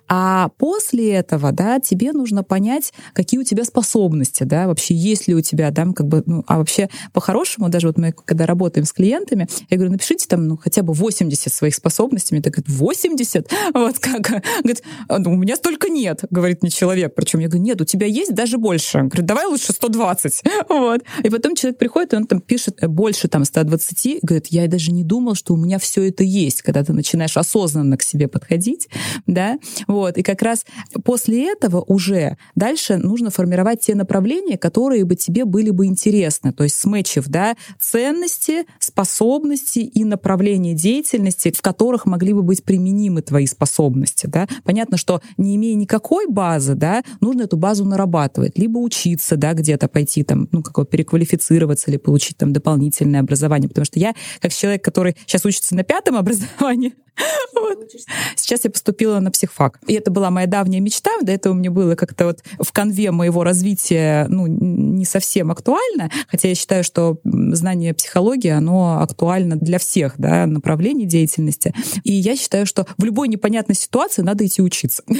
А 0.07 0.49
после 0.57 1.11
этого, 1.11 1.51
да, 1.51 1.79
тебе 1.79 2.11
нужно 2.11 2.43
понять, 2.43 2.93
какие 3.13 3.39
у 3.39 3.43
тебя 3.43 3.63
способности, 3.63 4.43
да, 4.43 4.67
вообще 4.67 4.93
есть 4.93 5.27
ли 5.27 5.35
у 5.35 5.41
тебя, 5.41 5.71
да, 5.71 5.85
как 5.95 6.07
бы, 6.07 6.23
ну, 6.25 6.43
а 6.47 6.57
вообще 6.57 6.89
по-хорошему, 7.13 7.69
даже 7.69 7.87
вот 7.87 7.97
мы 7.97 8.11
когда 8.11 8.45
работаем 8.45 8.85
с 8.85 8.93
клиентами, 8.93 9.47
я 9.69 9.77
говорю, 9.77 9.91
напишите 9.91 10.27
там, 10.27 10.47
ну, 10.47 10.57
хотя 10.57 10.83
бы 10.83 10.93
80 10.93 11.50
80 11.51 11.53
своих 11.53 11.75
способностей. 11.75 12.35
Мне 12.35 12.41
так 12.41 12.53
говорит, 12.53 12.69
80? 12.69 13.51
Вот 13.73 13.99
как? 13.99 14.21
Говорит, 14.21 14.83
«А, 15.07 15.19
ну, 15.19 15.33
у 15.33 15.35
меня 15.35 15.55
столько 15.55 15.89
нет, 15.89 16.23
говорит 16.29 16.61
мне 16.61 16.71
человек. 16.71 17.15
Причем 17.15 17.39
я 17.39 17.47
говорю, 17.47 17.63
нет, 17.63 17.81
у 17.81 17.85
тебя 17.85 18.07
есть 18.07 18.33
даже 18.33 18.57
больше. 18.57 18.99
Говорит, 18.99 19.25
давай 19.25 19.45
лучше 19.45 19.73
120. 19.73 20.43
Вот. 20.69 21.01
И 21.23 21.29
потом 21.29 21.55
человек 21.55 21.77
приходит, 21.77 22.13
и 22.13 22.15
он 22.15 22.25
там 22.25 22.39
пишет 22.39 22.79
больше 22.87 23.27
там 23.27 23.45
120, 23.45 24.19
говорит, 24.21 24.47
я 24.47 24.67
даже 24.67 24.91
не 24.91 25.03
думал, 25.03 25.35
что 25.35 25.53
у 25.53 25.57
меня 25.57 25.79
все 25.79 26.07
это 26.07 26.23
есть, 26.23 26.61
когда 26.61 26.83
ты 26.83 26.93
начинаешь 26.93 27.37
осознанно 27.37 27.97
к 27.97 28.03
себе 28.03 28.27
подходить, 28.27 28.87
да, 29.27 29.59
вот. 29.87 30.17
И 30.17 30.23
как 30.23 30.41
раз 30.41 30.65
после 31.03 31.51
этого 31.51 31.81
уже 31.81 32.37
дальше 32.55 32.97
нужно 32.97 33.29
формировать 33.29 33.81
те 33.81 33.95
направления, 33.95 34.57
которые 34.57 35.05
бы 35.05 35.15
тебе 35.15 35.45
были 35.45 35.69
бы 35.71 35.85
интересны, 35.85 36.53
то 36.53 36.63
есть 36.63 36.75
смычив, 36.75 37.27
да, 37.27 37.55
ценности, 37.79 38.65
способности 38.79 39.79
и 39.79 40.03
направления 40.03 40.73
деятельности, 40.73 41.40
в 41.49 41.61
которых 41.61 42.05
могли 42.05 42.33
бы 42.33 42.43
быть 42.43 42.63
применимы 42.63 43.21
твои 43.21 43.45
способности, 43.45 44.27
да. 44.27 44.47
Понятно, 44.63 44.97
что 44.97 45.21
не 45.37 45.55
имея 45.55 45.75
никакой 45.75 46.27
базы, 46.27 46.75
да, 46.75 47.03
нужно 47.19 47.43
эту 47.43 47.57
базу 47.57 47.85
нарабатывать, 47.85 48.57
либо 48.57 48.77
учиться, 48.77 49.37
да, 49.37 49.53
где-то 49.53 49.87
пойти 49.87 50.23
там, 50.23 50.47
ну, 50.51 50.61
какое 50.61 50.85
переквалифицироваться 50.85 51.89
или 51.89 51.97
получить 51.97 52.37
там 52.37 52.53
дополнительное 52.53 53.21
образование, 53.21 53.69
потому 53.69 53.85
что 53.85 53.99
я, 53.99 54.13
как 54.39 54.53
человек, 54.53 54.83
который 54.83 55.15
сейчас 55.25 55.45
учится 55.45 55.75
на 55.75 55.83
пятом 55.83 56.15
образовании, 56.15 56.93
вот. 57.55 57.91
Сейчас 58.35 58.63
я 58.63 58.71
поступила 58.71 59.19
на 59.19 59.31
психфак. 59.31 59.79
И 59.87 59.93
это 59.93 60.11
была 60.11 60.29
моя 60.31 60.47
давняя 60.47 60.79
мечта. 60.79 61.11
До 61.21 61.31
этого 61.31 61.53
мне 61.53 61.69
было 61.69 61.95
как-то 61.95 62.25
вот 62.25 62.39
в 62.59 62.71
конве 62.71 63.11
моего 63.11 63.43
развития 63.43 64.25
ну, 64.29 64.47
не 64.47 65.05
совсем 65.05 65.51
актуально. 65.51 66.09
Хотя 66.27 66.49
я 66.49 66.55
считаю, 66.55 66.83
что 66.83 67.19
знание 67.23 67.93
психологии, 67.93 68.49
оно 68.49 69.01
актуально 69.01 69.55
для 69.55 69.79
всех 69.79 70.15
да, 70.17 70.45
направлений 70.45 71.05
деятельности. 71.05 71.20
И 72.03 72.13
я 72.13 72.35
считаю, 72.35 72.65
что 72.65 72.85
в 72.97 73.03
любой 73.03 73.27
непонятной 73.27 73.75
ситуации 73.75 74.21
надо 74.21 74.45
идти 74.45 74.61
учиться. 74.61 75.03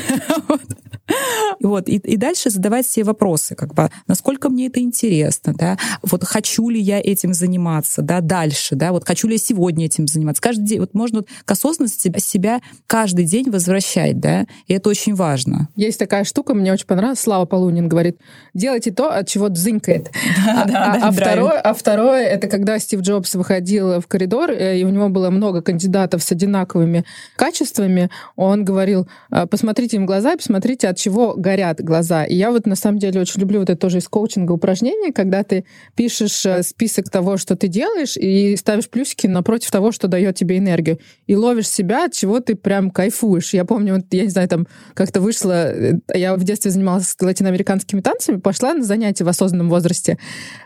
Вот. 1.60 1.88
И, 1.88 1.98
и 1.98 2.18
дальше 2.18 2.50
задавать 2.50 2.88
себе 2.88 3.06
вопросы, 3.06 3.56
как 3.56 3.74
бы, 3.74 3.90
насколько 4.08 4.50
мне 4.50 4.68
это 4.68 4.80
интересно, 4.80 5.54
да, 5.54 5.78
вот 6.02 6.24
хочу 6.24 6.70
ли 6.70 6.80
я 6.80 7.00
этим 7.00 7.34
заниматься, 7.34 8.02
да, 8.02 8.22
дальше, 8.22 8.76
да, 8.76 8.92
вот 8.92 9.06
хочу 9.06 9.28
ли 9.28 9.36
я 9.36 9.40
сегодня 9.40 9.86
этим 9.86 10.08
заниматься. 10.08 10.42
Каждый 10.42 10.66
день, 10.66 10.80
вот 10.80 10.94
можно 10.94 11.24
к 11.46 11.52
осознанности 11.52 12.12
себя 12.20 12.62
каждый 12.88 13.26
день 13.26 13.50
возвращать, 13.50 14.20
да, 14.20 14.46
и 14.68 14.74
это 14.74 14.90
очень 14.90 15.14
важно. 15.14 15.68
Есть 15.76 16.00
такая 16.00 16.24
штука, 16.24 16.54
мне 16.54 16.72
очень 16.74 16.88
понравилась, 16.88 17.20
Слава 17.20 17.46
Полунин 17.46 17.88
говорит, 17.88 18.18
делайте 18.54 18.92
то, 18.92 19.10
от 19.10 19.28
чего 19.28 19.50
дзынькает. 19.50 20.10
Да, 20.52 20.64
а, 20.64 20.66
да, 20.66 20.94
а, 20.94 21.00
да, 21.00 21.08
а, 21.08 21.12
второе, 21.12 21.60
а 21.60 21.74
второе, 21.74 22.26
это 22.26 22.48
когда 22.48 22.80
Стив 22.80 23.02
Джобс 23.02 23.36
выходил 23.36 24.02
в 24.02 24.08
коридор, 24.08 24.52
э, 24.52 24.80
и 24.80 24.84
у 24.84 24.90
него 24.90 25.10
было 25.10 25.30
много 25.30 25.62
кандидатов 25.62 25.91
с 25.96 26.32
одинаковыми 26.32 27.06
качествами, 27.36 28.10
он 28.36 28.66
говорил, 28.66 29.08
«А, 29.30 29.46
посмотрите 29.48 29.98
им 29.98 30.06
глаза 30.06 30.34
и 30.34 30.38
посмотрите, 30.38 30.88
от 30.88 30.98
чего 30.98 31.34
горят 31.36 31.82
глаза. 31.84 32.24
И 32.26 32.36
я 32.36 32.52
вот 32.52 32.66
на 32.66 32.76
самом 32.76 33.00
деле 33.00 33.22
очень 33.22 33.42
люблю 33.42 33.60
вот 33.60 33.70
это 33.70 33.80
тоже 33.80 34.00
из 34.00 34.08
коучинга 34.08 34.52
упражнение, 34.52 35.12
когда 35.12 35.44
ты 35.44 35.66
пишешь 35.96 36.46
э, 36.46 36.64
список 36.64 37.10
того, 37.10 37.38
что 37.38 37.56
ты 37.56 37.68
делаешь, 37.68 38.18
и 38.18 38.56
ставишь 38.58 38.90
плюсики 38.90 39.28
напротив 39.28 39.72
того, 39.72 39.92
что 39.92 40.08
дает 40.08 40.36
тебе 40.36 40.58
энергию. 40.58 41.00
И 41.28 41.36
ловишь 41.36 41.70
себя, 41.70 42.06
от 42.06 42.14
чего 42.14 42.40
ты 42.40 42.56
прям 42.56 42.92
кайфуешь. 42.92 43.54
Я 43.54 43.66
помню, 43.66 43.96
вот, 43.96 44.06
я 44.12 44.24
не 44.24 44.30
знаю, 44.30 44.48
там 44.48 44.68
как-то 44.94 45.22
вышла, 45.22 45.72
э, 45.72 45.94
я 46.14 46.36
в 46.36 46.44
детстве 46.44 46.72
занималась 46.72 47.16
латиноамериканскими 47.20 48.02
танцами, 48.02 48.38
пошла 48.38 48.74
на 48.74 48.84
занятия 48.84 49.24
в 49.24 49.30
осознанном 49.30 49.70
возрасте. 49.70 50.18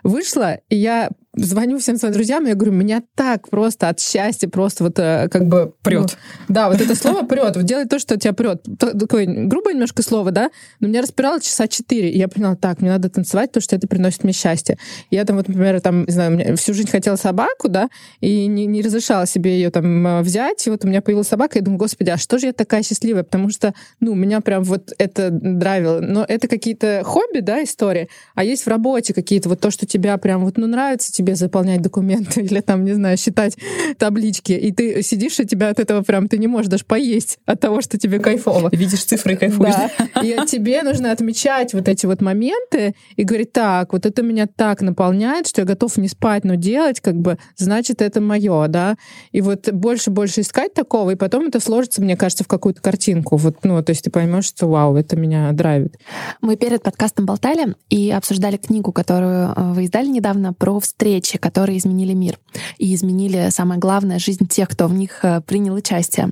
Вышла, 0.04 0.60
и 0.70 0.76
я 0.76 1.10
звоню 1.36 1.80
всем 1.80 1.98
своим 1.98 2.13
друзьям, 2.13 2.45
я 2.45 2.56
говорю, 2.56 2.71
меня 2.71 3.02
так 3.15 3.50
просто 3.50 3.89
от 3.89 4.00
счастья 4.00 4.48
просто 4.48 4.84
вот 4.84 5.00
э, 5.00 5.28
как 5.30 5.45
бы... 5.48 5.74
Прет. 5.82 6.17
Ну, 6.48 6.54
да, 6.54 6.69
вот 6.69 6.82
это 6.82 6.95
слово 6.95 7.26
прет. 7.26 7.56
Вот 7.56 7.65
делай 7.65 7.86
то, 7.86 8.00
что 8.00 8.17
тебя 8.17 8.34
прет. 8.34 8.65
Такое 8.80 9.26
грубое 9.26 9.74
немножко 9.74 10.02
слово, 10.02 10.32
да, 10.32 10.50
но 10.80 10.88
меня 10.88 11.02
распирало 11.02 11.41
часа 11.41 11.67
четыре. 11.67 12.12
И 12.12 12.17
я 12.17 12.28
поняла, 12.28 12.56
так, 12.56 12.82
мне 12.82 12.89
надо 12.89 13.10
танцевать, 13.10 13.52
то, 13.52 13.62
что 13.62 13.76
это 13.76 13.88
приносит 13.88 14.24
мне 14.24 14.34
счастье. 14.34 14.78
Я 15.12 15.26
там 15.26 15.38
вот, 15.38 15.48
например, 15.48 15.80
там, 15.82 16.06
не 16.06 16.12
знаю, 16.12 16.58
всю 16.58 16.74
жизнь 16.74 16.89
хотела 16.89 17.15
собаку, 17.15 17.69
да, 17.69 17.89
и 18.21 18.48
не, 18.48 18.65
не 18.65 18.82
разрешала 18.82 19.26
себе 19.26 19.56
ее 19.56 19.69
там 19.69 20.08
э, 20.08 20.21
взять. 20.21 20.65
И 20.67 20.69
вот 20.69 20.86
у 20.86 20.88
меня 20.88 21.02
появилась 21.02 21.28
собака, 21.28 21.58
и 21.58 21.62
я 21.62 21.65
думаю, 21.65 21.80
господи, 21.80 22.10
а 22.10 22.17
что 22.17 22.38
же 22.38 22.48
я 22.48 22.54
такая 22.54 22.84
счастливая? 22.84 23.24
Потому 23.24 23.50
что, 23.50 23.74
ну, 24.00 24.13
меня 24.13 24.41
прям 24.41 24.63
вот 24.63 24.93
это 24.98 25.30
драйвило. 25.32 26.00
Но 26.00 26.26
это 26.28 26.48
какие-то 26.48 27.02
хобби, 27.04 27.39
да, 27.39 27.63
истории. 27.63 28.10
А 28.36 28.43
есть 28.43 28.63
в 28.63 28.67
работе 28.67 29.13
какие-то 29.13 29.50
вот 29.50 29.60
то, 29.60 29.71
что 29.71 29.86
тебя 29.86 30.17
прям 30.17 30.45
вот, 30.45 30.58
ну, 30.58 30.67
нравится 30.67 31.12
тебе 31.12 31.25
тебе 31.26 31.36
заполнять 31.36 31.82
документы 31.82 32.42
или 32.42 32.60
там, 32.62 32.86
не 32.86 32.94
знаю, 32.94 33.18
считать 33.18 33.58
таблички, 33.98 34.54
и 34.54 34.72
ты 34.72 35.02
сидишь, 35.02 35.40
и 35.40 35.46
тебя 35.46 35.70
от 35.70 35.80
этого 35.80 36.02
прям, 36.04 36.28
ты 36.28 36.38
не 36.38 36.48
можешь 36.48 36.70
даже 36.70 36.86
поесть 36.86 37.40
от 37.46 37.60
того, 37.60 37.82
что 37.82 37.98
тебе 37.98 38.20
кайфово. 38.20 38.70
Видишь 38.72 39.04
цифры 39.04 39.34
и 39.34 39.36
кайфуешь. 39.36 39.74
Да. 39.74 40.22
И 40.22 40.38
тебе 40.48 40.84
нужно 40.84 41.12
отмечать 41.12 41.74
вот 41.74 41.88
эти 41.88 42.06
вот 42.06 42.22
моменты 42.22 42.94
и 43.16 43.24
говорить, 43.24 43.52
так, 43.52 43.94
вот 43.94 44.06
это 44.06 44.22
меня 44.22 44.48
так 44.48 44.82
наполняет, 44.82 45.48
что 45.48 45.62
я 45.62 45.66
готов 45.66 45.98
не 45.98 46.08
спать, 46.08 46.44
но 46.44 46.56
делать, 46.56 47.00
как 47.00 47.16
бы, 47.16 47.38
значит, 47.56 48.02
это 48.02 48.22
мое, 48.22 48.68
да. 48.68 48.96
И 49.32 49.42
вот 49.42 49.72
больше-больше 49.72 50.42
искать 50.42 50.74
такого, 50.74 51.12
и 51.12 51.16
потом 51.16 51.48
это 51.48 51.60
сложится, 51.60 52.02
мне 52.02 52.16
кажется, 52.16 52.44
в 52.44 52.48
какую-то 52.48 52.82
картинку. 52.82 53.38
Вот, 53.38 53.64
ну, 53.64 53.82
то 53.82 53.92
есть 53.92 54.04
ты 54.04 54.12
поймешь, 54.12 54.46
что 54.46 54.68
вау, 54.68 54.96
это 54.96 55.16
меня 55.16 55.52
драйвит. 55.54 55.98
Мы 56.42 56.56
перед 56.56 56.84
подкастом 56.84 57.26
болтали 57.26 57.76
и 57.90 58.12
обсуждали 58.12 58.58
книгу, 58.58 58.92
которую 58.92 59.54
э, 59.56 59.74
вы 59.74 59.86
издали 59.86 60.08
недавно 60.08 60.54
про 60.54 60.80
встречи 60.80 61.14
встречи, 61.15 61.38
которые 61.38 61.78
изменили 61.78 62.13
мир 62.13 62.38
и 62.78 62.93
изменили, 62.93 63.47
самое 63.49 63.80
главное, 63.80 64.19
жизнь 64.19 64.47
тех, 64.47 64.67
кто 64.67 64.88
в 64.88 64.93
них 64.93 65.19
э, 65.23 65.41
принял 65.41 65.73
участие. 65.73 66.32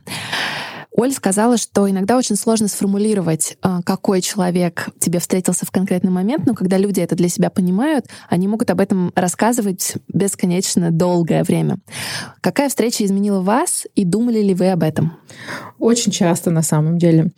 Оль 0.92 1.12
сказала, 1.14 1.58
что 1.58 1.90
иногда 1.90 2.18
очень 2.18 2.36
сложно 2.36 2.68
сформулировать, 2.68 3.58
э, 3.64 3.80
какой 3.86 4.22
человек 4.22 4.90
тебе 5.00 5.20
встретился 5.20 5.66
в 5.66 5.72
конкретный 5.72 6.12
момент, 6.12 6.46
но 6.46 6.54
когда 6.54 6.78
люди 6.78 7.00
это 7.00 7.16
для 7.16 7.30
себя 7.30 7.50
понимают, 7.50 8.08
они 8.30 8.48
могут 8.50 8.70
об 8.72 8.82
этом 8.82 9.14
рассказывать 9.16 9.94
бесконечно 10.10 10.92
долгое 10.92 11.44
время. 11.44 11.78
Какая 12.42 12.68
встреча 12.68 13.06
изменила 13.06 13.40
вас, 13.40 13.88
и 13.96 14.04
думали 14.04 14.42
ли 14.42 14.54
вы 14.54 14.70
об 14.70 14.84
этом? 14.84 15.14
Очень 15.80 16.12
часто, 16.12 16.52
на 16.52 16.62
самом 16.62 16.98
деле. 16.98 17.32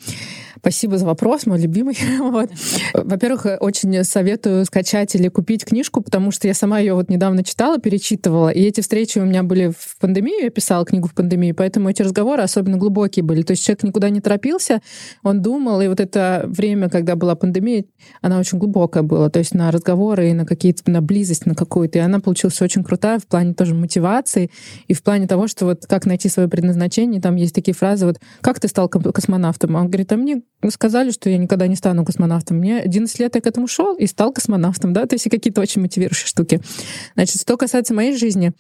Спасибо 0.60 0.98
за 0.98 1.06
вопрос, 1.06 1.46
мой 1.46 1.60
любимый. 1.60 1.98
вот. 2.20 2.50
Во-первых, 2.94 3.46
очень 3.60 4.04
советую 4.04 4.66
скачать 4.66 5.16
или 5.16 5.28
купить 5.28 5.66
книжку, 5.66 6.02
потому 6.02 6.32
что 6.32 6.48
я 6.48 6.54
сама 6.54 6.80
ее 6.80 6.94
вот 6.94 7.10
недавно 7.10 7.44
читала, 7.44 7.78
перечитывала, 7.80 8.50
и 8.50 8.62
эти 8.62 8.82
встречи 8.82 9.20
у 9.20 9.26
меня 9.26 9.44
были 9.44 9.72
в 9.78 9.98
пандемию, 10.00 10.44
я 10.44 10.50
писала 10.50 10.86
книгу 10.86 11.08
в 11.08 11.14
пандемии, 11.14 11.52
поэтому 11.52 11.90
эти 11.90 12.02
разговоры 12.02 12.44
особенно 12.44 12.78
глубокие 12.78 13.24
были. 13.24 13.42
То 13.42 13.52
есть 13.52 13.64
человек 13.64 13.84
никуда 13.84 14.10
не 14.10 14.22
торопился, 14.22 14.82
он 15.24 15.42
думал, 15.42 15.82
и 15.82 15.88
вот 15.88 16.00
это 16.00 16.44
время, 16.48 16.90
когда 16.90 17.16
была 17.16 17.36
пандемия, 17.36 17.86
она 18.22 18.40
очень 18.40 18.58
глубокая 18.58 19.04
была, 19.04 19.30
то 19.30 19.40
есть 19.40 19.54
на 19.54 19.72
разговоры 19.72 20.30
и 20.30 20.34
на 20.34 20.46
какие-то, 20.46 20.90
на 20.90 21.02
близость 21.02 21.46
на 21.46 21.56
какую-то, 21.56 22.00
и 22.00 22.02
она 22.02 22.20
получилась 22.20 22.62
очень 22.62 22.84
крутая 22.84 23.20
в 23.20 23.28
плане 23.28 23.54
тоже 23.54 23.76
мотивации 23.76 24.52
и 24.88 24.94
в 24.94 25.04
плане 25.04 25.28
того, 25.28 25.48
что 25.48 25.66
вот 25.66 25.86
как 25.86 26.06
найти 26.06 26.30
свое 26.30 26.48
предназначение, 26.48 27.22
там 27.22 27.36
есть 27.36 27.54
такие 27.54 27.74
фразы, 27.74 28.06
вот 28.06 28.20
как 28.42 28.60
ты 28.60 28.68
стал 28.68 28.90
космонавтом? 28.90 29.76
Он 29.76 29.88
говорит, 29.88 30.12
а 30.12 30.18
мне 30.18 30.42
сказали, 30.72 31.12
что 31.12 31.30
я 31.30 31.38
никогда 31.38 31.68
не 31.68 31.76
стану 31.76 32.06
космонавтом. 32.06 32.58
Мне 32.58 32.80
11 32.80 33.20
лет 33.20 33.36
я 33.36 33.42
к 33.42 33.48
этому 33.48 33.68
шел 33.68 33.96
и 33.96 34.08
стал 34.08 34.32
космонавтом, 34.32 34.94
да, 34.94 35.06
то 35.06 35.16
есть 35.16 35.30
какие-то 35.30 35.62
очень 35.62 35.82
мотивирующие 35.82 36.28
штуки. 36.28 36.62
Значит, 37.16 37.42
что 37.42 37.58
касается 37.58 37.94
моей 37.94 38.16
жизни, 38.16 38.54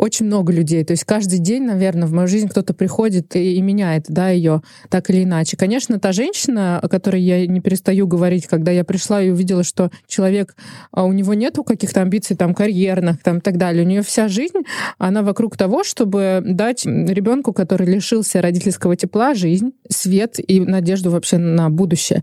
очень 0.00 0.24
много 0.24 0.50
людей. 0.50 0.82
То 0.82 0.92
есть 0.92 1.04
каждый 1.04 1.38
день, 1.38 1.64
наверное, 1.64 2.08
в 2.08 2.12
мою 2.12 2.26
жизнь 2.26 2.48
кто-то 2.48 2.72
приходит 2.72 3.36
и, 3.36 3.56
и 3.56 3.60
меняет, 3.60 4.06
да, 4.08 4.30
ее 4.30 4.62
так 4.88 5.10
или 5.10 5.24
иначе. 5.24 5.58
Конечно, 5.58 6.00
та 6.00 6.12
женщина, 6.12 6.80
о 6.80 6.88
которой 6.88 7.20
я 7.20 7.46
не 7.46 7.60
перестаю 7.60 8.06
говорить, 8.06 8.46
когда 8.46 8.72
я 8.72 8.82
пришла 8.82 9.20
и 9.22 9.28
увидела, 9.28 9.62
что 9.62 9.90
человек, 10.06 10.56
а 10.90 11.04
у 11.04 11.12
него 11.12 11.34
нету 11.34 11.64
каких-то 11.64 12.00
амбиций 12.00 12.34
там 12.34 12.54
карьерных, 12.54 13.22
там 13.22 13.38
и 13.38 13.40
так 13.40 13.58
далее. 13.58 13.84
У 13.84 13.86
нее 13.86 14.00
вся 14.02 14.28
жизнь, 14.28 14.62
она 14.96 15.22
вокруг 15.22 15.58
того, 15.58 15.84
чтобы 15.84 16.40
дать 16.46 16.86
ребенку, 16.86 17.52
который 17.52 17.86
лишился 17.86 18.40
родительского 18.40 18.96
тепла, 18.96 19.34
жизнь, 19.34 19.72
свет 19.90 20.36
и 20.38 20.60
надежду 20.60 21.10
вообще 21.10 21.36
на 21.36 21.68
будущее. 21.68 22.22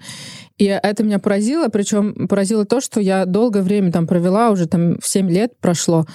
И 0.57 0.65
это 0.65 1.03
меня 1.03 1.19
поразило, 1.19 1.67
причем 1.67 2.27
поразило 2.27 2.65
то, 2.65 2.81
что 2.81 2.99
я 2.99 3.25
долгое 3.25 3.61
время 3.61 3.91
там 3.91 4.07
провела, 4.07 4.49
уже 4.49 4.67
там 4.67 4.97
7 5.03 5.29
лет 5.29 5.53
прошло, 5.59 6.07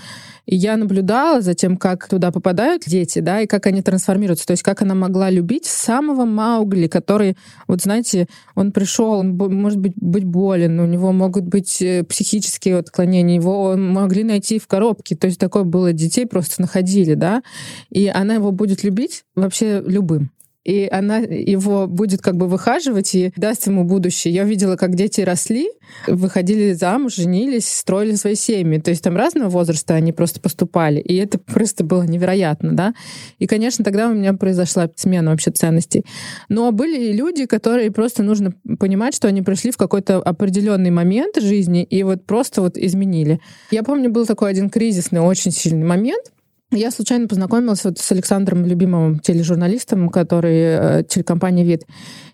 и 0.47 0.57
я 0.57 0.77
наблюдала 0.77 1.41
за 1.41 1.55
тем, 1.55 1.77
как 1.77 2.09
туда 2.09 2.31
попадают 2.31 2.83
дети, 2.87 3.21
да, 3.21 3.41
и 3.41 3.47
как 3.47 3.67
они 3.67 3.83
трансформируются. 3.83 4.47
То 4.47 4.53
есть 4.53 4.63
как 4.63 4.83
она 4.83 4.95
могла 4.95 5.31
любить 5.31 5.67
самого 5.67 6.25
Маугли, 6.25 6.89
который, 6.89 7.37
вот 7.69 7.83
знаете, 7.83 8.27
он 8.55 8.73
пришел, 8.73 9.13
он 9.13 9.37
может 9.37 9.79
быть, 9.79 9.95
быть 9.97 10.25
болен, 10.25 10.81
у 10.81 10.87
него 10.87 11.13
могут 11.13 11.45
быть 11.45 11.81
э, 11.81 12.05
психические 12.05 12.79
отклонения, 12.79 13.37
его 13.37 13.77
могли 13.77 14.25
найти 14.25 14.59
в 14.59 14.67
коробке. 14.67 15.17
То 15.17 15.27
есть 15.27 15.39
такое 15.39 15.65
было 15.65 15.93
детей 15.93 16.27
просто 16.27 16.61
находили, 16.61 17.15
да, 17.15 17.43
и 17.91 18.09
она 18.09 18.35
его 18.35 18.51
будет 18.51 18.83
любить 18.85 19.25
вообще 19.35 19.83
любым. 19.87 20.31
И 20.65 20.89
она 20.91 21.19
его 21.19 21.87
будет 21.87 22.23
как 22.23 22.37
бы 22.37 22.47
выхаживать 22.47 23.15
и 23.15 23.33
даст 23.37 23.67
ему 23.67 23.85
будущее. 23.85 24.33
Я 24.33 24.45
видела, 24.45 24.77
как 24.77 24.95
дети 24.95 25.21
росли, 25.21 25.69
выходили 26.07 26.73
замуж, 26.73 27.17
женились, 27.17 27.69
строили 27.69 28.15
свои 28.15 28.37
семьи. 28.37 28.79
То 28.79 28.91
есть 28.91 29.03
там 29.03 29.17
разного 29.17 29.49
возраста 29.49 29.95
они 29.95 30.13
просто 30.13 30.41
поступали. 30.41 31.01
И 31.01 31.17
это 31.17 31.39
просто 31.39 31.85
было 31.85 32.05
невероятно, 32.05 32.75
да. 32.75 32.95
И, 33.39 33.47
конечно, 33.47 33.85
тогда 33.85 34.09
у 34.09 34.15
меня 34.15 34.35
произошла 34.35 34.89
смена 34.95 35.31
вообще 35.31 35.51
ценностей. 35.51 36.05
Но 36.49 36.71
были 36.71 37.11
и 37.11 37.13
люди, 37.13 37.47
которые 37.47 37.91
просто 37.91 38.23
нужно 38.23 38.53
понимать, 38.79 39.15
что 39.15 39.29
они 39.29 39.43
пришли 39.43 39.73
в 39.73 39.77
какой-то 39.77 40.19
определенный 40.19 40.91
момент 40.91 41.37
жизни 41.41 41.83
и 41.83 42.03
вот 42.05 42.25
просто 42.25 42.63
вот 42.63 42.77
изменили. 42.77 43.41
Я 43.71 43.83
помню, 43.83 44.11
был 44.11 44.27
такой 44.27 44.51
один 44.51 44.71
кризисный, 44.71 45.21
очень 45.21 45.51
сильный 45.51 45.85
момент, 45.85 46.25
я 46.73 46.91
случайно 46.91 47.29
познакомилась 47.29 47.85
вот 47.85 47.99
с 47.99 48.13
Александром 48.13 48.65
Любимовым, 48.65 49.21
тележурналистом, 49.21 50.09
который 50.09 50.57
э, 50.57 51.05
телекомпания 51.09 51.65
«Вид». 51.65 51.85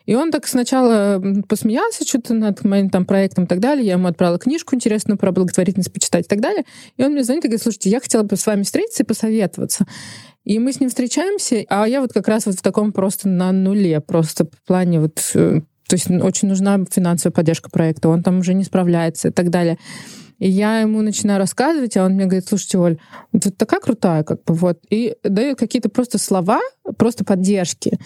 И 0.06 0.14
он 0.14 0.30
так 0.30 0.46
сначала 0.46 1.22
посмеялся 1.48 2.04
что-то 2.04 2.32
над 2.32 2.64
моим 2.64 2.88
там 2.88 3.04
проектом 3.04 3.44
и 3.44 3.46
так 3.46 3.60
далее. 3.60 3.86
Я 3.86 3.92
ему 3.92 4.06
отправила 4.06 4.38
книжку 4.38 4.74
интересную 4.74 5.18
про 5.18 5.32
благотворительность 5.32 5.92
почитать 5.92 6.24
и 6.24 6.28
так 6.28 6.40
далее. 6.40 6.64
И 6.96 7.04
он 7.04 7.12
мне 7.12 7.24
звонит 7.24 7.44
и 7.44 7.48
говорит, 7.48 7.62
слушайте, 7.62 7.90
я 7.90 8.00
хотела 8.00 8.22
бы 8.22 8.36
с 8.36 8.46
вами 8.46 8.62
встретиться 8.62 9.02
и 9.02 9.06
посоветоваться. 9.06 9.86
И 10.44 10.58
мы 10.58 10.72
с 10.72 10.80
ним 10.80 10.88
встречаемся, 10.88 11.62
а 11.68 11.86
я 11.86 12.00
вот 12.00 12.14
как 12.14 12.26
раз 12.26 12.46
вот 12.46 12.54
в 12.54 12.62
таком 12.62 12.92
просто 12.92 13.28
на 13.28 13.52
нуле, 13.52 14.00
просто 14.00 14.46
в 14.46 14.66
плане 14.66 15.00
вот... 15.00 15.20
Э, 15.34 15.60
то 15.88 15.94
есть 15.94 16.10
очень 16.10 16.48
нужна 16.48 16.78
финансовая 16.90 17.32
поддержка 17.32 17.70
проекта, 17.70 18.08
он 18.08 18.22
там 18.22 18.38
уже 18.38 18.54
не 18.54 18.64
справляется 18.64 19.28
и 19.28 19.30
так 19.30 19.50
далее. 19.50 19.78
И 20.38 20.48
я 20.48 20.80
ему 20.80 21.02
начинаю 21.02 21.38
рассказывать, 21.38 21.96
а 21.96 22.04
он 22.04 22.12
мне 22.12 22.24
говорит, 22.24 22.46
слушайте, 22.48 22.78
Оль, 22.78 22.98
ты 23.32 23.50
такая 23.50 23.80
крутая, 23.80 24.22
как 24.22 24.44
бы 24.44 24.54
вот. 24.54 24.78
И 24.88 25.16
дает 25.22 25.58
какие-то 25.58 25.88
просто 25.88 26.18
слова, 26.18 26.60
просто 26.96 27.24
поддержки. 27.24 27.98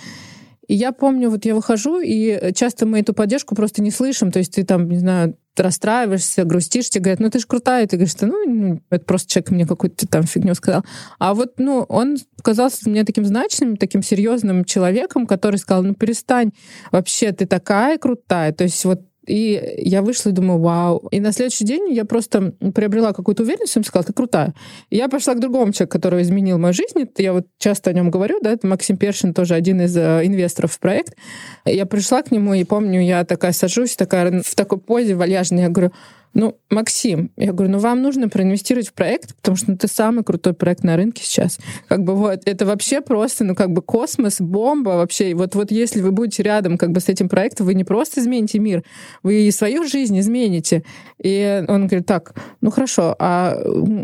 И 0.69 0.75
я 0.75 0.93
помню, 0.93 1.29
вот 1.29 1.45
я 1.45 1.55
выхожу, 1.55 2.01
и 2.01 2.53
часто 2.55 2.87
мы 2.87 3.01
эту 3.01 3.13
поддержку 3.13 3.55
просто 3.55 3.83
не 3.83 3.91
слышим. 3.91 4.31
То 4.31 4.39
есть 4.39 4.55
ты 4.55 4.65
там, 4.65 4.89
не 4.89 4.99
знаю, 4.99 5.37
расстраиваешься, 5.57 6.45
грустишь, 6.45 6.89
тебе 6.89 7.03
говорят, 7.03 7.21
ну 7.21 7.31
ты 7.31 7.39
же 7.41 7.47
крутая, 7.47 7.85
и 7.85 7.87
ты 7.87 7.97
говоришь, 7.97 8.15
ну, 8.23 8.45
ну 8.47 8.81
это 8.89 9.05
просто 9.05 9.29
человек 9.29 9.51
мне 9.51 9.67
какую-то 9.67 10.07
там 10.07 10.23
фигню 10.23 10.55
сказал. 10.55 10.85
А 11.19 11.35
вот, 11.35 11.55
ну, 11.59 11.85
он 11.89 12.17
показался 12.37 12.89
мне 12.89 13.05
таким 13.05 13.27
значимым, 13.27 13.77
таким 13.77 14.03
серьезным 14.03 14.65
человеком, 14.65 15.27
который 15.27 15.57
сказал, 15.57 15.83
ну 15.83 15.95
перестань, 15.95 16.53
вообще 16.91 17.33
ты 17.33 17.45
такая 17.45 17.99
крутая. 17.99 18.53
То 18.53 18.65
есть 18.65 18.83
вот 18.85 19.03
и 19.27 19.77
я 19.79 20.03
вышла 20.03 20.31
и 20.31 20.33
думаю, 20.33 20.61
вау. 20.61 21.09
И 21.11 21.21
на 21.21 21.33
следующий 21.33 21.65
день 21.65 21.93
я 21.93 22.05
просто 22.05 22.53
приобрела 22.75 23.13
какую-то 23.13 23.43
уверенность, 23.43 23.77
и 23.77 23.83
сказала, 23.83 24.05
ты 24.05 24.13
крутая. 24.13 24.55
И 24.91 24.97
я 24.97 25.09
пошла 25.09 25.35
к 25.35 25.41
другому 25.41 25.73
человеку, 25.73 25.93
который 25.93 26.23
изменил 26.23 26.59
мою 26.59 26.75
жизнь. 26.75 27.01
Это 27.01 27.23
я 27.23 27.33
вот 27.33 27.47
часто 27.59 27.91
о 27.91 27.93
нем 27.93 28.11
говорю, 28.11 28.41
да, 28.43 28.51
это 28.51 28.67
Максим 28.67 28.97
Першин, 28.97 29.35
тоже 29.35 29.55
один 29.55 29.81
из 29.81 29.97
э, 29.97 30.23
инвесторов 30.25 30.73
в 30.73 30.81
проект. 30.81 31.17
Я 31.65 31.87
пришла 31.87 32.23
к 32.23 32.31
нему, 32.31 32.55
и 32.55 32.65
помню, 32.65 33.01
я 33.01 33.25
такая 33.25 33.53
сажусь, 33.53 33.97
такая 33.97 34.43
в 34.43 34.55
такой 34.55 34.79
позе 34.79 35.15
вальяжной, 35.15 35.63
я 35.63 35.69
говорю, 35.69 35.93
ну, 36.35 36.59
Максим, 36.71 37.31
я 37.37 37.53
говорю, 37.53 37.73
ну 37.73 37.79
вам 37.79 38.01
нужно 38.03 38.29
проинвестировать 38.29 38.89
в 38.89 38.95
проект, 38.95 39.37
потому 39.37 39.57
что 39.57 39.71
ну, 39.73 39.77
ты 39.77 39.87
самый 39.87 40.25
крутой 40.25 40.55
проект 40.55 40.83
на 40.83 40.97
рынке 40.97 41.23
сейчас. 41.25 41.59
Как 41.89 42.05
бы 42.05 42.15
вот, 42.15 42.43
это 42.47 42.65
вообще 42.65 43.01
просто, 43.01 43.45
ну, 43.45 43.55
как 43.55 43.71
бы 43.73 43.83
космос, 43.83 44.41
бомба 44.41 44.91
вообще. 44.91 45.31
И 45.31 45.35
вот, 45.35 45.55
вот 45.55 45.71
если 45.71 46.01
вы 46.01 46.11
будете 46.11 46.43
рядом 46.43 46.79
как 46.79 46.93
бы 46.93 47.01
с 47.01 47.09
этим 47.09 47.29
проектом, 47.29 47.67
вы 47.67 47.75
не 47.75 47.85
просто 47.85 48.21
измените 48.21 48.59
мир, 48.59 48.83
вы 49.23 49.43
и 49.43 49.51
свою 49.51 49.87
жизнь 49.87 50.19
измените. 50.19 50.85
И 51.23 51.65
он 51.69 51.87
говорит, 51.87 52.07
так, 52.07 52.35
ну 52.61 52.71
хорошо, 52.71 53.15
а 53.19 53.57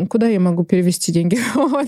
куда 0.09 0.27
я 0.27 0.39
могу 0.39 0.63
перевести 0.63 1.11
деньги? 1.11 1.39
вот. 1.55 1.87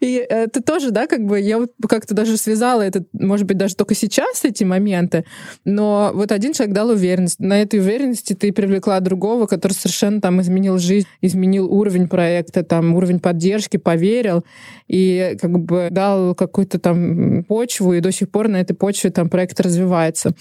И 0.00 0.14
это 0.14 0.62
тоже, 0.62 0.90
да, 0.90 1.06
как 1.06 1.24
бы 1.24 1.38
я 1.40 1.58
вот 1.58 1.72
как-то 1.88 2.14
даже 2.14 2.36
связала 2.36 2.82
это, 2.82 3.04
может 3.12 3.46
быть, 3.46 3.58
даже 3.58 3.76
только 3.76 3.94
сейчас 3.94 4.44
эти 4.44 4.64
моменты, 4.64 5.24
но 5.64 6.10
вот 6.14 6.32
один 6.32 6.54
человек 6.54 6.74
дал 6.74 6.88
уверенность. 6.88 7.38
На 7.38 7.60
этой 7.60 7.80
уверенности 7.80 8.32
ты 8.32 8.52
привлекла 8.52 9.00
другого, 9.00 9.46
который 9.46 9.73
совершенно 9.74 10.20
там 10.20 10.40
изменил 10.40 10.78
жизнь, 10.78 11.06
изменил 11.20 11.72
уровень 11.72 12.08
проекта, 12.08 12.62
там 12.62 12.94
уровень 12.94 13.20
поддержки, 13.20 13.76
поверил 13.76 14.44
и 14.88 15.36
как 15.40 15.58
бы 15.58 15.88
дал 15.90 16.34
какую-то 16.34 16.78
там 16.78 17.44
почву, 17.44 17.92
и 17.92 18.00
до 18.00 18.12
сих 18.12 18.30
пор 18.30 18.48
на 18.48 18.60
этой 18.60 18.74
почве 18.74 19.10
там 19.10 19.28
проект 19.28 19.60
развивается. 19.60 20.34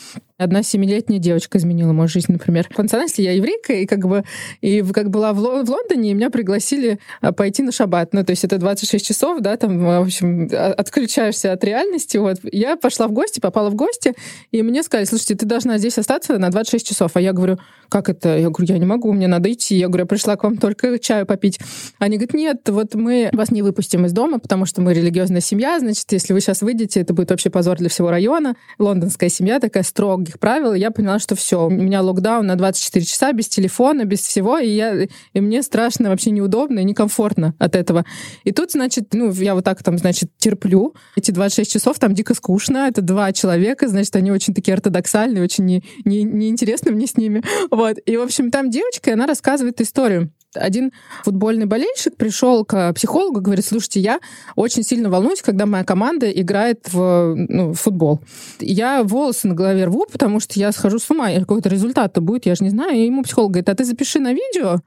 Одна 0.43 0.63
семилетняя 0.63 1.19
девочка 1.19 1.57
изменила 1.57 1.93
мою 1.93 2.07
жизнь, 2.07 2.31
например. 2.31 2.67
В 2.69 2.77
национальности 2.77 3.21
я 3.21 3.31
еврейка, 3.31 3.73
и 3.73 3.85
как 3.85 4.07
бы 4.07 4.23
и 4.61 4.81
как 4.81 5.09
была 5.09 5.33
в, 5.33 5.37
в 5.37 5.69
Лондоне, 5.69 6.11
и 6.11 6.13
меня 6.13 6.29
пригласили 6.29 6.99
а, 7.21 7.31
пойти 7.31 7.63
на 7.63 7.71
шаббат. 7.71 8.13
Ну, 8.13 8.23
то 8.23 8.31
есть 8.31 8.43
это 8.43 8.57
26 8.57 9.05
часов, 9.05 9.39
да, 9.41 9.55
там, 9.57 9.79
в 9.79 10.01
общем, 10.01 10.49
отключаешься 10.51 11.53
от 11.53 11.63
реальности. 11.63 12.17
Вот. 12.17 12.39
Я 12.43 12.75
пошла 12.75 13.07
в 13.07 13.13
гости, 13.13 13.39
попала 13.39 13.69
в 13.69 13.75
гости, 13.75 14.13
и 14.51 14.61
мне 14.61 14.83
сказали, 14.83 15.05
слушайте, 15.05 15.35
ты 15.35 15.45
должна 15.45 15.77
здесь 15.77 15.97
остаться 15.97 16.37
на 16.37 16.49
26 16.49 16.87
часов. 16.87 17.11
А 17.13 17.21
я 17.21 17.33
говорю, 17.33 17.57
как 17.89 18.09
это? 18.09 18.37
Я 18.37 18.49
говорю, 18.49 18.73
я 18.73 18.77
не 18.79 18.85
могу, 18.85 19.11
мне 19.13 19.27
надо 19.27 19.51
идти. 19.51 19.75
Я 19.75 19.87
говорю, 19.87 20.03
я 20.03 20.07
пришла 20.07 20.35
к 20.35 20.43
вам 20.43 20.57
только 20.57 20.99
чаю 20.99 21.25
попить. 21.25 21.59
Они 21.99 22.17
говорят, 22.17 22.33
нет, 22.33 22.69
вот 22.69 22.95
мы 22.95 23.29
вас 23.33 23.51
не 23.51 23.61
выпустим 23.61 24.05
из 24.05 24.11
дома, 24.11 24.39
потому 24.39 24.65
что 24.65 24.81
мы 24.81 24.93
религиозная 24.93 25.41
семья, 25.41 25.79
значит, 25.79 26.11
если 26.11 26.33
вы 26.33 26.41
сейчас 26.41 26.61
выйдете, 26.61 27.01
это 27.01 27.13
будет 27.13 27.29
вообще 27.29 27.49
позор 27.49 27.77
для 27.77 27.89
всего 27.89 28.09
района. 28.09 28.55
Лондонская 28.79 29.29
семья 29.29 29.59
такая 29.59 29.83
строгая 29.83 30.32
строгих 30.33 30.39
правил, 30.39 30.73
я 30.73 30.91
поняла, 30.91 31.19
что 31.19 31.35
все, 31.35 31.67
у 31.67 31.69
меня 31.69 32.01
локдаун 32.01 32.45
на 32.45 32.55
24 32.55 33.05
часа, 33.05 33.31
без 33.33 33.47
телефона, 33.47 34.05
без 34.05 34.21
всего, 34.21 34.57
и, 34.57 34.69
я, 34.69 35.07
и 35.33 35.41
мне 35.41 35.61
страшно, 35.63 36.09
вообще 36.09 36.31
неудобно 36.31 36.79
и 36.79 36.83
некомфортно 36.83 37.53
от 37.59 37.75
этого. 37.75 38.05
И 38.43 38.51
тут, 38.51 38.71
значит, 38.71 39.13
ну, 39.13 39.31
я 39.31 39.55
вот 39.55 39.63
так 39.63 39.83
там, 39.83 39.97
значит, 39.97 40.29
терплю. 40.37 40.93
Эти 41.15 41.31
26 41.31 41.71
часов 41.71 41.99
там 41.99 42.13
дико 42.13 42.33
скучно, 42.33 42.87
это 42.87 43.01
два 43.01 43.31
человека, 43.31 43.87
значит, 43.87 44.15
они 44.15 44.31
очень 44.31 44.53
такие 44.53 44.73
ортодоксальные, 44.73 45.43
очень 45.43 45.65
не, 45.65 45.83
не, 46.05 46.23
не 46.23 46.49
интересно 46.49 46.91
мне 46.91 47.07
с 47.07 47.17
ними. 47.17 47.43
Вот. 47.71 47.97
И, 48.05 48.17
в 48.17 48.21
общем, 48.21 48.51
там 48.51 48.69
девочка, 48.69 49.09
и 49.09 49.13
она 49.13 49.25
рассказывает 49.25 49.81
историю 49.81 50.31
один 50.55 50.91
футбольный 51.23 51.65
болельщик 51.65 52.15
пришел 52.15 52.65
к 52.65 52.93
психологу 52.93 53.41
говорит, 53.41 53.65
слушайте, 53.65 53.99
я 53.99 54.19
очень 54.55 54.83
сильно 54.83 55.09
волнуюсь, 55.09 55.41
когда 55.41 55.65
моя 55.65 55.83
команда 55.83 56.29
играет 56.29 56.87
в, 56.91 57.35
ну, 57.35 57.73
в 57.73 57.75
футбол. 57.75 58.19
Я 58.59 59.03
волосы 59.03 59.47
на 59.47 59.55
голове 59.55 59.85
рву, 59.85 60.05
потому 60.11 60.39
что 60.39 60.59
я 60.59 60.71
схожу 60.71 60.99
с 60.99 61.09
ума, 61.09 61.31
какой-то 61.31 61.69
результат-то 61.69 62.21
будет, 62.21 62.45
я 62.45 62.55
же 62.55 62.63
не 62.63 62.69
знаю. 62.69 62.95
И 62.95 63.05
ему 63.05 63.23
психолог 63.23 63.51
говорит, 63.51 63.69
а 63.69 63.75
ты 63.75 63.85
запиши 63.85 64.19
на 64.19 64.33
видео, 64.33 64.79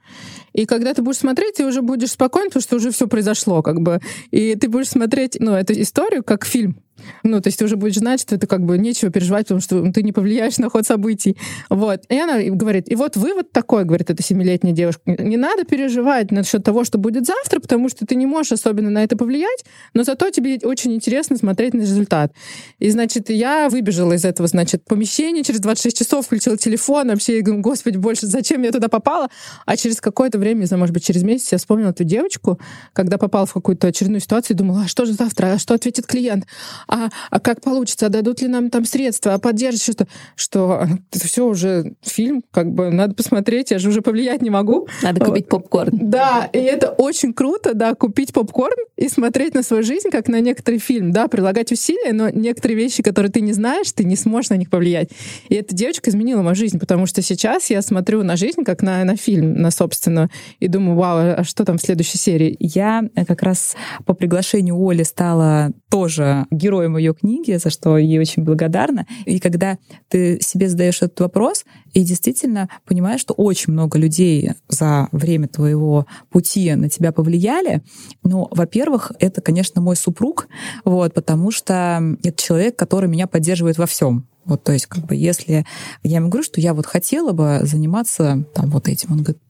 и 0.52 0.64
когда 0.64 0.94
ты 0.94 1.02
будешь 1.02 1.18
смотреть, 1.18 1.56
ты 1.56 1.66
уже 1.66 1.82
будешь 1.82 2.12
спокоен, 2.12 2.46
потому 2.46 2.62
что 2.62 2.76
уже 2.76 2.90
все 2.90 3.06
произошло, 3.06 3.62
как 3.62 3.80
бы. 3.82 4.00
И 4.30 4.54
ты 4.54 4.68
будешь 4.68 4.88
смотреть, 4.88 5.36
ну, 5.38 5.52
эту 5.52 5.78
историю 5.78 6.24
как 6.24 6.46
фильм. 6.46 6.76
Ну, 7.22 7.40
то 7.40 7.48
есть 7.48 7.58
ты 7.58 7.64
уже 7.64 7.76
будешь 7.76 7.96
знать, 7.96 8.20
что 8.20 8.34
это 8.34 8.46
как 8.46 8.64
бы 8.64 8.78
нечего 8.78 9.10
переживать, 9.10 9.46
потому 9.46 9.60
что 9.60 9.92
ты 9.92 10.02
не 10.02 10.12
повлияешь 10.12 10.58
на 10.58 10.70
ход 10.70 10.86
событий. 10.86 11.36
Вот. 11.68 12.02
И 12.08 12.18
она 12.18 12.40
говорит, 12.42 12.90
и 12.90 12.94
вот 12.94 13.16
вывод 13.16 13.52
такой, 13.52 13.84
говорит 13.84 14.10
эта 14.10 14.22
семилетняя 14.22 14.74
девушка, 14.74 15.02
не 15.06 15.36
надо 15.36 15.64
переживать 15.64 16.30
насчет 16.30 16.64
того, 16.64 16.84
что 16.84 16.98
будет 16.98 17.26
завтра, 17.26 17.60
потому 17.60 17.88
что 17.88 18.06
ты 18.06 18.14
не 18.14 18.26
можешь 18.26 18.52
особенно 18.52 18.90
на 18.90 19.04
это 19.04 19.16
повлиять, 19.16 19.64
но 19.94 20.02
зато 20.04 20.30
тебе 20.30 20.58
очень 20.62 20.94
интересно 20.94 21.36
смотреть 21.36 21.74
на 21.74 21.80
результат. 21.80 22.32
И, 22.78 22.90
значит, 22.90 23.30
я 23.30 23.68
выбежала 23.68 24.14
из 24.14 24.24
этого, 24.24 24.48
значит, 24.48 24.84
помещения 24.84 25.42
через 25.42 25.60
26 25.60 25.98
часов, 25.98 26.26
включила 26.26 26.56
телефон, 26.56 27.08
вообще, 27.08 27.36
я 27.36 27.42
говорю, 27.42 27.62
господи, 27.62 27.96
больше 27.96 28.26
зачем 28.26 28.62
я 28.62 28.72
туда 28.72 28.88
попала? 28.88 29.28
А 29.64 29.76
через 29.76 30.00
какое-то 30.00 30.38
время, 30.38 30.60
не 30.60 30.66
знаю, 30.66 30.80
может 30.80 30.94
быть, 30.94 31.04
через 31.04 31.22
месяц 31.22 31.52
я 31.52 31.58
вспомнила 31.58 31.90
эту 31.90 32.04
девочку, 32.04 32.58
когда 32.92 33.18
попала 33.18 33.46
в 33.46 33.52
какую-то 33.52 33.86
очередную 33.88 34.20
ситуацию 34.20 34.54
и 34.54 34.58
думала, 34.58 34.82
а 34.84 34.88
что 34.88 35.04
же 35.04 35.12
завтра, 35.12 35.52
а 35.52 35.58
что 35.58 35.74
ответит 35.74 36.06
клиент? 36.06 36.46
А, 36.88 37.08
а 37.30 37.40
как 37.40 37.60
получится, 37.60 38.06
а 38.06 38.08
дадут 38.08 38.40
ли 38.42 38.48
нам 38.48 38.70
там 38.70 38.84
средства, 38.84 39.34
а 39.34 39.38
поддержат 39.38 39.82
что-то, 39.82 40.06
что 40.36 40.86
это 41.12 41.26
все 41.26 41.46
уже 41.46 41.94
фильм, 42.02 42.42
как 42.50 42.70
бы 42.72 42.90
надо 42.90 43.14
посмотреть, 43.14 43.70
я 43.70 43.78
же 43.78 43.88
уже 43.88 44.02
повлиять 44.02 44.42
не 44.42 44.50
могу. 44.50 44.86
Надо 45.02 45.24
купить 45.24 45.48
попкорн. 45.48 45.90
Да, 45.92 46.48
и 46.52 46.58
это 46.58 46.90
очень 46.90 47.32
круто, 47.32 47.74
да, 47.74 47.94
купить 47.94 48.32
попкорн 48.32 48.76
и 48.96 49.08
смотреть 49.08 49.54
на 49.54 49.62
свою 49.62 49.82
жизнь 49.82 50.10
как 50.10 50.28
на 50.28 50.40
некоторый 50.40 50.78
фильм, 50.78 51.12
да, 51.12 51.28
прилагать 51.28 51.72
усилия, 51.72 52.12
но 52.12 52.30
некоторые 52.30 52.76
вещи, 52.76 53.02
которые 53.02 53.32
ты 53.32 53.40
не 53.40 53.52
знаешь, 53.52 53.90
ты 53.92 54.04
не 54.04 54.16
сможешь 54.16 54.50
на 54.50 54.54
них 54.54 54.70
повлиять. 54.70 55.10
И 55.48 55.54
эта 55.54 55.74
девочка 55.74 56.10
изменила 56.10 56.42
мою 56.42 56.54
жизнь, 56.54 56.78
потому 56.78 57.06
что 57.06 57.22
сейчас 57.22 57.70
я 57.70 57.82
смотрю 57.82 58.22
на 58.22 58.36
жизнь 58.36 58.64
как 58.64 58.82
на, 58.82 59.04
на 59.04 59.16
фильм, 59.16 59.54
на 59.54 59.70
собственную, 59.70 60.30
и 60.60 60.68
думаю, 60.68 60.96
вау, 60.96 61.18
а 61.38 61.44
что 61.44 61.64
там 61.64 61.78
в 61.78 61.82
следующей 61.82 62.18
серии? 62.18 62.56
Я 62.60 63.02
как 63.26 63.42
раз 63.42 63.74
по 64.04 64.14
приглашению 64.14 64.76
Оли 64.78 65.02
стала 65.02 65.72
тоже 65.90 66.46
героем 66.50 66.75
героем 66.76 66.96
ее 66.96 67.14
книги, 67.14 67.56
за 67.56 67.70
что 67.70 67.96
ей 67.96 68.18
очень 68.18 68.44
благодарна. 68.44 69.06
И 69.24 69.38
когда 69.38 69.78
ты 70.08 70.38
себе 70.40 70.68
задаешь 70.68 71.02
этот 71.02 71.20
вопрос 71.20 71.64
и 71.94 72.04
действительно 72.04 72.68
понимаешь, 72.84 73.20
что 73.20 73.34
очень 73.34 73.72
много 73.72 73.98
людей 73.98 74.50
за 74.68 75.08
время 75.12 75.48
твоего 75.48 76.06
пути 76.30 76.74
на 76.74 76.90
тебя 76.90 77.12
повлияли, 77.12 77.82
ну, 78.22 78.48
во-первых, 78.50 79.12
это, 79.18 79.40
конечно, 79.40 79.80
мой 79.80 79.96
супруг, 79.96 80.48
вот, 80.84 81.14
потому 81.14 81.50
что 81.50 82.02
это 82.22 82.42
человек, 82.42 82.76
который 82.76 83.08
меня 83.08 83.26
поддерживает 83.26 83.78
во 83.78 83.86
всем. 83.86 84.26
Вот, 84.44 84.62
то 84.62 84.72
есть, 84.72 84.86
как 84.86 85.06
бы, 85.06 85.16
если 85.16 85.64
я 86.02 86.16
ему 86.18 86.28
говорю, 86.28 86.44
что 86.44 86.60
я 86.60 86.74
вот 86.74 86.86
хотела 86.86 87.32
бы 87.32 87.60
заниматься 87.62 88.44
там 88.54 88.70
вот 88.70 88.88
этим, 88.88 89.12
он 89.12 89.22
говорит, 89.22 89.42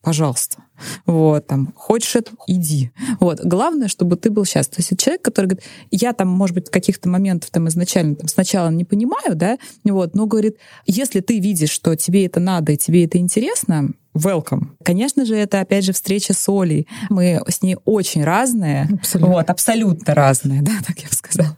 пожалуйста, 0.00 0.63
Вот, 1.06 1.46
там, 1.46 1.72
хочешь 1.76 2.16
это, 2.16 2.32
иди. 2.46 2.90
Вот, 3.20 3.40
главное, 3.40 3.88
чтобы 3.88 4.16
ты 4.16 4.30
был 4.30 4.44
счастлив. 4.44 4.76
То 4.76 4.82
есть 4.82 5.00
человек, 5.00 5.22
который 5.22 5.46
говорит, 5.46 5.64
я 5.90 6.12
там, 6.12 6.28
может 6.28 6.54
быть, 6.54 6.70
каких-то 6.70 7.08
моментов 7.08 7.50
там 7.50 7.68
изначально, 7.68 8.16
там, 8.16 8.28
сначала 8.28 8.70
не 8.70 8.84
понимаю, 8.84 9.34
да, 9.34 9.58
вот, 9.84 10.14
но 10.14 10.26
говорит, 10.26 10.58
если 10.86 11.20
ты 11.20 11.38
видишь, 11.38 11.70
что 11.70 11.94
тебе 11.96 12.26
это 12.26 12.40
надо 12.40 12.72
и 12.72 12.76
тебе 12.76 13.04
это 13.04 13.18
интересно, 13.18 13.90
welcome. 14.14 14.68
Конечно 14.84 15.24
же, 15.24 15.34
это, 15.36 15.60
опять 15.60 15.84
же, 15.84 15.92
встреча 15.92 16.34
с 16.34 16.48
Олей. 16.48 16.86
Мы 17.10 17.42
с 17.48 17.62
ней 17.62 17.76
очень 17.84 18.24
разные. 18.24 18.88
Абсолютно. 18.92 19.34
Вот, 19.34 19.50
абсолютно 19.50 20.14
разные, 20.14 20.62
да, 20.62 20.72
так 20.86 20.98
я 20.98 21.08
бы 21.08 21.14
сказала. 21.14 21.56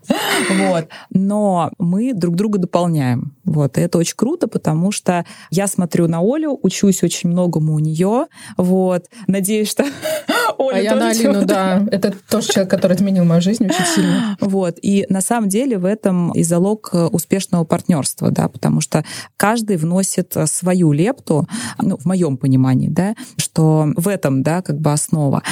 Вот. 0.49 0.87
Но 1.09 1.71
мы 1.77 2.13
друг 2.13 2.35
друга 2.35 2.59
дополняем. 2.59 3.35
Вот. 3.43 3.77
И 3.77 3.81
это 3.81 3.97
очень 3.97 4.15
круто, 4.15 4.47
потому 4.47 4.91
что 4.91 5.25
я 5.51 5.67
смотрю 5.67 6.07
на 6.07 6.19
Олю, 6.19 6.59
учусь 6.61 7.03
очень 7.03 7.29
многому 7.29 7.73
у 7.73 7.79
нее. 7.79 8.25
Вот. 8.57 9.05
Надеюсь, 9.27 9.69
что 9.69 9.85
Оля 10.57 10.77
а 10.77 10.79
я 10.79 10.95
на 10.95 11.09
Алину, 11.09 11.45
да. 11.45 11.85
Это 11.91 12.13
тоже 12.29 12.47
человек, 12.49 12.71
который 12.71 12.95
изменил 12.97 13.25
мою 13.25 13.41
жизнь 13.41 13.65
очень 13.65 13.85
сильно. 13.85 14.37
Вот. 14.41 14.77
И 14.81 15.05
на 15.09 15.21
самом 15.21 15.49
деле 15.49 15.77
в 15.77 15.85
этом 15.85 16.31
и 16.31 16.43
залог 16.43 16.91
успешного 17.11 17.63
партнерства, 17.63 18.31
да, 18.31 18.47
потому 18.47 18.81
что 18.81 19.03
каждый 19.35 19.77
вносит 19.77 20.35
свою 20.45 20.91
лепту, 20.91 21.47
ну, 21.79 21.97
в 21.97 22.05
моем 22.05 22.37
понимании, 22.37 22.46
да, 22.47 23.15
что 23.37 23.87
в 23.95 24.07
этом, 24.07 24.43
да, 24.43 24.61
как 24.61 24.79
бы 24.79 24.91
основа. 24.91 25.43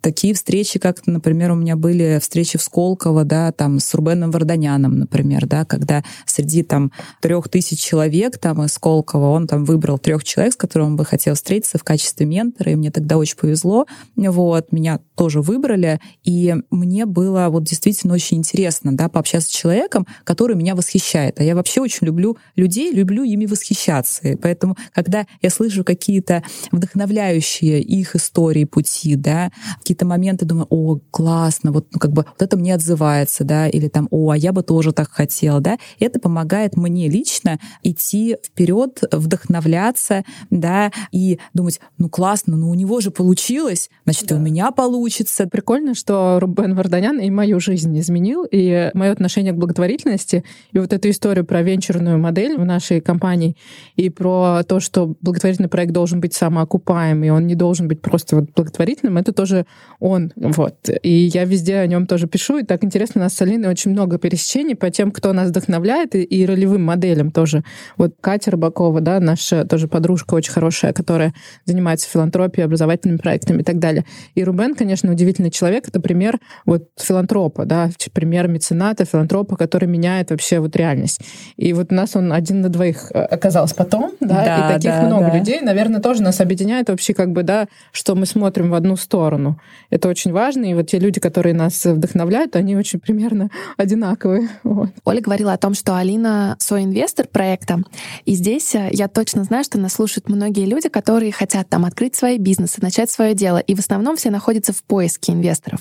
Такие 0.00 0.34
встречи, 0.34 0.78
как, 0.78 1.06
например, 1.06 1.52
у 1.52 1.54
меня 1.54 1.76
были 1.76 2.18
встречи 2.20 2.58
в 2.58 2.62
Сколково, 2.62 3.24
да, 3.24 3.52
там 3.52 3.78
с 3.78 3.94
Рубеном 3.94 4.30
Варданяном, 4.30 4.98
например, 4.98 5.46
да, 5.46 5.64
когда 5.64 6.02
среди 6.26 6.62
там 6.62 6.92
трех 7.20 7.48
тысяч 7.48 7.80
человек 7.80 8.38
там 8.38 8.62
из 8.64 8.72
Сколково 8.72 9.30
он 9.30 9.46
там 9.46 9.64
выбрал 9.64 9.98
трех 9.98 10.24
человек, 10.24 10.54
с 10.54 10.56
которыми 10.56 10.88
он 10.88 10.96
бы 10.96 11.04
хотел 11.04 11.34
встретиться 11.34 11.78
в 11.78 11.84
качестве 11.84 12.26
ментора, 12.26 12.72
и 12.72 12.74
мне 12.74 12.90
тогда 12.90 13.18
очень 13.18 13.36
повезло. 13.36 13.86
Вот, 14.16 14.72
меня 14.72 15.00
тоже 15.16 15.40
выбрали, 15.42 16.00
и 16.24 16.54
мне 16.70 17.06
было 17.06 17.48
вот 17.50 17.64
действительно 17.64 18.14
очень 18.14 18.38
интересно, 18.38 18.96
да, 18.96 19.08
пообщаться 19.08 19.50
с 19.50 19.52
человеком, 19.52 20.06
который 20.24 20.56
меня 20.56 20.74
восхищает. 20.74 21.40
А 21.40 21.44
я 21.44 21.54
вообще 21.54 21.80
очень 21.80 22.06
люблю 22.06 22.36
людей, 22.56 22.92
люблю 22.92 23.22
ими 23.22 23.46
восхищаться. 23.46 24.28
И 24.28 24.36
поэтому, 24.36 24.76
когда 24.92 25.26
я 25.42 25.50
слышу 25.50 25.84
какие-то 25.84 26.29
вдохновляющие 26.72 27.80
их 27.80 28.16
истории, 28.16 28.64
пути, 28.64 29.16
да, 29.16 29.50
какие-то 29.78 30.06
моменты, 30.06 30.44
думаю, 30.44 30.66
о, 30.70 30.98
классно, 31.10 31.72
вот, 31.72 31.86
ну, 31.92 31.98
как 31.98 32.12
бы, 32.12 32.24
вот 32.28 32.42
это 32.42 32.56
мне 32.56 32.74
отзывается, 32.74 33.44
да, 33.44 33.68
или 33.68 33.88
там, 33.88 34.08
о, 34.10 34.30
а 34.30 34.36
я 34.36 34.52
бы 34.52 34.62
тоже 34.62 34.92
так 34.92 35.10
хотела, 35.10 35.60
да, 35.60 35.78
это 35.98 36.20
помогает 36.20 36.76
мне 36.76 37.08
лично 37.08 37.58
идти 37.82 38.36
вперед, 38.44 39.02
вдохновляться, 39.12 40.24
да, 40.50 40.90
и 41.12 41.38
думать, 41.54 41.80
ну 41.98 42.08
классно, 42.08 42.56
ну 42.56 42.70
у 42.70 42.74
него 42.74 43.00
же 43.00 43.10
получилось, 43.10 43.90
значит, 44.04 44.26
да. 44.26 44.36
и 44.36 44.38
у 44.38 44.40
меня 44.40 44.70
получится. 44.70 45.46
Прикольно, 45.46 45.94
что 45.94 46.38
Рубен 46.40 46.74
Варданян 46.74 47.18
и 47.18 47.30
мою 47.30 47.60
жизнь 47.60 47.98
изменил, 47.98 48.44
и 48.50 48.90
мое 48.94 49.12
отношение 49.12 49.52
к 49.52 49.56
благотворительности, 49.56 50.44
и 50.72 50.78
вот 50.78 50.92
эту 50.92 51.10
историю 51.10 51.44
про 51.44 51.62
венчурную 51.62 52.18
модель 52.18 52.56
в 52.56 52.64
нашей 52.64 53.00
компании, 53.00 53.56
и 53.96 54.10
про 54.10 54.62
то, 54.66 54.80
что 54.80 55.14
благотворительный 55.20 55.68
проект 55.68 55.92
должен 55.92 56.19
быть 56.20 56.34
самоокупаем, 56.34 57.24
и 57.24 57.30
он 57.30 57.46
не 57.46 57.54
должен 57.54 57.88
быть 57.88 58.00
просто 58.00 58.36
вот 58.36 58.50
благотворительным, 58.54 59.18
это 59.18 59.32
тоже 59.32 59.66
он. 59.98 60.32
Вот. 60.36 60.76
И 61.02 61.10
я 61.10 61.44
везде 61.44 61.78
о 61.78 61.86
нем 61.86 62.06
тоже 62.06 62.26
пишу, 62.26 62.58
и 62.58 62.64
так 62.64 62.84
интересно, 62.84 63.20
у 63.20 63.24
нас 63.24 63.34
с 63.34 63.42
Алиной 63.42 63.68
очень 63.68 63.90
много 63.90 64.18
пересечений 64.18 64.76
по 64.76 64.90
тем, 64.90 65.10
кто 65.10 65.32
нас 65.32 65.48
вдохновляет, 65.48 66.14
и, 66.14 66.22
и 66.22 66.46
ролевым 66.46 66.84
моделям 66.84 67.30
тоже. 67.30 67.64
Вот 67.96 68.14
Катя 68.20 68.52
Рыбакова, 68.52 69.00
да, 69.00 69.20
наша 69.20 69.64
тоже 69.64 69.88
подружка 69.88 70.34
очень 70.34 70.52
хорошая, 70.52 70.92
которая 70.92 71.34
занимается 71.64 72.08
филантропией, 72.08 72.64
образовательными 72.64 73.18
проектами 73.18 73.60
и 73.60 73.64
так 73.64 73.78
далее. 73.78 74.04
И 74.34 74.44
Рубен, 74.44 74.74
конечно, 74.74 75.10
удивительный 75.10 75.50
человек. 75.50 75.88
Это 75.88 76.00
пример 76.00 76.38
вот 76.66 76.88
филантропа, 76.96 77.64
да, 77.64 77.90
пример 78.12 78.48
мецената, 78.48 79.04
филантропа, 79.04 79.56
который 79.56 79.86
меняет 79.86 80.30
вообще 80.30 80.58
вот 80.58 80.76
реальность. 80.76 81.20
И 81.56 81.72
вот 81.72 81.92
у 81.92 81.94
нас 81.94 82.16
он 82.16 82.32
один 82.32 82.60
на 82.60 82.68
двоих 82.68 83.10
э, 83.12 83.18
оказался 83.20 83.74
потом, 83.74 84.12
да, 84.20 84.44
да 84.44 84.56
и 84.56 84.72
таких 84.74 84.90
да, 84.90 85.02
много 85.02 85.26
да. 85.26 85.38
людей, 85.38 85.60
наверное, 85.60 86.00
тоже 86.00 86.09
нас 86.18 86.40
объединяет 86.40 86.88
вообще 86.88 87.14
как 87.14 87.32
бы, 87.32 87.42
да, 87.42 87.68
что 87.92 88.14
мы 88.14 88.26
смотрим 88.26 88.70
в 88.70 88.74
одну 88.74 88.96
сторону. 88.96 89.60
Это 89.90 90.08
очень 90.08 90.32
важно, 90.32 90.64
и 90.64 90.74
вот 90.74 90.88
те 90.88 90.98
люди, 90.98 91.20
которые 91.20 91.54
нас 91.54 91.84
вдохновляют, 91.84 92.56
они 92.56 92.76
очень 92.76 93.00
примерно 93.00 93.50
одинаковые. 93.76 94.48
Вот. 94.64 94.90
Оля 95.04 95.20
говорила 95.20 95.52
о 95.52 95.58
том, 95.58 95.74
что 95.74 95.96
Алина 95.96 96.56
соинвестор 96.58 97.26
проекта, 97.28 97.82
и 98.24 98.34
здесь 98.34 98.74
э, 98.74 98.90
я 98.92 99.08
точно 99.08 99.44
знаю, 99.44 99.64
что 99.64 99.78
нас 99.78 99.94
слушают 99.94 100.28
многие 100.28 100.66
люди, 100.66 100.88
которые 100.88 101.32
хотят 101.32 101.68
там 101.68 101.84
открыть 101.84 102.16
свои 102.16 102.38
бизнесы, 102.38 102.82
начать 102.82 103.10
свое 103.10 103.34
дело, 103.34 103.58
и 103.58 103.74
в 103.74 103.78
основном 103.78 104.16
все 104.16 104.30
находятся 104.30 104.72
в 104.72 104.82
поиске 104.82 105.32
инвесторов. 105.32 105.80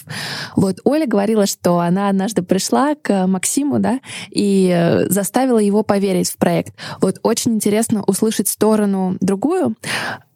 Вот 0.56 0.80
Оля 0.84 1.08
говорила, 1.08 1.46
что 1.46 1.80
она 1.80 2.10
однажды 2.10 2.42
пришла 2.42 2.96
к 2.96 3.28
Максиму, 3.28 3.80
да, 3.80 4.00
и 4.30 4.70
э, 4.74 5.10
заставила 5.10 5.60
его 5.60 5.84
поверить 5.84 6.30
в 6.30 6.38
проект. 6.38 6.74
Вот 7.02 7.20
очень 7.24 7.54
интересно 7.54 8.04
услышать 8.06 8.48
сторону 8.48 9.18
другую. 9.22 9.76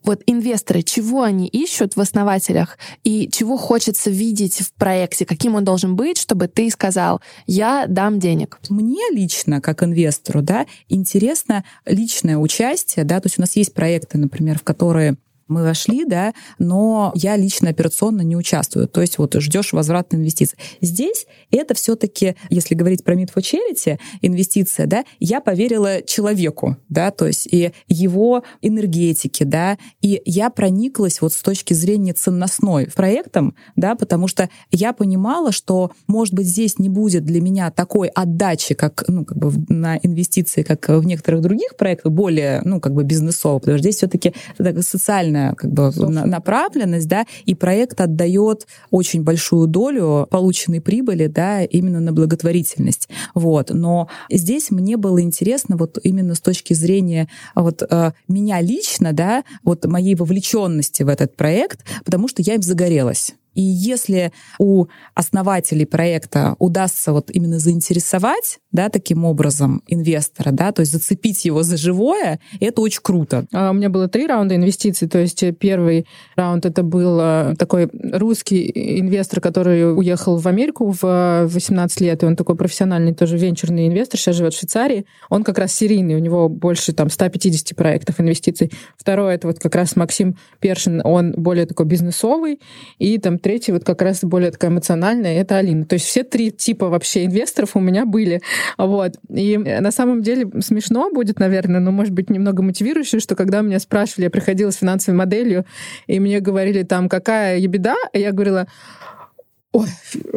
Вот 0.02 0.22
инвесторы, 0.26 0.82
чего 0.82 1.22
они 1.22 1.46
ищут 1.46 1.96
в 1.96 2.00
основателях 2.00 2.78
и 3.04 3.28
чего 3.32 3.56
хочется 3.56 4.10
видеть 4.10 4.60
в 4.60 4.72
проекте, 4.74 5.24
каким 5.24 5.54
он 5.54 5.64
должен 5.64 5.96
быть, 5.96 6.18
чтобы 6.18 6.46
ты 6.46 6.70
сказал, 6.70 7.22
я 7.46 7.86
дам 7.88 8.18
денег? 8.18 8.58
Мне 8.68 9.00
лично, 9.10 9.62
как 9.62 9.82
инвестору, 9.82 10.42
да, 10.42 10.66
интересно 10.88 11.64
личное 11.86 12.36
участие, 12.36 13.04
да, 13.04 13.20
то 13.20 13.26
есть 13.26 13.38
у 13.38 13.42
нас 13.42 13.56
есть 13.56 13.72
проекты, 13.72 14.18
например, 14.18 14.58
в 14.58 14.62
которые 14.62 15.16
мы 15.48 15.62
вошли, 15.62 16.04
да, 16.04 16.32
но 16.58 17.12
я 17.14 17.36
лично 17.36 17.70
операционно 17.70 18.22
не 18.22 18.36
участвую. 18.36 18.88
То 18.88 19.00
есть 19.00 19.18
вот 19.18 19.34
ждешь 19.34 19.72
возврат 19.72 20.14
инвестиций. 20.14 20.58
Здесь 20.80 21.26
это 21.50 21.74
все-таки, 21.74 22.36
если 22.50 22.74
говорить 22.74 23.04
про 23.04 23.14
Meet 23.14 23.32
for 23.34 23.98
инвестиция, 24.22 24.86
да, 24.86 25.04
я 25.20 25.40
поверила 25.40 26.02
человеку, 26.02 26.76
да, 26.88 27.10
то 27.10 27.26
есть 27.26 27.46
и 27.50 27.72
его 27.88 28.42
энергетике, 28.62 29.44
да, 29.44 29.78
и 30.00 30.22
я 30.24 30.50
прониклась 30.50 31.20
вот 31.20 31.32
с 31.32 31.42
точки 31.42 31.74
зрения 31.74 32.12
ценностной 32.12 32.86
проектом, 32.86 33.54
да, 33.76 33.94
потому 33.94 34.28
что 34.28 34.48
я 34.70 34.92
понимала, 34.92 35.52
что, 35.52 35.92
может 36.06 36.34
быть, 36.34 36.46
здесь 36.46 36.78
не 36.78 36.88
будет 36.88 37.24
для 37.24 37.40
меня 37.40 37.70
такой 37.70 38.08
отдачи, 38.08 38.74
как, 38.74 39.04
ну, 39.08 39.24
как 39.24 39.36
бы 39.36 39.52
на 39.68 39.98
инвестиции, 39.98 40.62
как 40.62 40.88
в 40.88 41.04
некоторых 41.04 41.42
других 41.42 41.76
проектах, 41.76 42.12
более, 42.12 42.62
ну, 42.64 42.80
как 42.80 42.94
бы 42.94 43.04
бизнесово, 43.04 43.58
потому 43.58 43.78
что 43.78 43.82
здесь 43.82 43.96
все-таки 43.96 44.34
социальная 44.80 45.33
социальная 45.34 45.54
как 45.54 45.70
бы 45.70 45.92
Слушай. 45.92 46.26
направленность, 46.26 47.08
да, 47.08 47.26
и 47.44 47.54
проект 47.54 48.00
отдает 48.00 48.66
очень 48.90 49.22
большую 49.22 49.66
долю 49.66 50.26
полученной 50.30 50.80
прибыли, 50.80 51.26
да, 51.26 51.62
именно 51.62 52.00
на 52.00 52.12
благотворительность. 52.12 53.08
Вот. 53.34 53.70
Но 53.70 54.08
здесь 54.30 54.70
мне 54.70 54.96
было 54.96 55.20
интересно 55.20 55.76
вот 55.76 55.98
именно 56.02 56.34
с 56.34 56.40
точки 56.40 56.74
зрения 56.74 57.28
вот 57.54 57.82
э, 57.82 58.12
меня 58.28 58.60
лично, 58.60 59.12
да, 59.12 59.44
вот 59.62 59.84
моей 59.86 60.14
вовлеченности 60.14 61.02
в 61.02 61.08
этот 61.08 61.36
проект, 61.36 61.84
потому 62.04 62.28
что 62.28 62.42
я 62.42 62.54
им 62.54 62.62
загорелась. 62.62 63.34
И 63.54 63.62
если 63.62 64.32
у 64.58 64.86
основателей 65.14 65.86
проекта 65.86 66.56
удастся 66.58 67.12
вот 67.12 67.30
именно 67.30 67.58
заинтересовать, 67.58 68.58
да, 68.72 68.88
таким 68.88 69.24
образом 69.24 69.82
инвестора, 69.86 70.50
да, 70.50 70.72
то 70.72 70.80
есть 70.80 70.92
зацепить 70.92 71.44
его 71.44 71.62
за 71.62 71.76
живое, 71.76 72.40
это 72.60 72.80
очень 72.80 73.00
круто. 73.02 73.46
А 73.52 73.70
у 73.70 73.74
меня 73.74 73.88
было 73.88 74.08
три 74.08 74.26
раунда 74.26 74.56
инвестиций, 74.56 75.08
то 75.08 75.18
есть 75.18 75.44
первый 75.58 76.06
раунд 76.36 76.66
это 76.66 76.82
был 76.82 77.18
э, 77.20 77.54
такой 77.56 77.88
русский 77.92 78.98
инвестор, 79.00 79.40
который 79.40 79.96
уехал 79.96 80.36
в 80.36 80.46
Америку 80.46 80.90
в 81.00 81.46
18 81.46 82.00
лет, 82.00 82.22
и 82.22 82.26
он 82.26 82.36
такой 82.36 82.56
профессиональный 82.56 83.14
тоже 83.14 83.38
венчурный 83.38 83.86
инвестор, 83.86 84.18
сейчас 84.18 84.36
живет 84.36 84.54
в 84.54 84.58
Швейцарии. 84.58 85.06
Он 85.30 85.44
как 85.44 85.58
раз 85.58 85.72
серийный, 85.72 86.16
у 86.16 86.18
него 86.18 86.48
больше 86.48 86.92
там 86.92 87.10
150 87.10 87.76
проектов 87.76 88.20
инвестиций. 88.20 88.72
Второй 88.96 89.34
это 89.34 89.46
вот 89.46 89.58
как 89.58 89.74
раз 89.74 89.96
Максим 89.96 90.36
Першин, 90.60 91.00
он 91.04 91.32
более 91.32 91.66
такой 91.66 91.86
бизнесовый, 91.86 92.60
и 92.98 93.18
там 93.18 93.38
третий 93.44 93.72
вот 93.72 93.84
как 93.84 94.00
раз 94.00 94.24
более 94.24 94.50
такая 94.50 94.70
эмоциональная, 94.70 95.38
это 95.38 95.58
Алина. 95.58 95.84
То 95.84 95.94
есть 95.94 96.06
все 96.06 96.24
три 96.24 96.50
типа 96.50 96.88
вообще 96.88 97.26
инвесторов 97.26 97.76
у 97.76 97.80
меня 97.80 98.06
были. 98.06 98.40
Вот. 98.78 99.16
И 99.28 99.58
на 99.58 99.90
самом 99.90 100.22
деле 100.22 100.48
смешно 100.62 101.10
будет, 101.10 101.38
наверное, 101.38 101.78
но, 101.78 101.90
может 101.90 102.14
быть, 102.14 102.30
немного 102.30 102.62
мотивирующе, 102.62 103.20
что 103.20 103.36
когда 103.36 103.60
меня 103.60 103.78
спрашивали, 103.80 104.24
я 104.24 104.30
приходила 104.30 104.70
с 104.70 104.76
финансовой 104.76 105.18
моделью, 105.18 105.66
и 106.06 106.18
мне 106.20 106.40
говорили 106.40 106.84
там, 106.84 107.10
какая 107.10 107.58
ебеда, 107.58 107.96
я 108.14 108.32
говорила, 108.32 108.66
ой, 109.74 109.88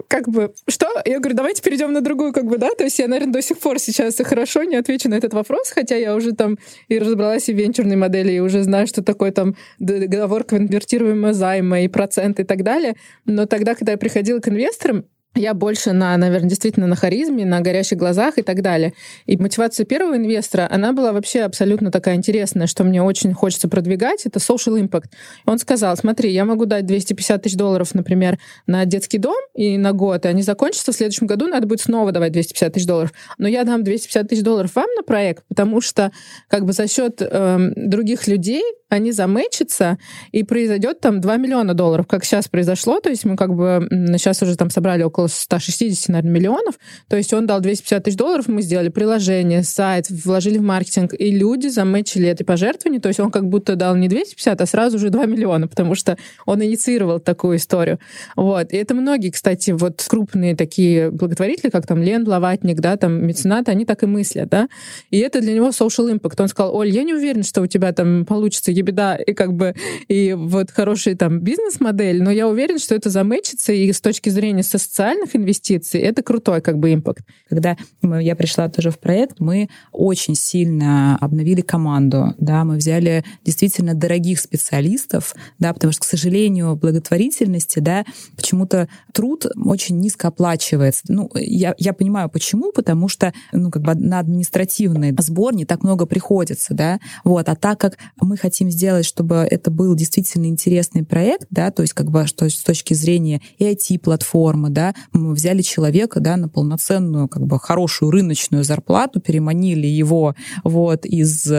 как 0.08 0.28
бы, 0.28 0.52
что? 0.68 0.88
Я 1.06 1.20
говорю, 1.20 1.38
давайте 1.38 1.62
перейдем 1.62 1.94
на 1.94 2.02
другую, 2.02 2.34
как 2.34 2.46
бы, 2.46 2.58
да, 2.58 2.70
то 2.76 2.84
есть 2.84 2.98
я, 2.98 3.08
наверное, 3.08 3.34
до 3.34 3.42
сих 3.44 3.60
пор 3.60 3.78
сейчас 3.80 4.18
хорошо 4.18 4.64
не 4.64 4.76
отвечу 4.76 5.10
на 5.10 5.16
этот 5.16 5.34
вопрос, 5.34 5.70
хотя 5.70 5.96
я 5.96 6.16
уже 6.16 6.34
там 6.34 6.58
и 6.88 6.98
разобралась 6.98 7.48
и 7.48 7.54
в 7.54 7.56
венчурной 7.56 7.96
модели, 7.96 8.32
и 8.32 8.40
уже 8.40 8.64
знаю, 8.64 8.88
что 8.88 9.04
такое 9.04 9.32
там 9.32 9.56
договор 9.78 10.44
конвертируемого 10.44 11.34
займа 11.34 11.82
и 11.82 11.88
процент 11.88 12.40
и 12.40 12.44
так 12.44 12.64
далее, 12.64 12.96
но 13.26 13.46
тогда, 13.46 13.76
когда 13.76 13.92
я 13.92 13.98
приходила 14.00 14.40
к 14.40 14.50
инвесторам, 14.50 15.06
Я 15.38 15.54
больше 15.54 15.94
на, 15.94 16.18
наверное, 16.18 16.50
действительно 16.50 16.88
на 16.88 16.96
харизме, 16.96 17.46
на 17.46 17.62
горящих 17.62 17.98
глазах 17.98 18.38
и 18.38 18.42
так 18.42 18.62
далее. 18.62 18.94
И 19.28 19.38
мотивация 19.38 19.86
первого 19.86 20.18
инвестора, 20.18 20.68
она 20.70 20.94
была 20.94 21.14
вообще 21.14 21.42
абсолютно 21.42 21.92
такая 21.92 22.16
интересная, 22.16 22.66
что 22.66 22.84
мне 22.84 23.04
очень 23.04 23.34
хочется 23.34 23.70
продвигать, 23.70 24.26
это 24.26 24.40
social 24.40 24.82
impact. 24.82 25.10
Он 25.46 25.60
сказал, 25.60 25.96
смотри, 25.96 26.32
я 26.32 26.44
могу 26.44 26.66
дать 26.66 26.86
250 26.88 27.44
тысяч 27.44 27.56
долларов, 27.56 27.94
например, 27.94 28.40
на 28.66 28.86
детский 28.86 29.20
дом 29.20 29.38
и 29.54 29.78
на 29.78 29.94
год, 29.94 30.26
и 30.26 30.28
они 30.28 30.42
закончатся, 30.42 30.92
в 30.92 30.96
следующем 30.96 31.28
году 31.28 31.48
надо 31.48 31.68
будет 31.68 31.82
снова 31.82 32.12
давать 32.12 32.32
250 32.32 32.74
тысяч 32.74 32.88
долларов. 32.88 33.14
Но 33.38 33.48
я 33.48 33.64
дам 33.64 33.84
250 33.84 34.28
тысяч 34.28 34.42
долларов 34.42 34.72
вам 34.76 34.88
на 34.96 35.04
проект, 35.04 35.44
потому 35.48 35.82
что 35.82 36.12
как 36.48 36.66
бы 36.66 36.74
за 36.74 36.88
счет 36.88 37.22
э, 37.22 37.58
других 37.76 38.28
людей 38.28 38.64
они 38.90 39.12
заметчатся, 39.12 39.98
и 40.32 40.44
произойдет 40.44 41.00
там 41.02 41.20
2 41.20 41.38
миллиона 41.38 41.74
долларов, 41.74 42.08
как 42.08 42.24
сейчас 42.24 42.48
произошло. 42.48 43.00
То 43.00 43.10
есть 43.10 43.26
мы 43.26 43.36
как 43.36 43.54
бы 43.54 43.88
сейчас 44.18 44.42
уже 44.42 44.56
там 44.56 44.70
собрали 44.70 45.04
около 45.04 45.28
160, 45.28 46.10
наверное, 46.10 46.32
миллионов. 46.32 46.80
То 47.10 47.18
есть 47.18 47.34
он 47.34 47.46
дал 47.46 47.60
250 47.60 48.04
тысяч 48.04 48.18
долларов, 48.18 48.48
мы 48.48 48.62
сделали 48.62 48.90
приложение, 48.90 49.64
сайт, 49.64 50.10
вложили 50.10 50.58
в 50.58 50.62
маркетинг, 50.62 51.14
и 51.18 51.32
люди 51.32 51.68
заметчили 51.68 52.28
это 52.28 52.46
пожертвование. 52.46 53.02
То 53.02 53.10
есть 53.10 53.20
он 53.20 53.32
как 53.32 53.50
будто 53.50 53.76
дал 53.76 53.96
не 53.96 54.08
250, 54.08 54.62
а 54.62 54.66
сразу 54.66 54.98
уже 54.98 55.10
2 55.10 55.26
миллиона, 55.26 55.68
потому 55.68 55.96
что 55.96 56.18
он 56.46 56.64
инициировал 56.64 57.20
такую 57.20 57.58
историю. 57.58 58.00
Вот. 58.36 58.72
И 58.72 58.78
это 58.78 58.94
многие, 58.96 59.32
кстати, 59.32 59.72
вот 59.72 60.06
крупные 60.08 60.56
такие 60.56 61.12
благотворители, 61.12 61.70
как 61.70 61.86
там 61.86 62.02
Лен 62.02 62.24
Блаватник, 62.24 62.80
да, 62.80 62.96
там 62.96 63.26
меценаты, 63.26 63.72
они 63.72 63.86
так 63.86 64.04
и 64.04 64.06
мыслят, 64.06 64.50
да. 64.50 64.70
И 65.12 65.20
это 65.20 65.42
для 65.42 65.54
него 65.54 65.70
social 65.70 66.12
impact. 66.12 66.42
Он 66.42 66.48
сказал, 66.48 66.76
Оль, 66.76 66.90
я 66.90 67.04
не 67.04 67.14
уверен, 67.14 67.44
что 67.44 67.62
у 67.62 67.68
тебя 67.68 67.92
там 67.92 68.26
получится 68.26 68.72
ебеда 68.78 69.16
и 69.16 69.34
как 69.34 69.54
бы 69.54 69.76
и 70.08 70.34
вот 70.34 70.72
хороший 70.72 71.16
там 71.16 71.40
бизнес-модель, 71.40 72.22
но 72.24 72.32
я 72.32 72.48
уверен, 72.48 72.80
что 72.80 72.96
это 72.96 73.10
заметчится, 73.10 73.74
и 73.74 73.92
с 73.92 74.02
точки 74.02 74.30
зрения 74.30 74.64
социальных 74.64 75.36
инвестиций 75.36 76.02
это 76.02 76.22
крутой 76.22 76.62
как 76.62 76.78
бы 76.78 76.94
импакт. 76.94 77.26
Когда 77.50 77.78
я 78.02 78.36
пришла 78.36 78.70
тоже 78.70 78.92
в 78.92 79.00
проект, 79.00 79.40
мы 79.40 79.70
очень 79.92 80.36
сильно 80.36 81.18
обновили 81.18 81.62
команду, 81.62 82.34
да, 82.38 82.64
мы 82.64 82.78
взяли 82.78 83.24
действительно 83.44 83.94
дорогих 83.94 84.40
специалистов, 84.40 85.36
да, 85.60 85.74
потому 85.74 85.94
что, 85.94 86.02
к 86.02 86.06
сожалению, 86.06 86.76
благотворительности, 86.76 87.80
да, 87.80 88.06
почему-то 88.36 88.88
труд 89.14 89.46
очень 89.64 90.00
низко 90.00 90.28
оплачивается. 90.28 91.04
Ну, 91.08 91.30
я, 91.36 91.74
я 91.78 91.94
понимаю, 91.94 92.30
почему, 92.30 92.72
потому 92.72 93.08
что, 93.08 93.34
ну, 93.52 93.72
как 93.72 93.82
бы 93.82 93.96
на 93.96 94.20
административный 94.20 95.16
сбор 95.20 95.54
не 95.56 95.66
так 95.66 95.84
много 95.84 96.06
приходится, 96.06 96.74
да, 96.74 97.00
вот, 97.24 97.50
а 97.50 97.56
так 97.56 97.80
как 97.80 97.98
мы 98.22 98.38
хотим 98.38 98.67
хотим 98.68 98.72
сделать, 98.72 99.06
чтобы 99.06 99.36
это 99.50 99.72
был 99.72 99.96
действительно 99.96 100.46
интересный 100.46 101.04
проект, 101.04 101.48
да, 101.50 101.72
то 101.72 101.82
есть 101.82 101.94
как 101.94 102.10
бы 102.10 102.28
что 102.28 102.50
с 102.50 102.64
точки 102.64 102.94
зрения 102.94 103.42
и 103.58 103.66
IT-платформы, 103.66 104.70
да, 104.70 104.94
мы 105.12 105.34
взяли 105.34 105.62
человека, 105.62 106.20
да, 106.20 106.38
на 106.38 106.50
полноценную, 106.50 107.28
как 107.28 107.46
бы 107.46 107.60
хорошую 107.60 108.12
рыночную 108.12 108.64
зарплату, 108.64 109.20
переманили 109.20 109.88
его 109.88 110.36
вот 110.64 111.06
из 111.06 111.52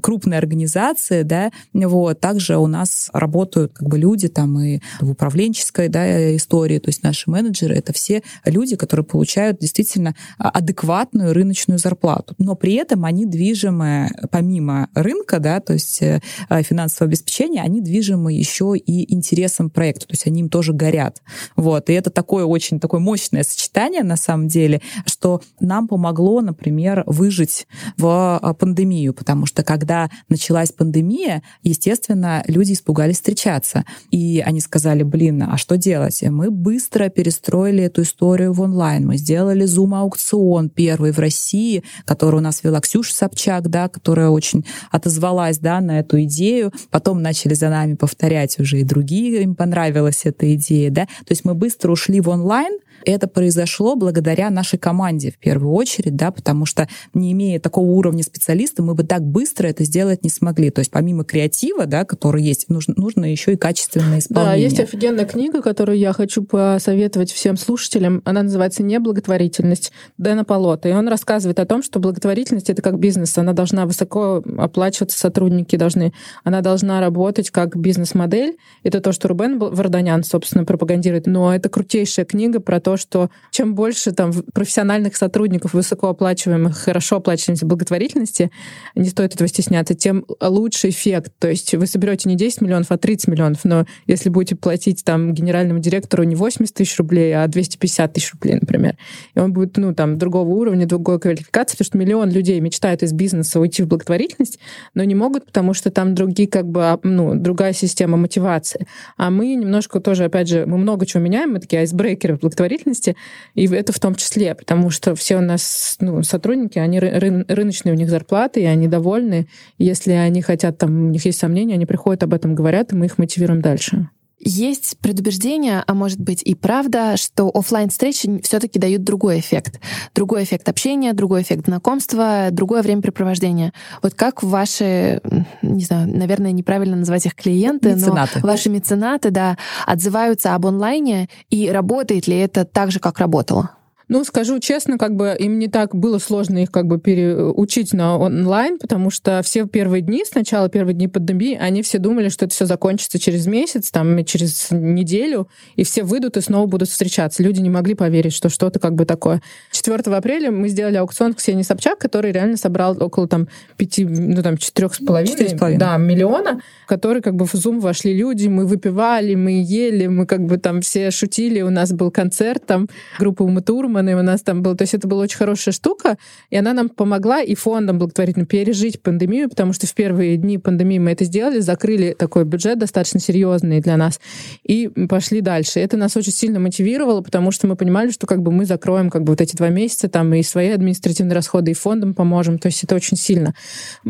крупной 0.00 0.38
организации, 0.38 1.22
да, 1.22 1.50
вот, 1.72 2.20
также 2.20 2.56
у 2.56 2.66
нас 2.66 3.10
работают 3.12 3.72
как 3.74 3.88
бы 3.88 3.98
люди 3.98 4.28
там 4.28 4.58
и 4.60 4.80
в 5.00 5.10
управленческой, 5.10 5.88
да, 5.88 6.36
истории, 6.36 6.78
то 6.78 6.88
есть 6.88 7.02
наши 7.02 7.30
менеджеры, 7.30 7.74
это 7.74 7.92
все 7.92 8.22
люди, 8.44 8.76
которые 8.76 9.04
получают 9.04 9.58
действительно 9.58 10.14
адекватную 10.38 11.32
рыночную 11.32 11.78
зарплату, 11.78 12.34
но 12.38 12.54
при 12.54 12.74
этом 12.74 13.04
они 13.04 13.26
движимы 13.26 14.10
помимо 14.30 14.88
рынка, 14.94 15.38
да, 15.38 15.60
то 15.60 15.74
есть 15.74 16.02
Э, 16.48 16.53
финансового 16.62 17.10
обеспечения, 17.10 17.62
они 17.62 17.80
движимы 17.80 18.32
еще 18.32 18.74
и 18.76 19.12
интересом 19.12 19.70
проекта, 19.70 20.06
то 20.06 20.12
есть 20.12 20.26
они 20.26 20.40
им 20.40 20.48
тоже 20.48 20.72
горят. 20.72 21.22
Вот. 21.56 21.90
И 21.90 21.92
это 21.92 22.10
такое 22.10 22.44
очень 22.44 22.80
такое 22.80 23.00
мощное 23.00 23.42
сочетание 23.42 24.02
на 24.02 24.16
самом 24.16 24.48
деле, 24.48 24.80
что 25.06 25.42
нам 25.60 25.88
помогло, 25.88 26.40
например, 26.40 27.02
выжить 27.06 27.66
в 27.96 28.40
э, 28.42 28.54
пандемию, 28.54 29.14
потому 29.14 29.46
что 29.46 29.62
когда 29.62 30.10
началась 30.28 30.72
пандемия, 30.72 31.42
естественно, 31.62 32.44
люди 32.46 32.72
испугались 32.72 33.16
встречаться. 33.16 33.84
И 34.10 34.42
они 34.44 34.60
сказали, 34.60 35.02
блин, 35.02 35.42
а 35.42 35.56
что 35.56 35.76
делать? 35.76 36.22
Мы 36.22 36.50
быстро 36.50 37.08
перестроили 37.08 37.84
эту 37.84 38.02
историю 38.02 38.52
в 38.52 38.60
онлайн. 38.60 39.06
Мы 39.06 39.16
сделали 39.16 39.64
зум-аукцион 39.64 40.70
первый 40.70 41.12
в 41.12 41.18
России, 41.18 41.82
который 42.04 42.36
у 42.36 42.40
нас 42.40 42.62
вела 42.62 42.80
Ксюша 42.80 43.14
Собчак, 43.14 43.68
да, 43.68 43.88
которая 43.88 44.28
очень 44.28 44.64
отозвалась 44.90 45.58
да, 45.58 45.80
на 45.80 46.00
эту 46.00 46.22
идею 46.22 46.43
идею, 46.44 46.72
потом 46.90 47.22
начали 47.22 47.54
за 47.54 47.70
нами 47.70 47.94
повторять 47.94 48.58
уже 48.58 48.80
и 48.80 48.84
другие, 48.84 49.42
им 49.42 49.54
понравилась 49.54 50.22
эта 50.24 50.54
идея, 50.54 50.90
да, 50.90 51.06
то 51.06 51.30
есть 51.30 51.44
мы 51.44 51.54
быстро 51.54 51.92
ушли 51.92 52.20
в 52.20 52.28
онлайн, 52.28 52.78
это 53.04 53.28
произошло 53.28 53.96
благодаря 53.96 54.50
нашей 54.50 54.78
команде 54.78 55.30
в 55.30 55.38
первую 55.38 55.72
очередь, 55.72 56.16
да, 56.16 56.30
потому 56.30 56.66
что 56.66 56.88
не 57.12 57.32
имея 57.32 57.60
такого 57.60 57.86
уровня 57.86 58.22
специалиста, 58.22 58.82
мы 58.82 58.94
бы 58.94 59.04
так 59.04 59.22
быстро 59.22 59.68
это 59.68 59.84
сделать 59.84 60.24
не 60.24 60.30
смогли. 60.30 60.70
То 60.70 60.80
есть 60.80 60.90
помимо 60.90 61.24
креатива, 61.24 61.86
да, 61.86 62.04
который 62.04 62.42
есть, 62.42 62.68
нужно, 62.68 62.94
нужно 62.96 63.30
еще 63.30 63.52
и 63.52 63.56
качественное 63.56 64.18
исполнение. 64.18 64.56
Да, 64.56 64.62
есть 64.62 64.80
офигенная 64.80 65.24
книга, 65.24 65.62
которую 65.62 65.98
я 65.98 66.12
хочу 66.12 66.42
посоветовать 66.44 67.32
всем 67.32 67.56
слушателям. 67.56 68.22
Она 68.24 68.42
называется 68.42 68.82
«Неблаготворительность» 68.82 69.92
Дэна 70.18 70.44
Полота. 70.44 70.88
И 70.88 70.92
он 70.92 71.08
рассказывает 71.08 71.58
о 71.58 71.66
том, 71.66 71.82
что 71.82 71.98
благотворительность— 71.98 72.70
это 72.70 72.82
как 72.82 72.98
бизнес. 72.98 73.36
Она 73.38 73.52
должна 73.52 73.86
высоко 73.86 74.42
оплачиваться, 74.58 75.18
сотрудники 75.18 75.76
должны. 75.76 76.12
Она 76.44 76.60
должна 76.60 77.00
работать 77.00 77.50
как 77.50 77.76
бизнес-модель. 77.76 78.56
Это 78.82 79.00
то, 79.00 79.12
что 79.12 79.28
Рубен 79.28 79.58
Варданян, 79.58 80.24
собственно, 80.24 80.64
пропагандирует. 80.64 81.26
Но 81.26 81.54
это 81.54 81.68
крутейшая 81.68 82.24
книга 82.24 82.60
про 82.60 82.80
то, 82.80 82.93
что 82.96 83.30
чем 83.50 83.74
больше 83.74 84.12
там 84.12 84.32
профессиональных 84.52 85.16
сотрудников, 85.16 85.74
высокооплачиваемых, 85.74 86.76
хорошо 86.76 87.16
оплачиваемых 87.16 87.64
благотворительности, 87.64 88.50
не 88.94 89.08
стоит 89.08 89.34
этого 89.34 89.48
стесняться, 89.48 89.94
тем 89.94 90.24
лучше 90.40 90.88
эффект. 90.90 91.32
То 91.38 91.48
есть 91.48 91.74
вы 91.74 91.86
соберете 91.86 92.28
не 92.28 92.36
10 92.36 92.60
миллионов, 92.60 92.90
а 92.90 92.98
30 92.98 93.28
миллионов, 93.28 93.64
но 93.64 93.86
если 94.06 94.28
будете 94.28 94.56
платить 94.56 95.04
там 95.04 95.32
генеральному 95.34 95.80
директору 95.80 96.24
не 96.24 96.34
80 96.34 96.74
тысяч 96.74 96.98
рублей, 96.98 97.34
а 97.34 97.46
250 97.46 98.12
тысяч 98.12 98.32
рублей, 98.32 98.58
например, 98.60 98.96
и 99.34 99.40
он 99.40 99.52
будет, 99.52 99.76
ну, 99.76 99.94
там, 99.94 100.18
другого 100.18 100.48
уровня, 100.48 100.86
другой 100.86 101.18
квалификации, 101.20 101.76
потому 101.76 101.86
что 101.86 101.98
миллион 101.98 102.30
людей 102.30 102.60
мечтают 102.60 103.02
из 103.02 103.12
бизнеса 103.12 103.60
уйти 103.60 103.82
в 103.82 103.88
благотворительность, 103.88 104.58
но 104.94 105.04
не 105.04 105.14
могут, 105.14 105.46
потому 105.46 105.74
что 105.74 105.90
там 105.90 106.14
другие, 106.14 106.48
как 106.48 106.66
бы, 106.66 106.84
а, 106.84 107.00
ну, 107.02 107.34
другая 107.34 107.72
система 107.72 108.16
мотивации. 108.16 108.86
А 109.16 109.30
мы 109.30 109.54
немножко 109.54 110.00
тоже, 110.00 110.24
опять 110.24 110.48
же, 110.48 110.66
мы 110.66 110.78
много 110.78 111.06
чего 111.06 111.22
меняем, 111.22 111.52
мы 111.52 111.60
такие 111.60 111.80
айсбрейкеры 111.80 112.36
в 112.36 112.40
благотворительности, 112.40 112.83
деятельности, 112.84 113.16
и 113.54 113.66
это 113.66 113.92
в 113.92 113.98
том 113.98 114.14
числе, 114.14 114.54
потому 114.54 114.90
что 114.90 115.14
все 115.14 115.36
у 115.36 115.40
нас 115.40 115.96
ну, 116.00 116.22
сотрудники, 116.22 116.78
они 116.78 116.98
ры- 116.98 117.44
рыночные, 117.48 117.94
у 117.94 117.96
них 117.96 118.10
зарплаты, 118.10 118.62
и 118.62 118.64
они 118.64 118.88
довольны. 118.88 119.48
Если 119.78 120.12
они 120.12 120.42
хотят, 120.42 120.78
там, 120.78 121.06
у 121.06 121.10
них 121.10 121.24
есть 121.24 121.38
сомнения, 121.38 121.74
они 121.74 121.86
приходят 121.86 122.22
об 122.22 122.34
этом 122.34 122.54
говорят, 122.54 122.92
и 122.92 122.96
мы 122.96 123.06
их 123.06 123.18
мотивируем 123.18 123.60
дальше. 123.60 124.08
Есть 124.46 124.98
предубеждение, 124.98 125.82
а 125.86 125.94
может 125.94 126.20
быть 126.20 126.42
и 126.42 126.54
правда, 126.54 127.16
что 127.16 127.50
офлайн 127.52 127.88
встречи 127.88 128.42
все-таки 128.42 128.78
дают 128.78 129.02
другой 129.02 129.40
эффект. 129.40 129.80
Другой 130.14 130.44
эффект 130.44 130.68
общения, 130.68 131.14
другой 131.14 131.42
эффект 131.42 131.64
знакомства, 131.64 132.48
другое 132.50 132.82
времяпрепровождение. 132.82 133.72
Вот 134.02 134.12
как 134.12 134.42
ваши, 134.42 135.22
не 135.62 135.84
знаю, 135.84 136.14
наверное, 136.14 136.52
неправильно 136.52 136.94
назвать 136.94 137.24
их 137.24 137.34
клиенты, 137.34 137.94
меценаты. 137.94 138.40
но 138.42 138.46
ваши 138.46 138.68
меценаты, 138.68 139.30
да, 139.30 139.56
отзываются 139.86 140.54
об 140.54 140.66
онлайне, 140.66 141.30
и 141.48 141.70
работает 141.70 142.26
ли 142.26 142.36
это 142.36 142.66
так 142.66 142.92
же, 142.92 143.00
как 143.00 143.20
работало? 143.20 143.70
Ну, 144.08 144.22
скажу 144.24 144.58
честно, 144.58 144.98
как 144.98 145.16
бы 145.16 145.34
им 145.38 145.58
не 145.58 145.68
так 145.68 145.94
было 145.94 146.18
сложно 146.18 146.62
их 146.62 146.70
как 146.70 146.86
бы 146.86 146.98
переучить 146.98 147.94
на 147.94 148.18
онлайн, 148.18 148.78
потому 148.78 149.10
что 149.10 149.40
все 149.42 149.66
первые 149.66 150.02
дни, 150.02 150.24
сначала 150.30 150.68
первые 150.68 150.94
дни 150.94 151.08
пандемии, 151.08 151.56
они 151.58 151.82
все 151.82 151.98
думали, 151.98 152.28
что 152.28 152.44
это 152.44 152.54
все 152.54 152.66
закончится 152.66 153.18
через 153.18 153.46
месяц, 153.46 153.90
там, 153.90 154.22
через 154.24 154.70
неделю, 154.70 155.48
и 155.76 155.84
все 155.84 156.02
выйдут 156.02 156.36
и 156.36 156.42
снова 156.42 156.66
будут 156.66 156.88
встречаться. 156.88 157.42
Люди 157.42 157.60
не 157.60 157.70
могли 157.70 157.94
поверить, 157.94 158.34
что 158.34 158.50
что-то 158.50 158.78
как 158.78 158.94
бы 158.94 159.06
такое. 159.06 159.40
4 159.72 159.96
апреля 160.14 160.50
мы 160.50 160.68
сделали 160.68 160.96
аукцион 160.96 161.32
Ксении 161.34 161.62
Собчак, 161.62 161.98
который 161.98 162.32
реально 162.32 162.56
собрал 162.58 163.02
около 163.02 163.26
там 163.26 163.48
пяти, 163.76 164.04
ну 164.04 164.42
там 164.42 164.58
четырех 164.58 164.94
с 164.94 164.98
половиной, 164.98 165.76
да, 165.78 165.96
миллиона, 165.96 166.60
который 166.86 167.22
как 167.22 167.36
бы 167.36 167.46
в 167.46 167.54
Zoom 167.54 167.80
вошли 167.80 168.14
люди, 168.14 168.48
мы 168.48 168.66
выпивали, 168.66 169.34
мы 169.34 169.62
ели, 169.64 170.06
мы 170.08 170.26
как 170.26 170.44
бы 170.44 170.58
там 170.58 170.82
все 170.82 171.10
шутили, 171.10 171.62
у 171.62 171.70
нас 171.70 171.92
был 171.92 172.10
концерт 172.10 172.66
там 172.66 172.88
группы 173.18 173.44
Умы 173.44 173.62
Зеленый 174.04 174.20
у 174.20 174.22
нас 174.22 174.42
там 174.42 174.62
был. 174.62 174.76
То 174.76 174.82
есть 174.82 174.94
это 174.94 175.08
была 175.08 175.22
очень 175.22 175.38
хорошая 175.38 175.72
штука, 175.72 176.18
и 176.50 176.56
она 176.56 176.74
нам 176.74 176.88
помогла 176.88 177.40
и 177.40 177.54
фондом 177.54 177.98
благотворительно 177.98 178.44
пережить 178.44 179.00
пандемию, 179.00 179.48
потому 179.48 179.72
что 179.72 179.86
в 179.86 179.94
первые 179.94 180.36
дни 180.36 180.58
пандемии 180.58 180.98
мы 180.98 181.12
это 181.12 181.24
сделали, 181.24 181.60
закрыли 181.60 182.14
такой 182.18 182.44
бюджет 182.44 182.78
достаточно 182.78 183.20
серьезный 183.20 183.80
для 183.80 183.96
нас 183.96 184.20
и 184.62 184.88
пошли 185.08 185.40
дальше. 185.40 185.80
Это 185.80 185.96
нас 185.96 186.16
очень 186.16 186.32
сильно 186.32 186.60
мотивировало, 186.60 187.22
потому 187.22 187.50
что 187.50 187.66
мы 187.66 187.76
понимали, 187.76 188.10
что 188.10 188.26
как 188.26 188.42
бы 188.42 188.52
мы 188.52 188.66
закроем 188.66 189.10
как 189.10 189.22
бы 189.22 189.32
вот 189.32 189.40
эти 189.40 189.56
два 189.56 189.70
месяца 189.70 190.08
там 190.08 190.32
и 190.34 190.42
свои 190.42 190.70
административные 190.70 191.34
расходы, 191.34 191.70
и 191.70 191.74
фондом 191.74 192.14
поможем. 192.14 192.58
То 192.58 192.66
есть 192.66 192.84
это 192.84 192.94
очень 192.94 193.16
сильно. 193.16 193.54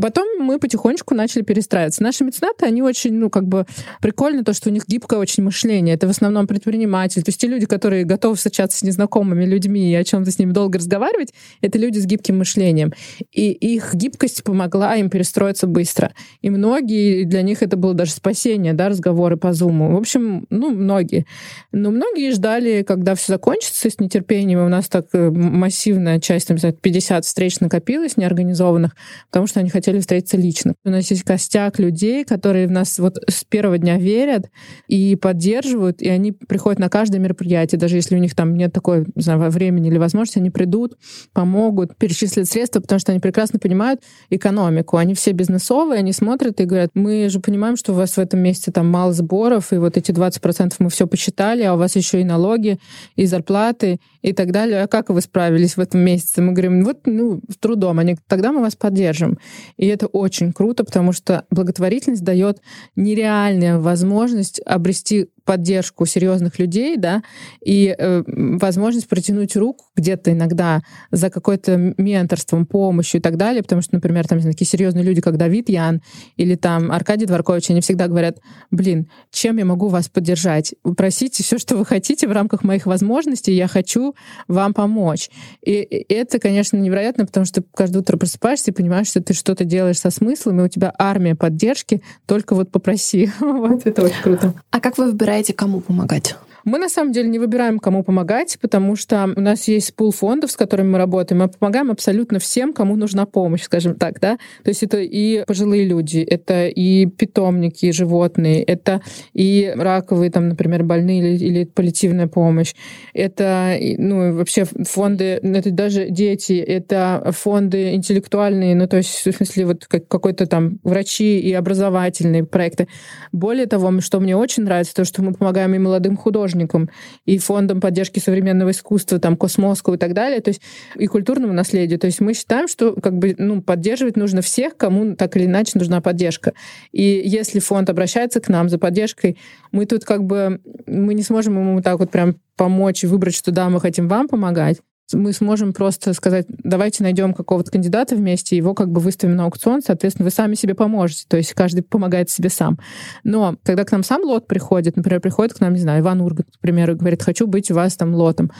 Потом 0.00 0.26
мы 0.40 0.58
потихонечку 0.58 1.14
начали 1.14 1.42
перестраиваться. 1.42 2.02
Наши 2.02 2.24
меценаты, 2.24 2.66
они 2.66 2.82
очень, 2.82 3.14
ну, 3.14 3.30
как 3.30 3.46
бы 3.46 3.66
прикольно 4.00 4.44
то, 4.44 4.52
что 4.52 4.70
у 4.70 4.72
них 4.72 4.84
гибкое 4.88 5.20
очень 5.20 5.44
мышление. 5.44 5.94
Это 5.94 6.06
в 6.06 6.10
основном 6.10 6.46
предприниматели. 6.46 7.22
То 7.22 7.28
есть 7.28 7.40
те 7.40 7.46
люди, 7.46 7.66
которые 7.66 8.04
готовы 8.04 8.34
встречаться 8.34 8.78
с 8.78 8.82
незнакомыми 8.82 9.44
людьми 9.44 9.73
и 9.80 9.94
о 9.94 10.04
чем-то 10.04 10.30
с 10.30 10.38
ними 10.38 10.52
долго 10.52 10.78
разговаривать, 10.78 11.32
это 11.60 11.78
люди 11.78 11.98
с 11.98 12.06
гибким 12.06 12.38
мышлением. 12.38 12.92
И 13.32 13.50
их 13.52 13.94
гибкость 13.94 14.44
помогла 14.44 14.96
им 14.96 15.10
перестроиться 15.10 15.66
быстро. 15.66 16.12
И 16.42 16.50
многие, 16.50 17.24
для 17.24 17.42
них 17.42 17.62
это 17.62 17.76
было 17.76 17.94
даже 17.94 18.12
спасение, 18.12 18.72
да, 18.72 18.88
разговоры 18.88 19.36
по 19.36 19.48
Zoom. 19.48 19.94
В 19.94 19.96
общем, 19.96 20.46
ну, 20.50 20.70
многие. 20.70 21.26
Но 21.72 21.90
многие 21.90 22.32
ждали, 22.32 22.82
когда 22.82 23.14
все 23.14 23.32
закончится 23.32 23.90
с 23.90 23.98
нетерпением. 23.98 24.64
У 24.64 24.68
нас 24.68 24.88
так 24.88 25.06
э, 25.12 25.30
массивная 25.30 26.20
часть, 26.20 26.48
там, 26.48 26.56
50 26.56 27.24
встреч 27.24 27.60
накопилась 27.60 28.16
неорганизованных, 28.16 28.94
потому 29.30 29.46
что 29.46 29.60
они 29.60 29.70
хотели 29.70 30.00
встретиться 30.00 30.36
лично. 30.36 30.74
У 30.84 30.90
нас 30.90 31.10
есть 31.10 31.22
костяк 31.22 31.78
людей, 31.78 32.24
которые 32.24 32.66
в 32.66 32.70
нас 32.70 32.98
вот 32.98 33.18
с 33.28 33.44
первого 33.44 33.78
дня 33.78 33.98
верят 33.98 34.50
и 34.88 35.16
поддерживают, 35.16 36.02
и 36.02 36.08
они 36.08 36.32
приходят 36.32 36.78
на 36.78 36.88
каждое 36.88 37.18
мероприятие, 37.18 37.78
даже 37.78 37.96
если 37.96 38.16
у 38.16 38.18
них 38.18 38.34
там 38.34 38.56
нет 38.56 38.72
такой 38.72 39.06
не 39.14 39.22
знаю, 39.22 39.38
или 39.68 39.98
возможности, 39.98 40.38
они 40.38 40.50
придут, 40.50 40.96
помогут, 41.32 41.96
перечислят 41.96 42.46
средства, 42.46 42.80
потому 42.80 42.98
что 42.98 43.12
они 43.12 43.20
прекрасно 43.20 43.58
понимают 43.58 44.00
экономику. 44.30 44.96
Они 44.96 45.14
все 45.14 45.32
бизнесовые, 45.32 45.98
они 45.98 46.12
смотрят 46.12 46.60
и 46.60 46.64
говорят, 46.64 46.90
мы 46.94 47.28
же 47.28 47.40
понимаем, 47.40 47.76
что 47.76 47.92
у 47.92 47.96
вас 47.96 48.16
в 48.16 48.18
этом 48.18 48.40
месяце 48.40 48.72
там 48.72 48.88
мало 48.88 49.12
сборов, 49.12 49.72
и 49.72 49.76
вот 49.76 49.96
эти 49.96 50.10
20% 50.10 50.74
мы 50.78 50.90
все 50.90 51.06
посчитали, 51.06 51.62
а 51.62 51.74
у 51.74 51.78
вас 51.78 51.96
еще 51.96 52.20
и 52.20 52.24
налоги, 52.24 52.78
и 53.16 53.26
зарплаты, 53.26 54.00
и 54.22 54.32
так 54.32 54.52
далее. 54.52 54.82
А 54.82 54.88
как 54.88 55.10
вы 55.10 55.20
справились 55.20 55.76
в 55.76 55.80
этом 55.80 56.00
месяце? 56.00 56.40
Мы 56.40 56.52
говорим, 56.52 56.82
вот, 56.82 57.00
ну, 57.06 57.40
с 57.50 57.56
трудом. 57.56 57.98
Они, 57.98 58.16
тогда 58.26 58.52
мы 58.52 58.60
вас 58.60 58.74
поддержим. 58.74 59.38
И 59.76 59.86
это 59.86 60.06
очень 60.06 60.52
круто, 60.52 60.84
потому 60.84 61.12
что 61.12 61.44
благотворительность 61.50 62.24
дает 62.24 62.60
нереальную 62.96 63.80
возможность 63.80 64.60
обрести 64.64 65.28
поддержку 65.44 66.06
серьезных 66.06 66.58
людей, 66.58 66.96
да, 66.96 67.22
и 67.64 67.94
э, 67.96 68.22
возможность 68.26 69.08
протянуть 69.08 69.56
руку 69.56 69.84
где-то 69.96 70.32
иногда 70.32 70.82
за 71.10 71.30
какой-то 71.30 71.94
менторством, 71.96 72.66
помощью 72.66 73.20
и 73.20 73.22
так 73.22 73.36
далее, 73.36 73.62
потому 73.62 73.82
что, 73.82 73.94
например, 73.94 74.26
там 74.26 74.40
такие 74.40 74.66
серьезные 74.66 75.04
люди, 75.04 75.20
как 75.20 75.36
Давид 75.36 75.68
Ян 75.68 76.02
или 76.36 76.54
там 76.54 76.90
Аркадий 76.90 77.26
Дворкович, 77.26 77.70
они 77.70 77.80
всегда 77.80 78.08
говорят, 78.08 78.38
блин, 78.70 79.08
чем 79.30 79.58
я 79.58 79.64
могу 79.64 79.88
вас 79.88 80.08
поддержать? 80.08 80.74
Просите 80.96 81.42
все, 81.42 81.58
что 81.58 81.76
вы 81.76 81.84
хотите 81.84 82.26
в 82.26 82.32
рамках 82.32 82.64
моих 82.64 82.86
возможностей, 82.86 83.52
я 83.54 83.68
хочу 83.68 84.14
вам 84.48 84.74
помочь. 84.74 85.30
И, 85.62 85.82
и 85.82 86.12
это, 86.12 86.38
конечно, 86.38 86.76
невероятно, 86.76 87.26
потому 87.26 87.46
что 87.46 87.62
каждое 87.74 88.00
утро 88.00 88.16
просыпаешься 88.16 88.70
и 88.70 88.74
понимаешь, 88.74 89.08
что 89.08 89.22
ты 89.22 89.34
что-то 89.34 89.64
делаешь 89.64 89.98
со 89.98 90.10
смыслом, 90.10 90.60
и 90.60 90.64
у 90.64 90.68
тебя 90.68 90.92
армия 90.98 91.34
поддержки, 91.34 92.02
только 92.26 92.54
вот 92.54 92.70
попроси. 92.70 93.30
вот 93.40 93.86
это 93.86 94.02
очень 94.02 94.22
круто. 94.22 94.54
А 94.70 94.80
как 94.80 94.98
вы 94.98 95.06
выбираете 95.06 95.33
выбираете, 95.34 95.52
кому 95.52 95.80
помогать? 95.80 96.36
Мы 96.64 96.78
на 96.78 96.88
самом 96.88 97.12
деле 97.12 97.28
не 97.28 97.38
выбираем, 97.38 97.78
кому 97.78 98.02
помогать, 98.02 98.58
потому 98.60 98.96
что 98.96 99.28
у 99.36 99.40
нас 99.40 99.68
есть 99.68 99.94
пул 99.94 100.12
фондов, 100.12 100.50
с 100.50 100.56
которыми 100.56 100.92
мы 100.92 100.98
работаем. 100.98 101.42
Мы 101.42 101.48
помогаем 101.48 101.90
абсолютно 101.90 102.38
всем, 102.38 102.72
кому 102.72 102.96
нужна 102.96 103.26
помощь, 103.26 103.62
скажем 103.62 103.96
так, 103.96 104.18
да. 104.18 104.38
То 104.62 104.70
есть 104.70 104.82
это 104.82 104.98
и 104.98 105.44
пожилые 105.44 105.84
люди, 105.84 106.20
это 106.20 106.66
и 106.68 107.04
питомники, 107.04 107.86
и 107.86 107.92
животные, 107.92 108.62
это 108.62 109.02
и 109.34 109.74
раковые, 109.76 110.30
там, 110.30 110.48
например, 110.48 110.84
больные 110.84 111.34
или, 111.34 111.44
или 111.44 111.64
паллиативная 111.64 112.28
помощь. 112.28 112.74
Это, 113.12 113.76
ну, 113.98 114.34
вообще 114.34 114.64
фонды, 114.64 115.40
ну, 115.42 115.58
это 115.58 115.70
даже 115.70 116.08
дети, 116.08 116.54
это 116.54 117.30
фонды 117.36 117.94
интеллектуальные, 117.94 118.74
ну, 118.74 118.88
то 118.88 118.96
есть, 118.96 119.26
в 119.26 119.32
смысле, 119.32 119.66
вот 119.66 119.86
какой-то 119.86 120.46
там 120.46 120.78
врачи 120.82 121.38
и 121.40 121.52
образовательные 121.52 122.44
проекты. 122.44 122.88
Более 123.32 123.66
того, 123.66 124.00
что 124.00 124.18
мне 124.18 124.34
очень 124.34 124.62
нравится, 124.62 124.94
то, 124.94 125.04
что 125.04 125.22
мы 125.22 125.34
помогаем 125.34 125.74
и 125.74 125.78
молодым 125.78 126.16
художникам, 126.16 126.53
художникам, 126.54 126.90
и 127.26 127.38
фондом 127.38 127.80
поддержки 127.80 128.18
современного 128.18 128.70
искусства, 128.70 129.18
там, 129.18 129.36
Космоску 129.36 129.94
и 129.94 129.98
так 129.98 130.14
далее, 130.14 130.40
то 130.40 130.48
есть 130.48 130.62
и 130.96 131.06
культурному 131.06 131.52
наследию. 131.52 131.98
То 131.98 132.06
есть 132.06 132.20
мы 132.20 132.34
считаем, 132.34 132.68
что 132.68 132.94
как 132.94 133.18
бы, 133.18 133.34
ну, 133.38 133.62
поддерживать 133.62 134.16
нужно 134.16 134.40
всех, 134.40 134.76
кому 134.76 135.16
так 135.16 135.36
или 135.36 135.46
иначе 135.46 135.72
нужна 135.74 136.00
поддержка. 136.00 136.52
И 136.92 137.22
если 137.24 137.58
фонд 137.60 137.90
обращается 137.90 138.40
к 138.40 138.48
нам 138.48 138.68
за 138.68 138.78
поддержкой, 138.78 139.36
мы 139.72 139.86
тут 139.86 140.04
как 140.04 140.24
бы, 140.24 140.60
мы 140.86 141.14
не 141.14 141.22
сможем 141.22 141.58
ему 141.58 141.82
так 141.82 141.98
вот 141.98 142.10
прям 142.10 142.36
помочь 142.56 143.04
и 143.04 143.06
выбрать, 143.06 143.34
что 143.34 143.50
да, 143.50 143.68
мы 143.68 143.80
хотим 143.80 144.08
вам 144.08 144.28
помогать 144.28 144.78
мы 145.12 145.32
сможем 145.32 145.72
просто 145.72 146.14
сказать, 146.14 146.46
давайте 146.48 147.02
найдем 147.02 147.34
какого-то 147.34 147.70
кандидата 147.70 148.16
вместе, 148.16 148.56
его 148.56 148.74
как 148.74 148.90
бы 148.90 149.00
выставим 149.00 149.36
на 149.36 149.44
аукцион, 149.44 149.82
соответственно, 149.82 150.24
вы 150.24 150.30
сами 150.30 150.54
себе 150.54 150.74
поможете, 150.74 151.26
то 151.28 151.36
есть 151.36 151.52
каждый 151.52 151.82
помогает 151.82 152.30
себе 152.30 152.48
сам. 152.48 152.78
Но 153.22 153.56
когда 153.62 153.84
к 153.84 153.92
нам 153.92 154.02
сам 154.02 154.22
лот 154.22 154.46
приходит, 154.46 154.96
например, 154.96 155.20
приходит 155.20 155.54
к 155.54 155.60
нам, 155.60 155.74
не 155.74 155.80
знаю, 155.80 156.00
Иван 156.00 156.20
Ургант, 156.20 156.48
к 156.56 156.60
примеру, 156.60 156.92
и 156.92 156.96
говорит, 156.96 157.22
хочу 157.22 157.46
быть 157.46 157.70
у 157.70 157.74
вас 157.74 157.96
там 157.96 158.14
лотом, 158.14 158.50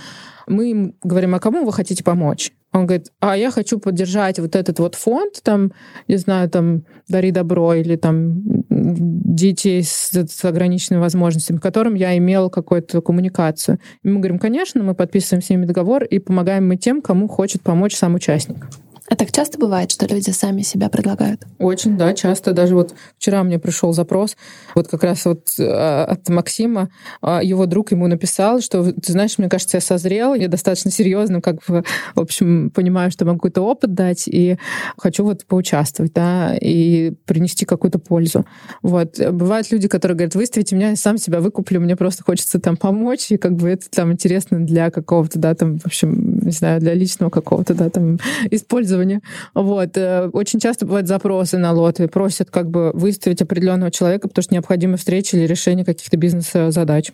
мы 0.47 0.71
им 0.71 0.95
говорим, 1.03 1.35
а 1.35 1.41
кому 1.41 1.65
вы 1.65 1.73
хотите 1.73 2.05
помочь? 2.05 2.53
Он 2.73 2.87
говорит, 2.87 3.13
а 3.21 3.37
я 3.37 3.51
хочу 3.51 3.79
поддержать 3.79 4.41
вот 4.41 4.57
этот 4.57 4.81
вот 4.81 4.97
фонд, 4.97 5.41
там, 5.43 5.73
не 6.09 6.17
знаю, 6.17 6.51
там, 6.51 6.83
Дари 7.09 7.31
Добро 7.31 7.75
или 7.75 7.95
там 7.95 8.43
детей 8.69 9.83
с, 9.83 10.11
с 10.13 10.45
ограниченными 10.45 11.01
возможностями, 11.01 11.59
которым 11.59 11.95
я 11.95 12.17
имел 12.19 12.51
какую-то 12.51 13.01
коммуникацию. 13.01 13.79
И 14.03 14.09
мы 14.09 14.19
говорим, 14.19 14.39
конечно, 14.39 14.83
мы 14.83 14.95
подписываем 14.95 15.43
с 15.43 15.51
ними 15.51 15.67
договор 15.67 16.03
и 16.03 16.19
помогаем 16.19 16.67
мы 16.67 16.77
тем, 16.77 17.01
кому 17.01 17.29
хочет 17.29 17.63
помочь 17.63 17.95
сам 17.95 18.15
участник. 18.15 18.67
А 19.07 19.17
так 19.17 19.31
часто 19.33 19.59
бывает, 19.59 19.91
что 19.91 20.07
люди 20.07 20.31
сами 20.31 20.63
себя 20.63 20.89
предлагают? 20.89 21.43
Очень, 21.59 21.99
да, 21.99 22.15
часто. 22.15 22.53
Даже 22.53 22.75
вот 22.75 22.95
вчера 23.19 23.43
мне 23.43 23.59
пришел 23.59 23.93
запрос, 23.93 24.35
вот 24.75 24.89
как 24.89 25.03
раз 25.05 25.27
вот 25.27 25.49
э, 25.59 25.65
от 25.65 26.27
Максима, 26.31 26.89
а, 27.21 27.43
его 27.43 27.67
друг 27.67 27.93
ему 27.93 28.07
написал, 28.07 28.63
что, 28.63 28.93
ты 28.93 29.13
знаешь, 29.13 29.37
мне 29.37 29.51
кажется, 29.51 29.77
я 29.77 29.83
созрел, 29.83 30.35
я 30.35 30.49
достаточно 30.49 30.91
серьезно, 30.91 31.43
как 31.43 31.57
бы, 31.67 31.85
в 32.15 32.21
общем, 32.21 32.71
понимаю, 32.71 33.11
что 33.11 33.27
могу 33.27 33.41
какой-то 33.41 33.61
опыт 33.61 33.93
дать, 33.93 34.27
и 34.27 34.57
хочу 34.97 35.25
вот 35.25 35.45
поучаствовать, 35.45 36.15
да, 36.15 36.57
и 36.59 37.13
принести 37.27 37.67
какую-то 37.67 37.99
пользу. 37.99 38.47
Вот. 38.83 39.19
Бывают 39.19 39.71
люди, 39.71 39.87
которые 39.87 40.17
говорят, 40.17 40.35
выставите 40.35 40.77
меня, 40.77 40.91
я 40.91 40.97
сам 40.97 41.19
себя 41.19 41.41
выкуплю, 41.41 41.79
мне 41.79 41.95
просто 41.95 42.25
хочется 42.25 42.59
там 42.59 42.79
помочь, 42.79 43.31
и 43.31 43.37
как 43.37 43.55
бы 43.55 43.69
это 43.69 43.91
там 43.91 44.13
интересно 44.13 44.65
для 44.65 44.91
какого-то, 44.91 45.39
да, 45.39 45.55
там, 45.55 45.79
в 45.79 45.87
общем, 45.87 46.39
не 46.39 46.53
знаю, 46.53 46.81
для 46.81 46.95
личного 46.95 47.29
какого-то, 47.29 47.75
да, 47.75 47.91
там, 47.91 48.19
использования 48.51 48.94
использования. 48.95 49.21
Вот. 49.55 49.97
Э, 49.97 50.31
очень 50.33 50.61
часто 50.61 50.87
бывают 50.87 51.07
запросы 51.07 51.59
на 51.59 51.73
лоты, 51.73 52.09
просят 52.09 52.51
как 52.51 52.71
бы 52.71 52.91
выставить 52.95 53.43
определенного 53.43 53.91
человека, 53.91 54.29
потому 54.29 54.43
что 54.43 54.55
необходима 54.55 54.97
встреча 54.97 55.37
или 55.37 55.47
решение 55.47 55.85
каких-то 55.85 56.17
бизнес-задач 56.17 57.13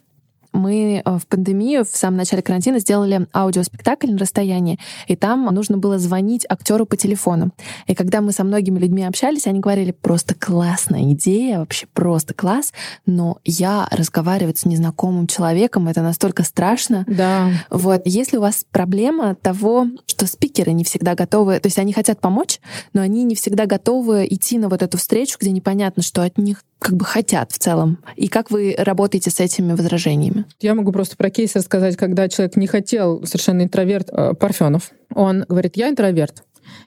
мы 0.52 1.02
э, 1.04 1.18
в 1.18 1.26
пандемию, 1.26 1.84
в 1.84 1.96
самом 1.96 2.18
начале 2.18 2.42
карантина, 2.42 2.78
сделали 2.78 3.26
аудиоспектакль 3.34 4.10
на 4.10 4.18
расстоянии, 4.18 4.78
и 5.06 5.16
там 5.16 5.46
нужно 5.46 5.78
было 5.78 5.98
звонить 5.98 6.46
актеру 6.48 6.86
по 6.86 6.96
телефону. 6.96 7.50
И 7.86 7.94
когда 7.94 8.20
мы 8.20 8.32
со 8.32 8.44
многими 8.44 8.78
людьми 8.78 9.04
общались, 9.04 9.46
они 9.46 9.60
говорили, 9.60 9.92
просто 9.92 10.34
классная 10.34 11.12
идея, 11.12 11.58
вообще 11.60 11.86
просто 11.92 12.34
класс, 12.34 12.72
но 13.06 13.38
я 13.44 13.88
разговаривать 13.90 14.58
с 14.58 14.64
незнакомым 14.64 15.26
человеком, 15.26 15.88
это 15.88 16.02
настолько 16.02 16.42
страшно. 16.42 17.04
Да. 17.06 17.50
Вот. 17.70 18.02
Если 18.04 18.36
у 18.36 18.40
вас 18.40 18.64
проблема 18.70 19.34
того, 19.34 19.86
что 20.06 20.26
спикеры 20.26 20.72
не 20.72 20.84
всегда 20.84 21.14
готовы, 21.14 21.60
то 21.60 21.66
есть 21.66 21.78
они 21.78 21.92
хотят 21.92 22.20
помочь, 22.20 22.60
но 22.92 23.02
они 23.02 23.24
не 23.24 23.34
всегда 23.34 23.66
готовы 23.66 24.26
идти 24.28 24.58
на 24.58 24.68
вот 24.68 24.82
эту 24.82 24.98
встречу, 24.98 25.36
где 25.40 25.50
непонятно, 25.50 26.02
что 26.02 26.22
от 26.22 26.38
них 26.38 26.64
как 26.80 26.96
бы 26.96 27.04
хотят 27.04 27.52
в 27.52 27.58
целом? 27.58 27.98
И 28.16 28.28
как 28.28 28.50
вы 28.50 28.74
работаете 28.76 29.30
с 29.30 29.38
этими 29.38 29.72
возражениями? 29.72 30.46
Я 30.60 30.74
могу 30.74 30.90
просто 30.92 31.16
про 31.16 31.30
кейс 31.30 31.54
рассказать, 31.54 31.96
когда 31.96 32.28
человек 32.28 32.56
не 32.56 32.66
хотел, 32.66 33.24
совершенно 33.26 33.62
интроверт, 33.62 34.08
э, 34.10 34.34
Парфенов. 34.34 34.90
Он 35.14 35.44
говорит, 35.48 35.76
я 35.76 35.88
интроверт, 35.88 36.42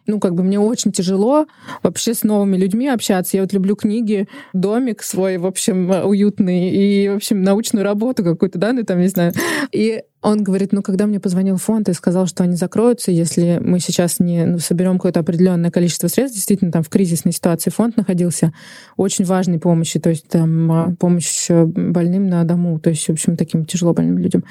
ну, 0.08 0.20
как 0.20 0.36
бы 0.36 0.44
мне 0.44 0.60
очень 0.60 0.92
тяжело 0.92 1.46
вообще 1.82 2.14
с 2.14 2.24
новыми 2.24 2.58
людьми 2.58 2.88
общаться. 2.88 3.38
Я 3.38 3.44
вот 3.44 3.54
люблю 3.54 3.76
книги, 3.76 4.28
домик 4.54 5.04
свой, 5.04 5.38
в 5.38 5.46
общем, 5.46 5.90
уютный, 5.90 6.70
и, 6.70 7.10
в 7.10 7.16
общем, 7.16 7.42
научную 7.44 7.84
работу 7.84 8.24
какую-то, 8.24 8.60
да, 8.60 8.74
ну, 8.74 8.84
там, 8.84 9.00
не 9.00 9.08
знаю. 9.08 9.34
И 9.72 10.04
он 10.22 10.42
говорит, 10.42 10.72
ну, 10.72 10.82
когда 10.82 11.06
мне 11.06 11.20
позвонил 11.20 11.58
фонд 11.58 11.90
и 11.90 11.94
сказал, 11.94 12.28
что 12.28 12.44
они 12.44 12.56
закроются, 12.56 13.12
если 13.12 13.60
мы 13.62 13.80
сейчас 13.80 14.20
не 14.20 14.46
ну, 14.46 14.58
соберем 14.60 14.94
какое-то 14.94 15.20
определенное 15.20 15.70
количество 15.70 16.08
средств, 16.08 16.36
действительно, 16.36 16.72
там 16.72 16.82
в 16.82 16.90
кризисной 16.90 17.34
ситуации 17.34 17.70
фонд 17.70 17.98
находился 17.98 18.54
очень 18.96 19.26
важной 19.26 19.60
помощи, 19.60 20.00
то 20.00 20.10
есть 20.10 20.30
там 20.30 20.72
а, 20.72 20.96
помощь 20.98 21.50
больным 21.50 22.28
на 22.28 22.44
дому, 22.46 22.80
то 22.80 22.90
есть, 22.90 23.06
в 23.06 23.12
общем, 23.12 23.36
таким 23.36 23.66
тяжело 23.66 23.94
больным 23.94 24.18
людям. 24.18 24.46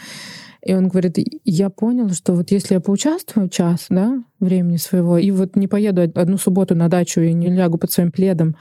И 0.64 0.74
он 0.74 0.88
говорит, 0.88 1.16
я 1.44 1.70
понял, 1.70 2.10
что 2.10 2.34
вот 2.34 2.50
если 2.52 2.74
я 2.74 2.80
поучаствую 2.80 3.48
час, 3.48 3.86
да, 3.88 4.22
времени 4.38 4.76
своего, 4.76 5.18
и 5.18 5.30
вот 5.32 5.56
не 5.56 5.66
поеду 5.66 6.02
одну 6.02 6.38
субботу 6.38 6.74
на 6.76 6.88
дачу 6.88 7.20
и 7.20 7.32
не 7.32 7.48
лягу 7.48 7.78
под 7.78 7.90
своим 7.90 8.12
пледом, 8.12 8.56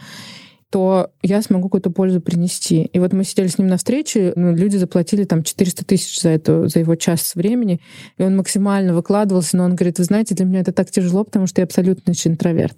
то 0.71 1.11
я 1.21 1.41
смогу 1.41 1.67
какую-то 1.67 1.91
пользу 1.91 2.21
принести. 2.21 2.83
И 2.85 2.99
вот 2.99 3.11
мы 3.11 3.25
сидели 3.25 3.47
с 3.47 3.57
ним 3.57 3.67
на 3.67 3.75
встрече, 3.75 4.31
ну, 4.37 4.55
люди 4.55 4.77
заплатили 4.77 5.25
там 5.25 5.43
400 5.43 5.85
тысяч 5.85 6.21
за, 6.21 6.29
это, 6.29 6.69
за 6.69 6.79
его 6.79 6.95
час 6.95 7.35
времени, 7.35 7.81
и 8.17 8.23
он 8.23 8.37
максимально 8.37 8.93
выкладывался, 8.93 9.57
но 9.57 9.65
он 9.65 9.75
говорит, 9.75 9.99
вы 9.99 10.05
знаете, 10.05 10.33
для 10.33 10.45
меня 10.45 10.61
это 10.61 10.71
так 10.71 10.89
тяжело, 10.89 11.25
потому 11.25 11.45
что 11.45 11.59
я 11.59 11.65
абсолютно 11.65 12.13
интроверт. 12.25 12.77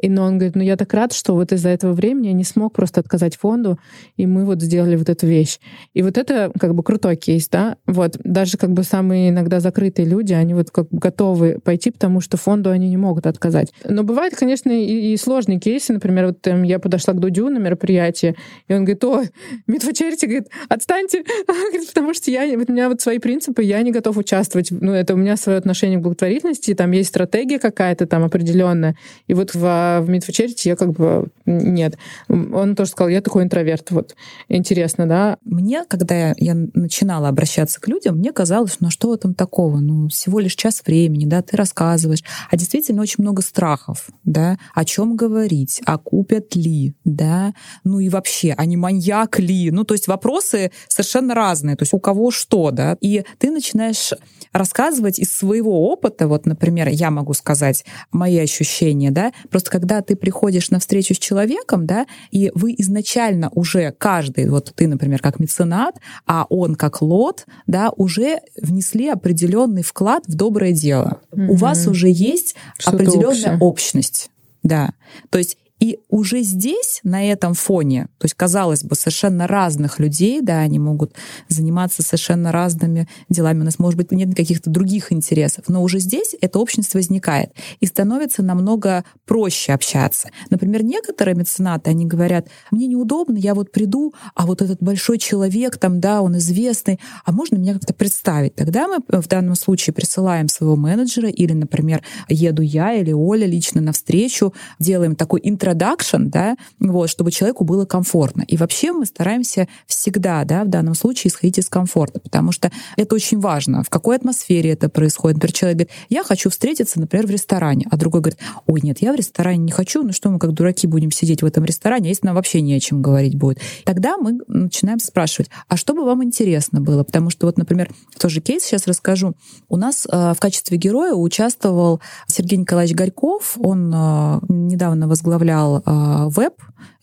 И 0.00 0.08
но 0.08 0.24
он 0.24 0.38
говорит, 0.38 0.56
ну 0.56 0.62
я 0.62 0.76
так 0.76 0.92
рад, 0.94 1.12
что 1.12 1.34
вот 1.34 1.52
из-за 1.52 1.68
этого 1.68 1.92
времени 1.92 2.26
я 2.26 2.32
не 2.32 2.42
смог 2.42 2.72
просто 2.72 3.00
отказать 3.00 3.36
фонду, 3.36 3.78
и 4.16 4.26
мы 4.26 4.44
вот 4.44 4.60
сделали 4.60 4.96
вот 4.96 5.08
эту 5.08 5.28
вещь. 5.28 5.60
И 5.94 6.02
вот 6.02 6.18
это 6.18 6.50
как 6.58 6.74
бы 6.74 6.82
крутой 6.82 7.14
кейс, 7.14 7.48
да, 7.48 7.76
вот 7.86 8.18
даже 8.24 8.58
как 8.58 8.72
бы 8.72 8.82
самые 8.82 9.28
иногда 9.28 9.60
закрытые 9.60 10.06
люди, 10.06 10.32
они 10.32 10.54
вот 10.54 10.70
как 10.72 10.88
бы 10.88 10.98
готовы 10.98 11.60
пойти, 11.62 11.92
потому 11.92 12.20
что 12.20 12.36
фонду 12.36 12.70
они 12.70 12.88
не 12.88 12.96
могут 12.96 13.26
отказать. 13.26 13.72
Но 13.84 14.02
бывают, 14.02 14.34
конечно, 14.34 14.70
и, 14.70 15.12
и 15.12 15.16
сложные 15.16 15.60
кейсы, 15.60 15.92
например, 15.92 16.26
вот 16.26 16.40
там, 16.40 16.64
я 16.64 16.80
подошла 16.80 17.14
к 17.14 17.20
Дудю 17.28 17.48
на 17.50 17.58
мероприятие, 17.58 18.34
и 18.66 18.74
он 18.74 18.84
говорит, 18.84 19.04
о, 19.04 19.22
Митва 19.66 19.92
Черти, 19.92 20.26
говорит, 20.26 20.48
отстаньте, 20.68 21.24
потому 21.88 22.14
что 22.14 22.30
я, 22.30 22.44
у 22.44 22.72
меня 22.72 22.88
вот 22.88 23.00
свои 23.00 23.18
принципы, 23.18 23.62
я 23.62 23.82
не 23.82 23.92
готов 23.92 24.16
участвовать. 24.16 24.70
Ну, 24.70 24.92
это 24.92 25.14
у 25.14 25.16
меня 25.16 25.36
свое 25.36 25.58
отношение 25.58 25.98
к 25.98 26.02
благотворительности, 26.02 26.74
там 26.74 26.90
есть 26.92 27.10
стратегия 27.10 27.58
какая-то 27.58 28.06
там 28.06 28.24
определенная, 28.24 28.96
и 29.26 29.34
вот 29.34 29.54
в, 29.54 29.60
в 30.00 30.06
Митва 30.08 30.32
Черти 30.32 30.68
я 30.68 30.76
как 30.76 30.92
бы 30.92 31.28
нет. 31.46 31.98
Он 32.28 32.74
тоже 32.74 32.90
сказал, 32.90 33.08
я 33.08 33.20
такой 33.20 33.44
интроверт, 33.44 33.90
вот. 33.90 34.14
Интересно, 34.48 35.06
да? 35.06 35.36
Мне, 35.44 35.84
когда 35.84 36.34
я 36.36 36.54
начинала 36.54 37.28
обращаться 37.28 37.80
к 37.80 37.88
людям, 37.88 38.18
мне 38.18 38.32
казалось, 38.32 38.76
ну 38.80 38.88
а 38.88 38.90
что 38.90 39.14
этом 39.14 39.34
такого? 39.34 39.78
Ну, 39.78 40.08
всего 40.08 40.40
лишь 40.40 40.54
час 40.54 40.82
времени, 40.86 41.26
да, 41.26 41.42
ты 41.42 41.56
рассказываешь. 41.56 42.22
А 42.50 42.56
действительно 42.56 43.02
очень 43.02 43.22
много 43.22 43.42
страхов, 43.42 44.08
да, 44.24 44.58
о 44.74 44.84
чем 44.84 45.16
говорить, 45.16 45.80
а 45.84 45.98
купят 45.98 46.54
ли, 46.56 46.94
да, 47.18 47.52
ну 47.84 47.98
и 47.98 48.08
вообще, 48.08 48.54
а 48.56 48.64
не 48.64 48.76
маньяк 48.76 49.38
ли? 49.38 49.70
Ну, 49.70 49.84
то 49.84 49.94
есть 49.94 50.08
вопросы 50.08 50.70
совершенно 50.86 51.34
разные, 51.34 51.76
то 51.76 51.82
есть 51.82 51.92
у 51.92 51.98
кого 51.98 52.30
что, 52.30 52.70
да, 52.70 52.96
и 53.00 53.24
ты 53.38 53.50
начинаешь 53.50 54.12
рассказывать 54.52 55.18
из 55.18 55.30
своего 55.30 55.90
опыта, 55.90 56.28
вот, 56.28 56.46
например, 56.46 56.88
я 56.88 57.10
могу 57.10 57.34
сказать 57.34 57.84
мои 58.12 58.38
ощущения, 58.38 59.10
да, 59.10 59.32
просто 59.50 59.70
когда 59.70 60.00
ты 60.00 60.16
приходишь 60.16 60.70
на 60.70 60.78
встречу 60.78 61.14
с 61.14 61.18
человеком, 61.18 61.86
да, 61.86 62.06
и 62.30 62.50
вы 62.54 62.74
изначально 62.78 63.50
уже 63.52 63.92
каждый, 63.98 64.48
вот 64.48 64.72
ты, 64.74 64.86
например, 64.86 65.20
как 65.20 65.40
меценат, 65.40 65.96
а 66.26 66.46
он 66.48 66.76
как 66.76 67.02
лот, 67.02 67.46
да, 67.66 67.90
уже 67.96 68.40
внесли 68.60 69.08
определенный 69.08 69.82
вклад 69.82 70.22
в 70.26 70.34
доброе 70.34 70.72
дело. 70.72 71.20
Mm-hmm. 71.32 71.46
У 71.48 71.54
вас 71.54 71.86
уже 71.86 72.08
есть 72.08 72.54
определенная 72.84 73.58
общее. 73.58 73.58
общность. 73.60 74.30
Да. 74.62 74.90
То 75.30 75.38
есть 75.38 75.56
и 75.80 76.00
уже 76.08 76.42
здесь, 76.42 77.00
на 77.04 77.24
этом 77.24 77.54
фоне, 77.54 78.08
то 78.18 78.24
есть, 78.24 78.34
казалось 78.34 78.82
бы, 78.82 78.96
совершенно 78.96 79.46
разных 79.46 80.00
людей, 80.00 80.40
да, 80.40 80.58
они 80.58 80.78
могут 80.78 81.14
заниматься 81.48 82.02
совершенно 82.02 82.50
разными 82.50 83.08
делами. 83.28 83.60
У 83.60 83.64
нас, 83.64 83.78
может 83.78 83.96
быть, 83.96 84.10
нет 84.10 84.34
каких-то 84.34 84.70
других 84.70 85.12
интересов, 85.12 85.64
но 85.68 85.82
уже 85.82 86.00
здесь 86.00 86.34
это 86.40 86.58
общность 86.58 86.94
возникает 86.94 87.52
и 87.78 87.86
становится 87.86 88.42
намного 88.42 89.04
проще 89.24 89.72
общаться. 89.72 90.30
Например, 90.50 90.82
некоторые 90.82 91.36
меценаты, 91.36 91.90
они 91.90 92.06
говорят, 92.06 92.48
мне 92.72 92.88
неудобно, 92.88 93.36
я 93.38 93.54
вот 93.54 93.70
приду, 93.70 94.14
а 94.34 94.46
вот 94.46 94.62
этот 94.62 94.82
большой 94.82 95.18
человек 95.18 95.76
там, 95.76 96.00
да, 96.00 96.22
он 96.22 96.38
известный, 96.38 96.98
а 97.24 97.30
можно 97.30 97.56
меня 97.56 97.74
как-то 97.74 97.94
представить? 97.94 98.56
Тогда 98.56 98.88
мы 98.88 98.98
в 99.20 99.28
данном 99.28 99.54
случае 99.54 99.94
присылаем 99.94 100.48
своего 100.48 100.74
менеджера 100.74 101.28
или, 101.28 101.52
например, 101.52 102.02
еду 102.28 102.62
я 102.62 102.94
или 102.94 103.12
Оля 103.12 103.46
лично 103.46 103.80
навстречу, 103.80 104.52
делаем 104.80 105.14
такой 105.14 105.40
интро 105.44 105.67
introduction, 105.68 106.26
да, 106.26 106.56
вот, 106.80 107.10
чтобы 107.10 107.30
человеку 107.30 107.64
было 107.64 107.84
комфортно. 107.84 108.42
И 108.42 108.56
вообще 108.56 108.92
мы 108.92 109.06
стараемся 109.06 109.68
всегда, 109.86 110.44
да, 110.44 110.64
в 110.64 110.68
данном 110.68 110.94
случае 110.94 111.30
исходить 111.30 111.58
из 111.58 111.68
комфорта, 111.68 112.20
потому 112.20 112.52
что 112.52 112.70
это 112.96 113.14
очень 113.14 113.38
важно, 113.38 113.82
в 113.82 113.90
какой 113.90 114.16
атмосфере 114.16 114.70
это 114.72 114.88
происходит. 114.88 115.36
Например, 115.36 115.52
человек 115.52 115.76
говорит, 115.78 115.92
я 116.08 116.24
хочу 116.24 116.50
встретиться, 116.50 117.00
например, 117.00 117.26
в 117.26 117.30
ресторане, 117.30 117.86
а 117.90 117.96
другой 117.96 118.20
говорит, 118.20 118.38
ой, 118.66 118.80
нет, 118.82 118.98
я 119.00 119.12
в 119.12 119.16
ресторане 119.16 119.58
не 119.58 119.72
хочу, 119.72 120.02
ну 120.02 120.12
что 120.12 120.30
мы 120.30 120.38
как 120.38 120.52
дураки 120.52 120.86
будем 120.86 121.10
сидеть 121.10 121.42
в 121.42 121.46
этом 121.46 121.64
ресторане, 121.64 122.06
а 122.06 122.08
если 122.08 122.26
нам 122.26 122.34
вообще 122.34 122.60
не 122.60 122.74
о 122.74 122.80
чем 122.80 123.02
говорить 123.02 123.36
будет. 123.36 123.58
Тогда 123.84 124.16
мы 124.16 124.38
начинаем 124.48 124.98
спрашивать, 124.98 125.50
а 125.68 125.76
что 125.76 125.94
бы 125.94 126.04
вам 126.04 126.24
интересно 126.24 126.80
было? 126.80 127.04
Потому 127.04 127.30
что 127.30 127.46
вот, 127.46 127.58
например, 127.58 127.90
тоже 128.18 128.40
кейс 128.40 128.62
сейчас 128.62 128.86
расскажу. 128.86 129.34
У 129.68 129.76
нас 129.76 130.06
э, 130.10 130.32
в 130.34 130.40
качестве 130.40 130.76
героя 130.78 131.12
участвовал 131.14 132.00
Сергей 132.26 132.58
Николаевич 132.58 132.96
Горьков, 132.96 133.56
он 133.58 133.92
э, 133.94 134.40
недавно 134.48 135.08
возглавлял 135.08 135.57
возглавлял 135.58 135.82
э, 135.84 136.28
веб 136.30 136.54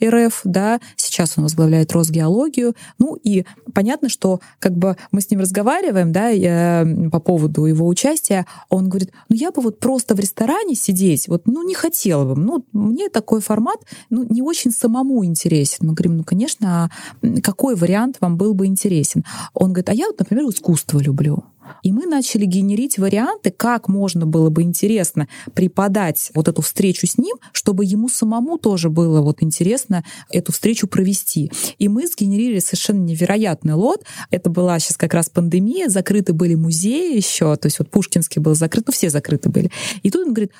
РФ, 0.03 0.41
да, 0.43 0.79
сейчас 0.97 1.37
он 1.37 1.43
возглавляет 1.45 1.91
Росгеологию. 1.93 2.75
Ну 2.99 3.15
и 3.15 3.45
понятно, 3.73 4.09
что 4.09 4.39
как 4.59 4.73
бы 4.73 4.97
мы 5.11 5.21
с 5.21 5.29
ним 5.29 5.39
разговариваем, 5.39 6.11
да, 6.11 6.29
я, 6.29 6.85
по 7.11 7.19
поводу 7.19 7.65
его 7.65 7.87
участия, 7.87 8.45
он 8.69 8.89
говорит, 8.89 9.11
ну 9.29 9.35
я 9.35 9.51
бы 9.51 9.61
вот 9.61 9.79
просто 9.79 10.15
в 10.15 10.19
ресторане 10.19 10.75
сидеть, 10.75 11.27
вот, 11.27 11.43
ну 11.47 11.65
не 11.65 11.73
хотела 11.73 12.25
бы, 12.25 12.39
ну 12.39 12.65
мне 12.73 13.09
такой 13.09 13.41
формат, 13.41 13.79
ну 14.09 14.25
не 14.29 14.41
очень 14.41 14.71
самому 14.71 15.23
интересен. 15.25 15.87
Мы 15.87 15.93
говорим, 15.93 16.17
ну 16.17 16.23
конечно, 16.23 16.89
а 17.23 17.41
какой 17.41 17.75
вариант 17.75 18.17
вам 18.19 18.37
был 18.37 18.53
бы 18.53 18.65
интересен? 18.65 19.23
Он 19.53 19.69
говорит, 19.69 19.89
а 19.89 19.93
я 19.93 20.07
вот, 20.07 20.19
например, 20.19 20.49
искусство 20.49 20.99
люблю. 20.99 21.45
И 21.83 21.91
мы 21.91 22.05
начали 22.05 22.45
генерить 22.45 22.97
варианты, 22.97 23.51
как 23.51 23.87
можно 23.87 24.25
было 24.25 24.49
бы 24.49 24.63
интересно 24.63 25.27
преподать 25.53 26.31
вот 26.33 26.47
эту 26.47 26.61
встречу 26.61 27.07
с 27.07 27.17
ним, 27.17 27.35
чтобы 27.51 27.85
ему 27.85 28.09
самому 28.09 28.57
тоже 28.57 28.89
было 28.89 29.21
вот 29.21 29.41
интересно 29.41 30.03
эту 30.29 30.51
встречу 30.51 30.87
провести. 30.87 31.51
И 31.77 31.87
мы 31.87 32.07
сгенерировали 32.07 32.59
совершенно 32.59 33.01
невероятный 33.01 33.73
лот. 33.73 34.03
Это 34.31 34.49
была 34.49 34.79
сейчас 34.79 34.97
как 34.97 35.13
раз 35.13 35.29
пандемия, 35.29 35.89
закрыты 35.89 36.33
были 36.33 36.55
музеи 36.55 37.15
еще, 37.15 37.55
то 37.55 37.67
есть 37.67 37.79
вот 37.79 37.89
Пушкинский 37.89 38.41
был 38.41 38.55
закрыт, 38.55 38.85
ну 38.87 38.93
все 38.93 39.09
закрыты 39.09 39.49
были. 39.49 39.71
И 40.03 40.11
тут 40.11 40.27
он 40.27 40.33
говорит, 40.33 40.51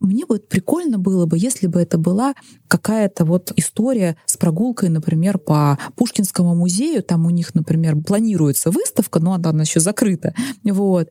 мне 0.00 0.26
бы 0.26 0.38
прикольно 0.38 0.98
было 0.98 1.26
бы, 1.26 1.38
если 1.38 1.66
бы 1.66 1.80
это 1.80 1.98
была 1.98 2.34
какая-то 2.68 3.24
вот 3.24 3.52
история 3.56 4.16
с 4.26 4.36
прогулкой, 4.36 4.88
например, 4.88 5.38
по 5.38 5.78
Пушкинскому 5.96 6.54
музею, 6.54 7.02
там 7.02 7.26
у 7.26 7.30
них, 7.30 7.54
например, 7.54 7.96
планируется 7.96 8.70
выставка, 8.70 9.20
но 9.20 9.34
она 9.34 9.62
еще 9.62 9.80
закрыта, 9.80 10.31
Вот. 10.64 11.10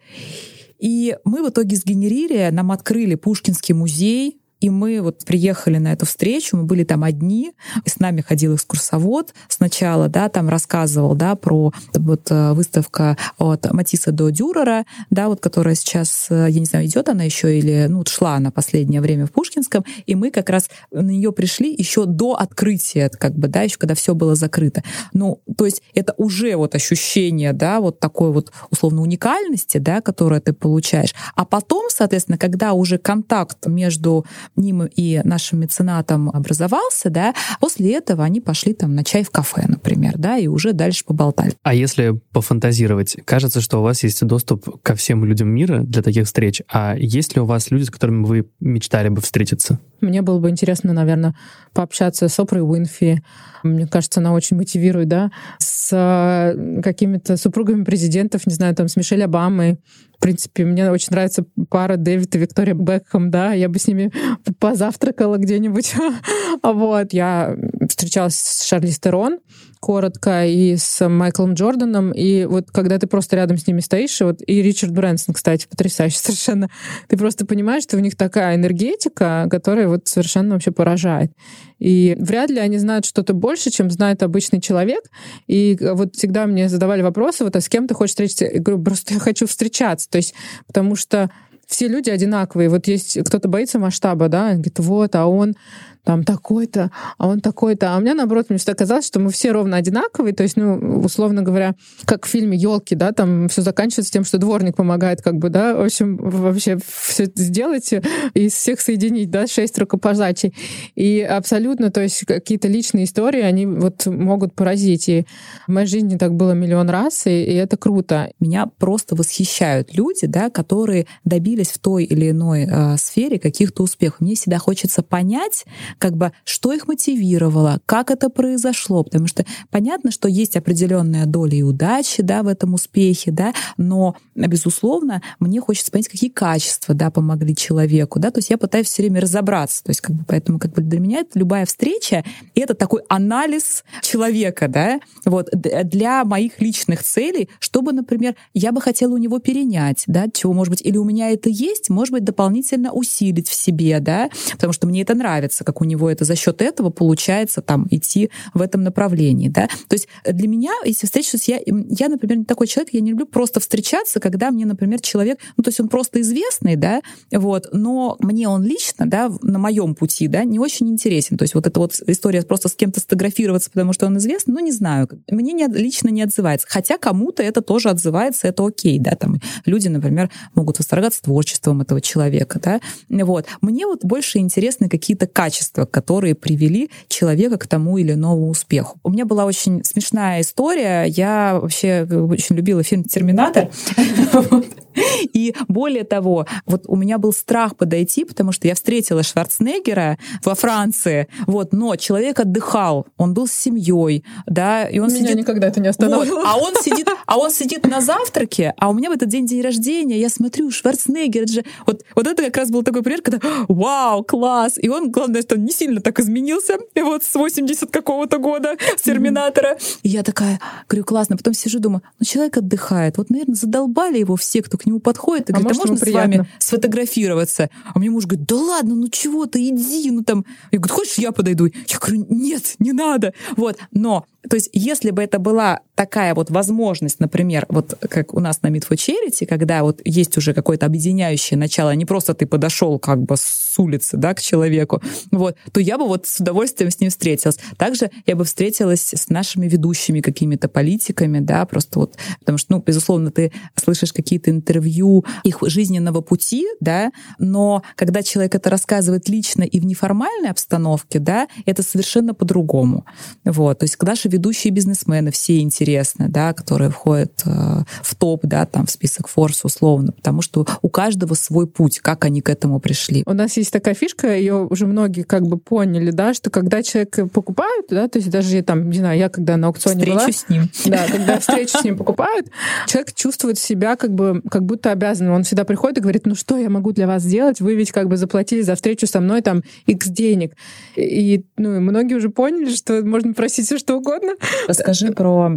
И 0.79 1.15
мы 1.25 1.45
в 1.45 1.49
итоге 1.49 1.75
сгенерили, 1.75 2.49
нам 2.51 2.71
открыли 2.71 3.15
Пушкинский 3.15 3.75
музей, 3.75 4.40
и 4.61 4.69
мы 4.69 5.01
вот 5.01 5.25
приехали 5.25 5.77
на 5.79 5.91
эту 5.91 6.05
встречу, 6.05 6.55
мы 6.55 6.63
были 6.63 6.83
там 6.83 7.03
одни, 7.03 7.51
и 7.83 7.89
с 7.89 7.99
нами 7.99 8.21
ходил 8.21 8.55
экскурсовод 8.55 9.33
сначала, 9.49 10.07
да, 10.07 10.29
там 10.29 10.47
рассказывал, 10.49 11.15
да, 11.15 11.35
про 11.35 11.73
вот 11.93 12.29
э, 12.29 12.53
выставка 12.53 13.17
от 13.37 13.71
Матисса 13.73 14.11
до 14.11 14.29
Дюрера, 14.29 14.85
да, 15.09 15.27
вот 15.27 15.41
которая 15.41 15.73
сейчас, 15.73 16.27
э, 16.29 16.47
я 16.49 16.59
не 16.59 16.65
знаю, 16.65 16.85
идет 16.85 17.09
она 17.09 17.23
еще 17.23 17.57
или, 17.57 17.87
ну, 17.89 18.03
шла 18.07 18.37
на 18.39 18.51
последнее 18.51 19.01
время 19.01 19.25
в 19.25 19.31
Пушкинском, 19.31 19.83
и 20.05 20.13
мы 20.13 20.29
как 20.29 20.49
раз 20.49 20.69
на 20.91 21.09
нее 21.09 21.31
пришли 21.31 21.73
еще 21.75 22.05
до 22.05 22.35
открытия, 22.35 23.09
как 23.09 23.35
бы, 23.35 23.47
да, 23.47 23.63
еще 23.63 23.77
когда 23.77 23.95
все 23.95 24.13
было 24.13 24.35
закрыто. 24.35 24.83
Ну, 25.11 25.41
то 25.57 25.65
есть 25.65 25.81
это 25.95 26.13
уже 26.17 26.55
вот 26.55 26.75
ощущение, 26.75 27.53
да, 27.53 27.81
вот 27.81 27.99
такой 27.99 28.31
вот 28.31 28.51
условно 28.69 29.01
уникальности, 29.01 29.79
да, 29.79 30.01
которое 30.01 30.39
ты 30.39 30.53
получаешь. 30.53 31.15
А 31.35 31.45
потом, 31.45 31.89
соответственно, 31.89 32.37
когда 32.37 32.73
уже 32.73 32.99
контакт 32.99 33.65
между 33.65 34.25
ним 34.55 34.83
и 34.83 35.21
нашим 35.23 35.59
меценатом 35.59 36.29
образовался, 36.29 37.09
да, 37.09 37.33
после 37.59 37.93
этого 37.93 38.23
они 38.23 38.41
пошли 38.41 38.73
там 38.73 38.95
на 38.95 39.03
чай 39.03 39.23
в 39.23 39.29
кафе, 39.29 39.63
например, 39.67 40.13
да, 40.17 40.37
и 40.37 40.47
уже 40.47 40.73
дальше 40.73 41.05
поболтали. 41.05 41.53
А 41.63 41.73
если 41.73 42.19
пофантазировать, 42.31 43.17
кажется, 43.25 43.61
что 43.61 43.79
у 43.79 43.83
вас 43.83 44.03
есть 44.03 44.25
доступ 44.25 44.81
ко 44.81 44.95
всем 44.95 45.25
людям 45.25 45.49
мира 45.49 45.79
для 45.79 46.01
таких 46.01 46.25
встреч, 46.25 46.61
а 46.71 46.95
есть 46.97 47.35
ли 47.35 47.41
у 47.41 47.45
вас 47.45 47.71
люди, 47.71 47.83
с 47.83 47.89
которыми 47.89 48.25
вы 48.25 48.49
мечтали 48.59 49.09
бы 49.09 49.21
встретиться? 49.21 49.79
Мне 50.01 50.21
было 50.21 50.39
бы 50.39 50.49
интересно, 50.49 50.93
наверное, 50.93 51.35
пообщаться 51.73 52.27
с 52.27 52.39
Опрой 52.39 52.61
Уинфи. 52.61 53.23
Мне 53.63 53.87
кажется, 53.87 54.19
она 54.19 54.33
очень 54.33 54.57
мотивирует, 54.57 55.07
да, 55.07 55.31
с 55.59 55.89
э, 55.91 56.81
какими-то 56.81 57.37
супругами 57.37 57.83
президентов, 57.83 58.47
не 58.47 58.53
знаю, 58.53 58.75
там, 58.75 58.87
с 58.87 58.95
Мишель 58.95 59.23
Обамой, 59.23 59.79
в 60.21 60.23
принципе, 60.23 60.65
мне 60.65 60.91
очень 60.91 61.07
нравится 61.09 61.43
пара 61.67 61.97
Дэвид 61.97 62.35
и 62.35 62.37
Виктория 62.37 62.75
Бекхэм, 62.75 63.31
да, 63.31 63.53
я 63.53 63.67
бы 63.69 63.79
с 63.79 63.87
ними 63.87 64.11
позавтракала 64.59 65.37
где-нибудь. 65.37 65.95
вот, 66.63 67.11
я 67.11 67.57
встречалась 68.01 68.35
с 68.35 68.63
Шарли 68.63 68.89
Стерон, 68.89 69.39
коротко, 69.79 70.45
и 70.45 70.75
с 70.75 71.07
Майклом 71.07 71.53
Джорданом, 71.53 72.11
и 72.11 72.45
вот 72.45 72.71
когда 72.71 72.97
ты 72.97 73.07
просто 73.07 73.35
рядом 73.35 73.57
с 73.57 73.67
ними 73.67 73.79
стоишь, 73.79 74.19
и 74.21 74.23
вот 74.23 74.39
и 74.45 74.61
Ричард 74.61 74.91
Брэнсон, 74.91 75.35
кстати, 75.35 75.67
потрясающий 75.67 76.17
совершенно, 76.21 76.69
ты 77.07 77.17
просто 77.17 77.45
понимаешь, 77.45 77.83
что 77.83 77.97
у 77.97 77.99
них 77.99 78.15
такая 78.15 78.55
энергетика, 78.55 79.47
которая 79.49 79.87
вот 79.87 80.07
совершенно 80.07 80.53
вообще 80.53 80.71
поражает. 80.71 81.31
И 81.77 82.15
вряд 82.19 82.49
ли 82.49 82.59
они 82.59 82.77
знают 82.77 83.05
что-то 83.05 83.33
больше, 83.33 83.71
чем 83.71 83.89
знает 83.89 84.21
обычный 84.23 84.61
человек. 84.61 85.03
И 85.47 85.77
вот 85.79 86.15
всегда 86.15 86.45
мне 86.45 86.69
задавали 86.69 87.01
вопросы, 87.01 87.43
вот 87.43 87.55
а 87.55 87.61
с 87.61 87.69
кем 87.69 87.87
ты 87.87 87.95
хочешь 87.95 88.11
встретиться? 88.11 88.45
Я 88.45 88.59
говорю, 88.59 88.83
просто 88.83 89.15
я 89.15 89.19
хочу 89.19 89.47
встречаться. 89.47 90.07
То 90.09 90.17
есть, 90.17 90.35
потому 90.67 90.95
что 90.95 91.31
все 91.71 91.87
люди 91.87 92.09
одинаковые. 92.09 92.69
Вот 92.69 92.87
есть 92.87 93.17
кто-то 93.23 93.47
боится 93.47 93.79
масштаба, 93.79 94.27
да, 94.27 94.47
он 94.47 94.53
говорит, 94.55 94.79
вот, 94.79 95.15
а 95.15 95.25
он 95.25 95.55
там 96.03 96.23
такой-то, 96.23 96.91
а 97.17 97.27
он 97.27 97.41
такой-то. 97.41 97.93
А 97.93 97.97
у 97.97 98.01
меня, 98.01 98.13
наоборот, 98.13 98.47
мне 98.49 98.57
всегда 98.57 98.73
казалось, 98.73 99.05
что 99.05 99.19
мы 99.19 99.31
все 99.31 99.51
ровно 99.51 99.77
одинаковые. 99.77 100.33
То 100.33 100.43
есть, 100.43 100.57
ну, 100.57 101.01
условно 101.03 101.43
говоря, 101.43 101.75
как 102.05 102.25
в 102.25 102.29
фильме 102.29 102.57
елки, 102.57 102.95
да, 102.95 103.11
там 103.11 103.47
все 103.49 103.61
заканчивается 103.61 104.11
тем, 104.11 104.23
что 104.23 104.37
дворник 104.37 104.75
помогает, 104.75 105.21
как 105.21 105.35
бы, 105.35 105.49
да, 105.49 105.75
в 105.75 105.81
общем, 105.81 106.17
вообще 106.17 106.77
все 106.83 107.25
сделать 107.35 107.93
и 108.33 108.49
всех 108.49 108.81
соединить, 108.81 109.29
да, 109.29 109.47
шесть 109.47 109.77
рукопожатий. 109.77 110.53
И 110.95 111.21
абсолютно, 111.21 111.91
то 111.91 112.01
есть 112.01 112.25
какие-то 112.25 112.67
личные 112.67 113.05
истории, 113.05 113.41
они 113.41 113.65
вот 113.65 114.05
могут 114.07 114.55
поразить. 114.55 115.07
И 115.09 115.25
в 115.67 115.71
моей 115.71 115.87
жизни 115.87 116.17
так 116.17 116.33
было 116.33 116.53
миллион 116.53 116.89
раз, 116.89 117.27
и, 117.27 117.43
и 117.43 117.53
это 117.53 117.77
круто. 117.77 118.31
Меня 118.39 118.67
просто 118.77 119.15
восхищают 119.15 119.93
люди, 119.93 120.25
да, 120.25 120.49
которые 120.49 121.05
добились 121.25 121.69
в 121.69 121.79
той 121.79 122.05
или 122.05 122.31
иной 122.31 122.67
э, 122.69 122.97
сфере 122.97 123.39
каких-то 123.39 123.83
успехов. 123.83 124.21
Мне 124.21 124.35
всегда 124.35 124.57
хочется 124.57 125.03
понять, 125.03 125.65
как 125.97 126.17
бы 126.17 126.31
что 126.43 126.73
их 126.73 126.87
мотивировало, 126.87 127.81
как 127.85 128.11
это 128.11 128.29
произошло, 128.29 129.03
потому 129.03 129.27
что 129.27 129.45
понятно, 129.69 130.11
что 130.11 130.27
есть 130.27 130.55
определенная 130.55 131.25
доля 131.25 131.55
и 131.55 131.63
удачи, 131.63 132.21
да, 132.21 132.43
в 132.43 132.47
этом 132.47 132.73
успехе, 132.73 133.31
да, 133.31 133.53
но, 133.77 134.15
безусловно, 134.35 135.21
мне 135.39 135.59
хочется 135.61 135.91
понять, 135.91 136.07
какие 136.09 136.29
качества, 136.29 136.93
да, 136.93 137.11
помогли 137.11 137.55
человеку, 137.55 138.19
да, 138.19 138.31
то 138.31 138.39
есть 138.39 138.49
я 138.49 138.57
пытаюсь 138.57 138.87
все 138.87 139.03
время 139.03 139.21
разобраться, 139.21 139.83
то 139.83 139.89
есть 139.91 140.01
как 140.01 140.15
бы 140.15 140.23
поэтому 140.27 140.59
как 140.59 140.73
бы 140.73 140.81
для 140.81 140.99
меня 140.99 141.19
это 141.19 141.37
любая 141.39 141.65
встреча, 141.65 142.23
это 142.55 142.73
такой 142.73 143.01
анализ 143.09 143.83
человека, 144.01 144.67
да, 144.67 144.99
вот, 145.25 145.49
для 145.51 146.23
моих 146.25 146.61
личных 146.61 147.03
целей, 147.03 147.49
чтобы, 147.59 147.93
например, 147.93 148.35
я 148.53 148.71
бы 148.71 148.81
хотела 148.81 149.13
у 149.13 149.17
него 149.17 149.39
перенять, 149.39 150.03
да, 150.07 150.25
чего, 150.31 150.53
может 150.53 150.71
быть, 150.71 150.81
или 150.81 150.97
у 150.97 151.03
меня 151.03 151.29
это 151.29 151.49
есть, 151.49 151.89
может 151.89 152.13
быть, 152.13 152.23
дополнительно 152.23 152.91
усилить 152.91 153.47
в 153.47 153.53
себе, 153.53 153.99
да, 153.99 154.29
потому 154.53 154.73
что 154.73 154.87
мне 154.87 155.01
это 155.01 155.15
нравится, 155.15 155.63
как 155.63 155.81
у 155.81 155.85
него 155.85 156.09
это 156.09 156.25
за 156.25 156.35
счет 156.35 156.61
этого 156.61 156.89
получается 156.89 157.61
там 157.61 157.87
идти 157.89 158.29
в 158.53 158.61
этом 158.61 158.83
направлении, 158.83 159.49
да. 159.49 159.67
То 159.87 159.93
есть 159.93 160.07
для 160.25 160.47
меня, 160.47 160.71
если 160.85 161.05
встречаюсь, 161.05 161.47
я, 161.47 161.59
я, 161.65 162.09
например, 162.09 162.39
не 162.39 162.45
такой 162.45 162.67
человек, 162.67 162.93
я 162.93 163.01
не 163.01 163.11
люблю 163.11 163.25
просто 163.25 163.59
встречаться, 163.59 164.19
когда 164.19 164.51
мне, 164.51 164.65
например, 164.65 164.99
человек, 165.01 165.39
ну, 165.57 165.63
то 165.63 165.69
есть 165.69 165.79
он 165.79 165.89
просто 165.89 166.21
известный, 166.21 166.75
да, 166.75 167.01
вот, 167.31 167.67
но 167.71 168.17
мне 168.19 168.47
он 168.47 168.63
лично, 168.63 169.05
да, 169.07 169.31
на 169.41 169.59
моем 169.59 169.95
пути, 169.95 170.27
да, 170.27 170.43
не 170.43 170.59
очень 170.59 170.89
интересен. 170.89 171.37
То 171.37 171.43
есть 171.43 171.55
вот 171.55 171.67
эта 171.67 171.79
вот 171.79 171.99
история 172.07 172.41
просто 172.43 172.69
с 172.69 172.75
кем-то 172.75 172.99
сфотографироваться, 172.99 173.69
потому 173.71 173.93
что 173.93 174.05
он 174.05 174.17
известный, 174.17 174.53
ну, 174.53 174.59
не 174.59 174.71
знаю, 174.71 175.07
мне 175.29 175.53
не, 175.53 175.67
лично 175.67 176.09
не 176.09 176.23
отзывается. 176.23 176.67
Хотя 176.69 176.97
кому-то 176.97 177.43
это 177.43 177.61
тоже 177.61 177.89
отзывается, 177.89 178.47
это 178.47 178.65
окей, 178.65 178.99
да, 178.99 179.15
там 179.15 179.39
люди, 179.65 179.87
например, 179.87 180.29
могут 180.55 180.79
восторгаться 180.79 181.21
творчеством 181.21 181.81
этого 181.81 182.01
человека, 182.01 182.59
да, 182.59 182.81
вот. 183.09 183.45
Мне 183.61 183.85
вот 183.85 184.03
больше 184.03 184.39
интересны 184.39 184.89
какие-то 184.89 185.27
качества 185.27 185.85
которые 185.85 186.35
привели 186.35 186.89
человека 187.07 187.57
к 187.57 187.67
тому 187.67 187.97
или 187.97 188.13
иному 188.13 188.49
успеху. 188.49 188.99
У 189.03 189.09
меня 189.09 189.25
была 189.25 189.45
очень 189.45 189.83
смешная 189.83 190.41
история. 190.41 191.05
Я 191.05 191.59
вообще 191.61 192.07
очень 192.09 192.55
любила 192.55 192.83
фильм 192.83 193.03
«Терминатор». 193.03 193.69
И 195.33 195.55
более 195.67 196.03
того, 196.03 196.45
вот 196.65 196.83
у 196.87 196.95
меня 196.95 197.17
был 197.17 197.33
страх 197.33 197.75
подойти, 197.75 198.25
потому 198.25 198.51
что 198.51 198.67
я 198.67 198.75
встретила 198.75 199.23
Шварценеггера 199.23 200.17
во 200.43 200.55
Франции, 200.55 201.27
вот, 201.47 201.73
но 201.73 201.95
человек 201.95 202.39
отдыхал, 202.39 203.07
он 203.17 203.33
был 203.33 203.47
с 203.47 203.53
семьей, 203.53 204.23
да, 204.45 204.87
и 204.87 204.99
он 204.99 205.09
меня 205.09 205.27
сидит... 205.27 205.37
никогда 205.37 205.67
это 205.67 205.79
не 205.79 205.87
останавливало. 205.87 206.39
Вот, 206.39 206.47
а 206.47 206.57
он 206.57 206.75
сидит, 206.81 207.07
а 207.25 207.37
он 207.37 207.51
сидит 207.51 207.87
на 207.87 208.01
завтраке, 208.01 208.73
а 208.77 208.89
у 208.89 208.93
меня 208.93 209.09
в 209.09 209.13
этот 209.13 209.29
день 209.29 209.45
день 209.45 209.61
рождения, 209.61 210.19
я 210.19 210.29
смотрю, 210.29 210.71
Шварценеггер 210.71 211.47
же, 211.47 211.63
вот, 211.85 212.03
вот 212.15 212.27
это 212.27 212.43
как 212.43 212.57
раз 212.57 212.69
был 212.69 212.83
такой 212.83 213.03
пример, 213.03 213.21
когда, 213.21 213.39
вау, 213.67 214.23
класс, 214.23 214.73
и 214.77 214.89
он, 214.89 215.11
главное, 215.11 215.41
что 215.41 215.55
он 215.55 215.65
не 215.65 215.71
сильно 215.71 216.01
так 216.01 216.19
изменился, 216.19 216.77
вот 216.95 217.23
с 217.23 217.35
80 217.35 217.91
какого-то 217.91 218.37
года, 218.37 218.75
с 218.97 219.01
Терминатора. 219.01 219.77
И 220.03 220.09
я 220.09 220.23
такая, 220.23 220.59
говорю, 220.87 221.05
классно, 221.05 221.37
потом 221.37 221.53
сижу, 221.53 221.79
думаю, 221.79 222.01
ну 222.19 222.25
человек 222.25 222.57
отдыхает, 222.57 223.17
вот, 223.17 223.29
наверное, 223.29 223.55
задолбали 223.55 224.19
его 224.19 224.35
все, 224.35 224.61
кто 224.61 224.77
к 224.81 224.85
нему 224.85 224.99
подходит 224.99 225.49
и 225.49 225.53
а 225.53 225.59
говорит, 225.59 225.79
а 225.79 225.87
можно 225.87 225.97
с 225.97 226.11
вами 226.11 226.47
сфотографироваться? 226.59 227.69
А 227.93 227.99
мне 227.99 228.09
муж 228.09 228.25
говорит, 228.25 228.45
да 228.47 228.55
ладно, 228.55 228.95
ну 228.95 229.07
чего 229.09 229.45
ты, 229.45 229.69
иди, 229.69 230.09
ну 230.09 230.23
там. 230.23 230.45
Я 230.71 230.79
говорю, 230.79 230.95
хочешь, 230.95 231.17
я 231.17 231.31
подойду? 231.31 231.67
Я 231.67 231.99
говорю, 231.99 232.25
нет, 232.29 232.75
не 232.79 232.91
надо. 232.91 233.33
Вот, 233.55 233.77
но 233.91 234.25
то 234.49 234.55
есть, 234.55 234.69
если 234.73 235.11
бы 235.11 235.21
это 235.21 235.39
была 235.39 235.81
такая 235.95 236.33
вот 236.33 236.49
возможность, 236.49 237.19
например, 237.19 237.65
вот 237.69 237.95
как 238.09 238.33
у 238.33 238.39
нас 238.39 238.61
на 238.63 238.67
Meet 238.67 238.87
for 238.89 238.95
Charity, 238.95 239.45
когда 239.45 239.83
вот 239.83 240.01
есть 240.03 240.35
уже 240.37 240.53
какое-то 240.53 240.87
объединяющее 240.87 241.57
начало, 241.57 241.91
а 241.91 241.95
не 241.95 242.05
просто 242.05 242.33
ты 242.33 242.47
подошел 242.47 242.97
как 242.97 243.21
бы 243.21 243.37
с 243.37 243.77
улицы, 243.77 244.17
да, 244.17 244.33
к 244.33 244.41
человеку, 244.41 245.01
вот, 245.31 245.57
то 245.71 245.79
я 245.79 245.97
бы 245.99 246.07
вот 246.07 246.25
с 246.25 246.39
удовольствием 246.39 246.89
с 246.89 246.99
ним 246.99 247.11
встретилась. 247.11 247.59
Также 247.77 248.09
я 248.25 248.35
бы 248.35 248.43
встретилась 248.43 249.13
с 249.13 249.29
нашими 249.29 249.67
ведущими 249.67 250.21
какими-то 250.21 250.67
политиками, 250.69 251.39
да, 251.39 251.65
просто 251.65 251.99
вот, 251.99 252.15
потому 252.39 252.57
что, 252.57 252.73
ну, 252.73 252.83
безусловно, 252.85 253.29
ты 253.29 253.51
слышишь 253.75 254.11
какие-то 254.11 254.49
интервью 254.49 255.23
их 255.43 255.59
жизненного 255.61 256.21
пути, 256.21 256.65
да, 256.79 257.11
но 257.37 257.83
когда 257.95 258.23
человек 258.23 258.55
это 258.55 258.71
рассказывает 258.71 259.29
лично 259.29 259.63
и 259.63 259.79
в 259.79 259.85
неформальной 259.85 260.49
обстановке, 260.49 261.19
да, 261.19 261.47
это 261.67 261.83
совершенно 261.83 262.33
по-другому. 262.33 263.05
Вот, 263.45 263.79
то 263.79 263.83
есть 263.83 264.01
наши 264.01 264.30
ведущие 264.31 264.71
бизнесмены, 264.71 265.31
все 265.31 265.59
интересны, 265.59 266.27
да, 266.29 266.53
которые 266.53 266.89
входят 266.89 267.43
э, 267.45 267.83
в 268.01 268.15
топ, 268.15 268.45
да, 268.45 268.65
там, 268.65 268.85
в 268.85 268.91
список 268.91 269.27
Форс 269.27 269.63
условно, 269.63 270.11
потому 270.11 270.41
что 270.41 270.65
у 270.81 270.89
каждого 270.89 271.33
свой 271.33 271.67
путь, 271.67 271.99
как 271.99 272.25
они 272.25 272.41
к 272.41 272.49
этому 272.49 272.79
пришли. 272.79 273.23
У 273.25 273.33
нас 273.33 273.57
есть 273.57 273.71
такая 273.71 273.93
фишка, 273.93 274.35
ее 274.35 274.65
уже 274.65 274.87
многие 274.87 275.23
как 275.23 275.43
бы 275.43 275.57
поняли, 275.57 276.11
да, 276.11 276.33
что 276.33 276.49
когда 276.49 276.83
человек 276.83 277.31
покупает, 277.31 277.85
да, 277.89 278.07
то 278.07 278.19
есть 278.19 278.29
даже 278.29 278.61
там, 278.61 278.89
не 278.89 278.99
знаю, 278.99 279.17
я 279.19 279.29
когда 279.29 279.57
на 279.57 279.67
аукционе 279.67 279.99
встречу 279.99 280.19
была... 280.19 280.31
с 280.31 280.49
ним. 280.49 280.69
Да, 280.85 281.05
когда 281.07 281.39
встречу 281.39 281.77
с 281.77 281.83
ним 281.83 281.97
покупают, 281.97 282.47
человек 282.87 283.13
чувствует 283.13 283.57
себя 283.59 283.95
как 283.95 284.13
бы, 284.13 284.41
как 284.49 284.63
будто 284.65 284.91
обязан. 284.91 285.29
Он 285.29 285.43
всегда 285.43 285.63
приходит 285.63 285.99
и 285.99 286.01
говорит, 286.01 286.25
ну 286.25 286.35
что 286.35 286.57
я 286.57 286.69
могу 286.69 286.91
для 286.91 287.07
вас 287.07 287.23
сделать? 287.23 287.61
Вы 287.61 287.75
ведь 287.75 287.91
как 287.91 288.07
бы 288.07 288.17
заплатили 288.17 288.61
за 288.61 288.75
встречу 288.75 289.07
со 289.07 289.19
мной 289.19 289.41
там 289.41 289.63
X 289.85 290.07
денег. 290.07 290.53
И, 290.95 291.43
ну, 291.57 291.79
многие 291.79 292.15
уже 292.15 292.29
поняли, 292.29 292.73
что 292.73 293.01
можно 293.03 293.33
просить 293.33 293.65
все 293.65 293.77
что 293.77 293.97
угодно, 293.97 294.20
угодно. 294.21 294.47
Расскажи 294.67 295.11
про 295.11 295.51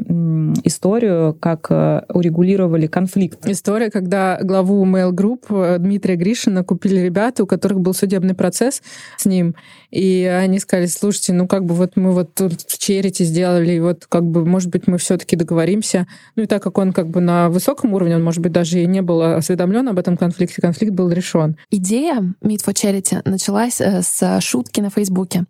историю, 0.65 1.37
как 1.39 1.67
э, 1.71 2.03
урегулировали 2.09 2.87
конфликт. 2.87 3.47
История, 3.47 3.91
когда 3.91 4.39
главу 4.43 4.85
Mail 4.87 5.11
Group 5.11 5.45
э, 5.51 5.79
Дмитрия 5.79 6.17
Гришина 6.17 6.65
купили 6.65 7.01
ребята, 7.01 7.45
у 7.45 7.47
которых 7.47 7.81
был 7.81 7.95
судебный 7.95 8.35
процесс 8.35 8.83
с 9.17 9.27
ним, 9.27 9.55
и 9.91 10.25
они 10.25 10.59
сказали, 10.59 10.87
слушайте, 10.87 11.33
ну 11.33 11.47
как 11.47 11.65
бы 11.65 11.75
вот 11.75 11.97
мы 11.97 12.13
вот 12.13 12.35
тут 12.35 12.61
в 12.67 12.79
Черити 12.79 13.23
сделали, 13.23 13.73
и 13.73 13.81
вот 13.81 14.07
как 14.09 14.25
бы, 14.25 14.45
может 14.45 14.71
быть, 14.71 14.87
мы 14.87 14.99
все-таки 14.99 15.37
договоримся. 15.37 16.07
Ну 16.37 16.45
и 16.45 16.47
так 16.47 16.63
как 16.63 16.79
он 16.79 16.93
как 16.93 17.09
бы 17.09 17.21
на 17.21 17.49
высоком 17.49 17.95
уровне, 17.95 18.17
он, 18.17 18.25
может 18.25 18.41
быть, 18.41 18.53
даже 18.53 18.83
и 18.83 18.87
не 18.87 19.03
был 19.03 19.23
осведомлен 19.23 19.89
об 19.89 19.99
этом 19.99 20.17
конфликте, 20.17 20.61
конфликт 20.61 20.93
был 20.93 21.11
решен. 21.11 21.57
Идея 21.71 22.35
Meet 22.43 22.65
for 22.65 22.73
Charity 22.73 23.21
началась 23.29 23.81
э, 23.81 24.03
с 24.03 24.41
шутки 24.41 24.81
на 24.81 24.91
Фейсбуке. 24.91 25.45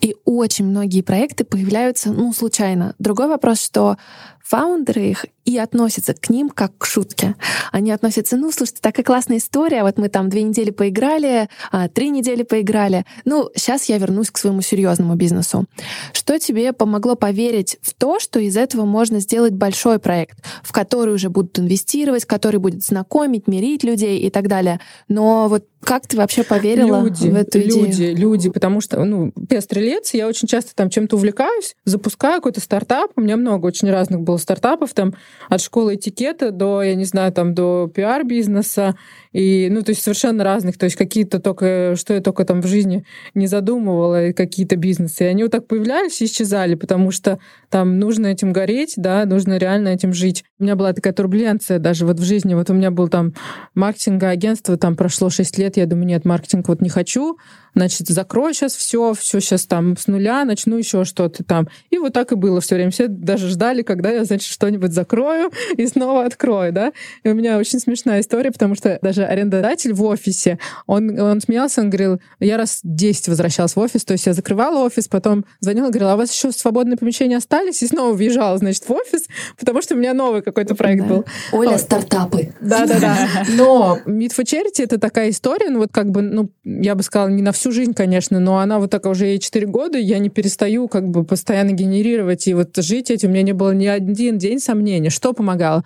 И 0.00 0.16
очень 0.24 0.66
многие 0.66 1.02
проекты 1.02 1.44
появляются, 1.44 2.12
ну, 2.12 2.32
случайно. 2.32 2.59
Другой 2.98 3.28
вопрос, 3.28 3.62
что 3.62 3.96
фаундеры 4.42 5.02
их 5.02 5.26
и 5.44 5.58
относятся 5.58 6.14
к 6.14 6.30
ним 6.30 6.48
как 6.48 6.76
к 6.78 6.84
шутке. 6.84 7.34
Они 7.72 7.90
относятся, 7.90 8.36
ну, 8.36 8.52
слушайте, 8.52 8.80
такая 8.82 9.04
классная 9.04 9.38
история, 9.38 9.82
вот 9.82 9.98
мы 9.98 10.08
там 10.08 10.28
две 10.28 10.42
недели 10.42 10.70
поиграли, 10.70 11.48
а, 11.72 11.88
три 11.88 12.10
недели 12.10 12.42
поиграли. 12.42 13.04
Ну, 13.24 13.50
сейчас 13.54 13.86
я 13.86 13.98
вернусь 13.98 14.30
к 14.30 14.38
своему 14.38 14.60
серьезному 14.60 15.14
бизнесу. 15.14 15.66
Что 16.12 16.38
тебе 16.38 16.72
помогло 16.72 17.14
поверить 17.14 17.78
в 17.82 17.94
то, 17.94 18.20
что 18.20 18.38
из 18.38 18.56
этого 18.56 18.84
можно 18.84 19.20
сделать 19.20 19.52
большой 19.52 19.98
проект, 19.98 20.38
в 20.62 20.72
который 20.72 21.14
уже 21.14 21.30
будут 21.30 21.58
инвестировать, 21.58 22.24
который 22.24 22.58
будет 22.58 22.84
знакомить, 22.84 23.46
мирить 23.46 23.82
людей 23.82 24.20
и 24.20 24.30
так 24.30 24.48
далее. 24.48 24.80
Но 25.08 25.48
вот 25.48 25.64
как 25.82 26.06
ты 26.06 26.16
вообще 26.16 26.42
поверила 26.44 27.02
люди, 27.02 27.28
в 27.28 27.34
эту 27.34 27.60
идею? 27.60 27.86
Люди, 27.86 28.02
люди, 28.02 28.50
потому 28.50 28.80
что, 28.80 29.02
ну, 29.02 29.32
я 29.48 29.60
стрелец, 29.60 30.12
я 30.12 30.28
очень 30.28 30.46
часто 30.46 30.74
там 30.74 30.90
чем-то 30.90 31.16
увлекаюсь, 31.16 31.74
запускаю 31.84 32.36
какой-то 32.36 32.60
стартап, 32.60 33.12
у 33.16 33.20
меня 33.20 33.36
много 33.36 33.66
очень 33.66 33.90
разных 33.90 34.20
было 34.30 34.38
стартапов, 34.38 34.94
там, 34.94 35.14
от 35.48 35.60
школы 35.60 35.96
этикета 35.96 36.50
до, 36.50 36.82
я 36.82 36.94
не 36.94 37.04
знаю, 37.04 37.32
там, 37.32 37.54
до 37.54 37.90
пиар-бизнеса, 37.92 38.94
И, 39.32 39.68
ну, 39.70 39.82
то 39.82 39.90
есть 39.90 40.02
совершенно 40.02 40.42
разных. 40.42 40.76
То 40.76 40.84
есть 40.84 40.96
какие-то 40.96 41.38
только, 41.38 41.94
что 41.96 42.14
я 42.14 42.20
только 42.20 42.44
там 42.44 42.62
в 42.62 42.66
жизни 42.66 43.04
не 43.34 43.46
задумывала, 43.46 44.32
какие-то 44.32 44.76
бизнесы. 44.76 45.24
И 45.24 45.26
они 45.26 45.44
вот 45.44 45.52
так 45.52 45.66
появлялись 45.66 46.20
и 46.20 46.24
исчезали, 46.24 46.74
потому 46.74 47.10
что 47.12 47.38
там 47.68 47.98
нужно 47.98 48.26
этим 48.26 48.52
гореть, 48.52 48.94
да, 48.96 49.24
нужно 49.26 49.56
реально 49.56 49.88
этим 49.88 50.12
жить. 50.12 50.44
У 50.58 50.64
меня 50.64 50.74
была 50.74 50.92
такая 50.92 51.12
турбуленция 51.12 51.78
даже 51.78 52.06
вот 52.06 52.18
в 52.18 52.24
жизни. 52.24 52.54
Вот 52.54 52.70
у 52.70 52.74
меня 52.74 52.90
был 52.90 53.08
там 53.08 53.34
маркетинговое 53.74 54.32
агентство, 54.32 54.76
там 54.76 54.96
прошло 54.96 55.30
6 55.30 55.58
лет, 55.58 55.76
я 55.76 55.86
думаю, 55.86 56.06
нет, 56.06 56.24
маркетинг 56.24 56.68
вот 56.68 56.80
не 56.80 56.88
хочу, 56.88 57.38
значит, 57.74 58.08
закрою 58.08 58.54
сейчас 58.54 58.74
все, 58.74 59.14
все 59.14 59.40
сейчас 59.40 59.66
там 59.66 59.96
с 59.96 60.06
нуля, 60.06 60.44
начну 60.44 60.76
еще 60.76 61.04
что-то 61.04 61.44
там. 61.44 61.68
И 61.90 61.98
вот 61.98 62.12
так 62.12 62.32
и 62.32 62.34
было 62.34 62.60
все 62.60 62.74
время. 62.74 62.90
Все 62.90 63.08
даже 63.08 63.48
ждали, 63.48 63.82
когда 63.82 64.10
я, 64.10 64.24
значит, 64.24 64.50
что-нибудь 64.50 64.92
закрою 64.92 65.50
и 65.76 65.86
снова 65.86 66.24
открою, 66.24 66.72
да. 66.72 66.92
И 67.22 67.28
у 67.28 67.34
меня 67.34 67.58
очень 67.58 67.78
смешная 67.78 68.20
история, 68.20 68.50
потому 68.50 68.74
что 68.74 68.98
даже 69.02 69.24
арендодатель 69.24 69.92
в 69.92 70.02
офисе, 70.04 70.58
он, 70.86 71.18
он 71.18 71.40
смеялся, 71.40 71.80
он 71.80 71.90
говорил, 71.90 72.20
я 72.38 72.56
раз 72.56 72.80
10 72.82 73.28
возвращалась 73.28 73.76
в 73.76 73.80
офис, 73.80 74.04
то 74.04 74.12
есть 74.12 74.26
я 74.26 74.34
закрывала 74.34 74.84
офис, 74.84 75.08
потом 75.08 75.44
звонила, 75.60 75.88
говорила, 75.88 76.12
а 76.12 76.14
у 76.14 76.18
вас 76.18 76.32
еще 76.32 76.52
свободные 76.52 76.96
помещения 76.96 77.36
остались? 77.36 77.82
И 77.82 77.86
снова 77.86 78.14
въезжала, 78.14 78.58
значит, 78.58 78.88
в 78.88 78.92
офис, 78.92 79.24
потому 79.58 79.82
что 79.82 79.94
у 79.94 79.98
меня 79.98 80.14
новый 80.14 80.42
какой-то 80.42 80.74
проект 80.74 81.02
да. 81.02 81.08
был. 81.08 81.24
Оля, 81.52 81.70
вот. 81.70 81.80
стартапы. 81.80 82.54
Да-да-да. 82.60 83.44
Но 83.54 83.98
Meet 84.06 84.34
for 84.36 84.44
Charity— 84.44 84.70
это 84.84 84.98
такая 84.98 85.30
история, 85.30 85.70
ну 85.70 85.78
вот 85.78 85.90
как 85.92 86.10
бы, 86.10 86.22
ну, 86.22 86.50
я 86.64 86.94
бы 86.94 87.02
сказала, 87.02 87.28
не 87.28 87.42
на 87.42 87.52
всю 87.60 87.72
жизнь, 87.72 87.92
конечно, 87.92 88.40
но 88.40 88.58
она 88.58 88.78
вот 88.78 88.90
так 88.90 89.04
уже 89.04 89.26
ей 89.26 89.38
4 89.38 89.66
года, 89.66 89.98
я 89.98 90.18
не 90.18 90.30
перестаю 90.30 90.88
как 90.88 91.06
бы 91.08 91.24
постоянно 91.24 91.72
генерировать 91.72 92.48
и 92.48 92.54
вот 92.54 92.74
жить 92.78 93.10
этим. 93.10 93.28
У 93.28 93.32
меня 93.32 93.42
не 93.42 93.52
было 93.52 93.72
ни 93.72 93.86
один 93.86 94.38
день 94.38 94.60
сомнений. 94.60 95.10
Что 95.10 95.34
помогало? 95.34 95.84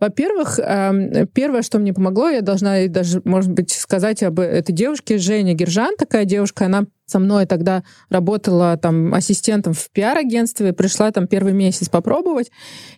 Во-первых, 0.00 0.58
эм, 0.58 1.26
первое, 1.28 1.62
что 1.62 1.78
мне 1.78 1.94
помогло, 1.94 2.28
я 2.28 2.42
должна 2.42 2.86
даже, 2.88 3.22
может 3.24 3.50
быть, 3.50 3.70
сказать 3.70 4.22
об 4.22 4.38
этой 4.38 4.72
девушке, 4.72 5.16
Женя 5.16 5.54
Гержан, 5.54 5.96
такая 5.96 6.26
девушка, 6.26 6.66
она 6.66 6.84
со 7.06 7.18
мной 7.18 7.46
тогда 7.46 7.84
работала 8.08 8.76
там 8.76 9.12
ассистентом 9.14 9.72
в 9.72 9.90
пиар-агентстве, 9.90 10.72
пришла 10.72 11.10
там 11.10 11.26
первый 11.26 11.52
месяц 11.52 11.88
попробовать, 11.88 12.50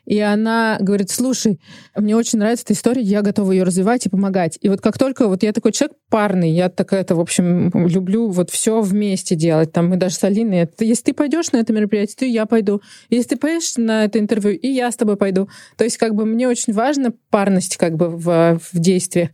и 0.04 0.18
она 0.20 0.78
говорит, 0.80 1.10
слушай, 1.10 1.60
мне 1.96 2.16
очень 2.16 2.38
нравится 2.38 2.64
эта 2.64 2.74
история, 2.74 3.02
я 3.02 3.22
готова 3.22 3.52
ее 3.52 3.64
развивать 3.64 4.06
и 4.06 4.08
помогать. 4.08 4.58
И 4.60 4.68
вот 4.68 4.80
как 4.80 4.98
только, 4.98 5.28
вот 5.28 5.42
я 5.42 5.52
такой 5.52 5.72
человек 5.72 5.96
парный, 6.08 6.50
я 6.50 6.68
такая, 6.68 7.00
это, 7.00 7.16
в 7.16 7.20
общем, 7.20 7.70
люблю 7.86 8.28
вот 8.28 8.50
все 8.50 8.80
вместе 8.80 9.34
делать, 9.34 9.72
там 9.72 9.88
мы 9.88 9.96
даже 9.96 10.16
с 10.16 10.24
Алиной, 10.24 10.68
если 10.78 11.04
ты 11.04 11.14
пойдешь 11.14 11.52
на 11.52 11.58
это 11.58 11.72
мероприятие, 11.72 12.16
то 12.16 12.24
я 12.24 12.46
пойду. 12.46 12.80
Если 13.10 13.30
ты 13.30 13.36
поедешь 13.36 13.76
на 13.76 14.04
это 14.04 14.18
интервью, 14.18 14.58
и 14.58 14.68
я 14.68 14.90
с 14.90 14.96
тобой 14.96 15.16
пойду. 15.16 15.48
То 15.76 15.84
есть 15.84 15.96
как 15.98 16.14
бы 16.14 16.24
мне 16.24 16.48
очень 16.48 16.72
важна 16.72 17.12
парность 17.30 17.76
как 17.76 17.96
бы 17.96 18.08
в, 18.08 18.60
в 18.72 18.78
действиях. 18.78 19.30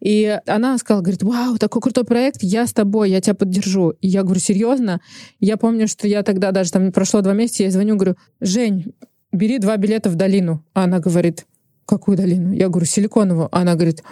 И 0.00 0.38
она 0.46 0.76
сказала, 0.78 1.02
говорит, 1.02 1.22
вау, 1.22 1.58
такой 1.58 1.82
крутой 1.82 2.04
проект, 2.04 2.42
я 2.42 2.66
с 2.66 2.72
тобой, 2.72 3.10
я 3.10 3.20
тебя 3.20 3.34
поддержу. 3.34 3.90
И 4.00 4.08
я 4.16 4.22
говорю, 4.22 4.40
серьезно? 4.40 5.00
Я 5.40 5.56
помню, 5.56 5.88
что 5.88 6.08
я 6.08 6.22
тогда 6.22 6.52
даже 6.52 6.72
там 6.72 6.90
прошло 6.90 7.20
два 7.20 7.34
месяца, 7.34 7.62
я 7.62 7.70
звоню, 7.70 7.96
говорю, 7.96 8.16
Жень, 8.40 8.94
бери 9.32 9.58
два 9.58 9.76
билета 9.76 10.08
в 10.10 10.14
долину. 10.14 10.64
А 10.74 10.84
она 10.84 10.98
говорит, 10.98 11.46
какую 11.84 12.16
долину? 12.16 12.52
Я 12.52 12.68
говорю, 12.68 12.86
силиконовую. 12.86 13.48
Она 13.52 13.74
говорит, 13.74 14.02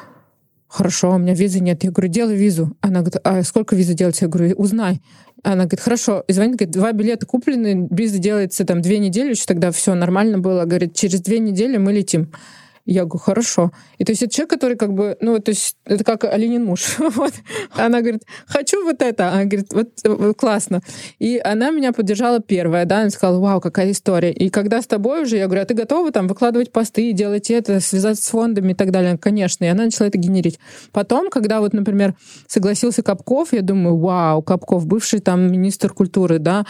хорошо, 0.69 1.15
у 1.15 1.19
меня 1.19 1.35
визы 1.35 1.61
нет. 1.61 1.85
Я 1.85 1.91
говорю, 1.91 2.13
делай 2.13 2.37
визу. 2.37 2.77
Она 2.81 3.01
говорит, 3.01 3.21
а 3.25 3.43
сколько 3.43 3.77
визы 3.77 3.95
делать? 3.95 4.21
Я 4.21 4.29
говорю, 4.29 4.55
узнай. 4.57 5.01
Она 5.43 5.65
говорит, 5.65 5.81
хорошо. 5.81 6.25
И 6.29 6.33
звонит, 6.33 6.57
говорит, 6.57 6.75
два 6.75 6.93
билета 6.93 7.27
куплены, 7.27 7.89
виза 7.91 8.19
делается 8.19 8.65
там 8.65 8.81
две 8.81 8.99
недели, 8.99 9.31
еще 9.31 9.45
тогда 9.47 9.71
все 9.71 9.95
нормально 9.95 10.39
было. 10.39 10.65
Говорит, 10.65 10.95
через 10.95 11.21
две 11.21 11.39
недели 11.39 11.77
мы 11.77 11.93
летим. 11.93 12.31
Я 12.87 13.05
говорю, 13.05 13.19
хорошо. 13.19 13.73
И 13.97 14.05
то 14.05 14.13
есть 14.13 14.23
это 14.23 14.35
человек, 14.35 14.51
который 14.51 14.77
как 14.77 14.93
бы, 14.93 15.17
ну, 15.21 15.39
то 15.39 15.51
есть 15.51 15.77
это 15.87 16.05
как 16.05 16.25
Оленин 16.25 16.65
муж. 16.65 16.97
вот. 16.99 17.33
Она 17.75 18.01
говорит, 18.01 18.25
хочу 18.47 18.85
вот 18.85 19.01
это. 19.01 19.31
Она 19.31 19.45
говорит, 19.45 19.73
вот, 19.73 20.37
классно. 20.37 20.83
И 21.19 21.41
она 21.43 21.71
меня 21.71 21.93
поддержала 21.93 22.41
первая, 22.41 22.85
да, 22.85 23.01
она 23.01 23.11
сказала, 23.11 23.41
вау, 23.41 23.61
какая 23.63 23.91
история. 23.91 24.33
И 24.33 24.51
когда 24.51 24.83
с 24.83 24.87
тобой 24.87 25.23
уже, 25.23 25.39
я 25.39 25.47
говорю, 25.47 25.63
а 25.63 25.65
ты 25.65 25.73
готова 25.73 26.13
там 26.13 26.29
выкладывать 26.29 26.73
посты, 26.73 27.13
делать 27.13 27.51
это, 27.51 27.81
связаться 27.81 28.23
с 28.23 28.29
фондами 28.29 28.73
и 28.73 28.75
так 28.75 28.91
далее? 28.91 29.17
Конечно. 29.17 29.65
И 29.65 29.69
она 29.69 29.85
начала 29.85 30.09
это 30.09 30.19
генерить. 30.19 30.59
Потом, 30.93 31.31
когда 31.31 31.61
вот, 31.61 31.73
например, 31.73 32.15
согласился 32.47 33.03
Капков, 33.03 33.55
я 33.55 33.63
думаю, 33.63 33.97
вау, 33.97 34.43
Капков, 34.43 34.87
бывший 34.87 35.21
там 35.21 35.51
министр 35.51 35.93
культуры, 35.95 36.39
да, 36.39 36.67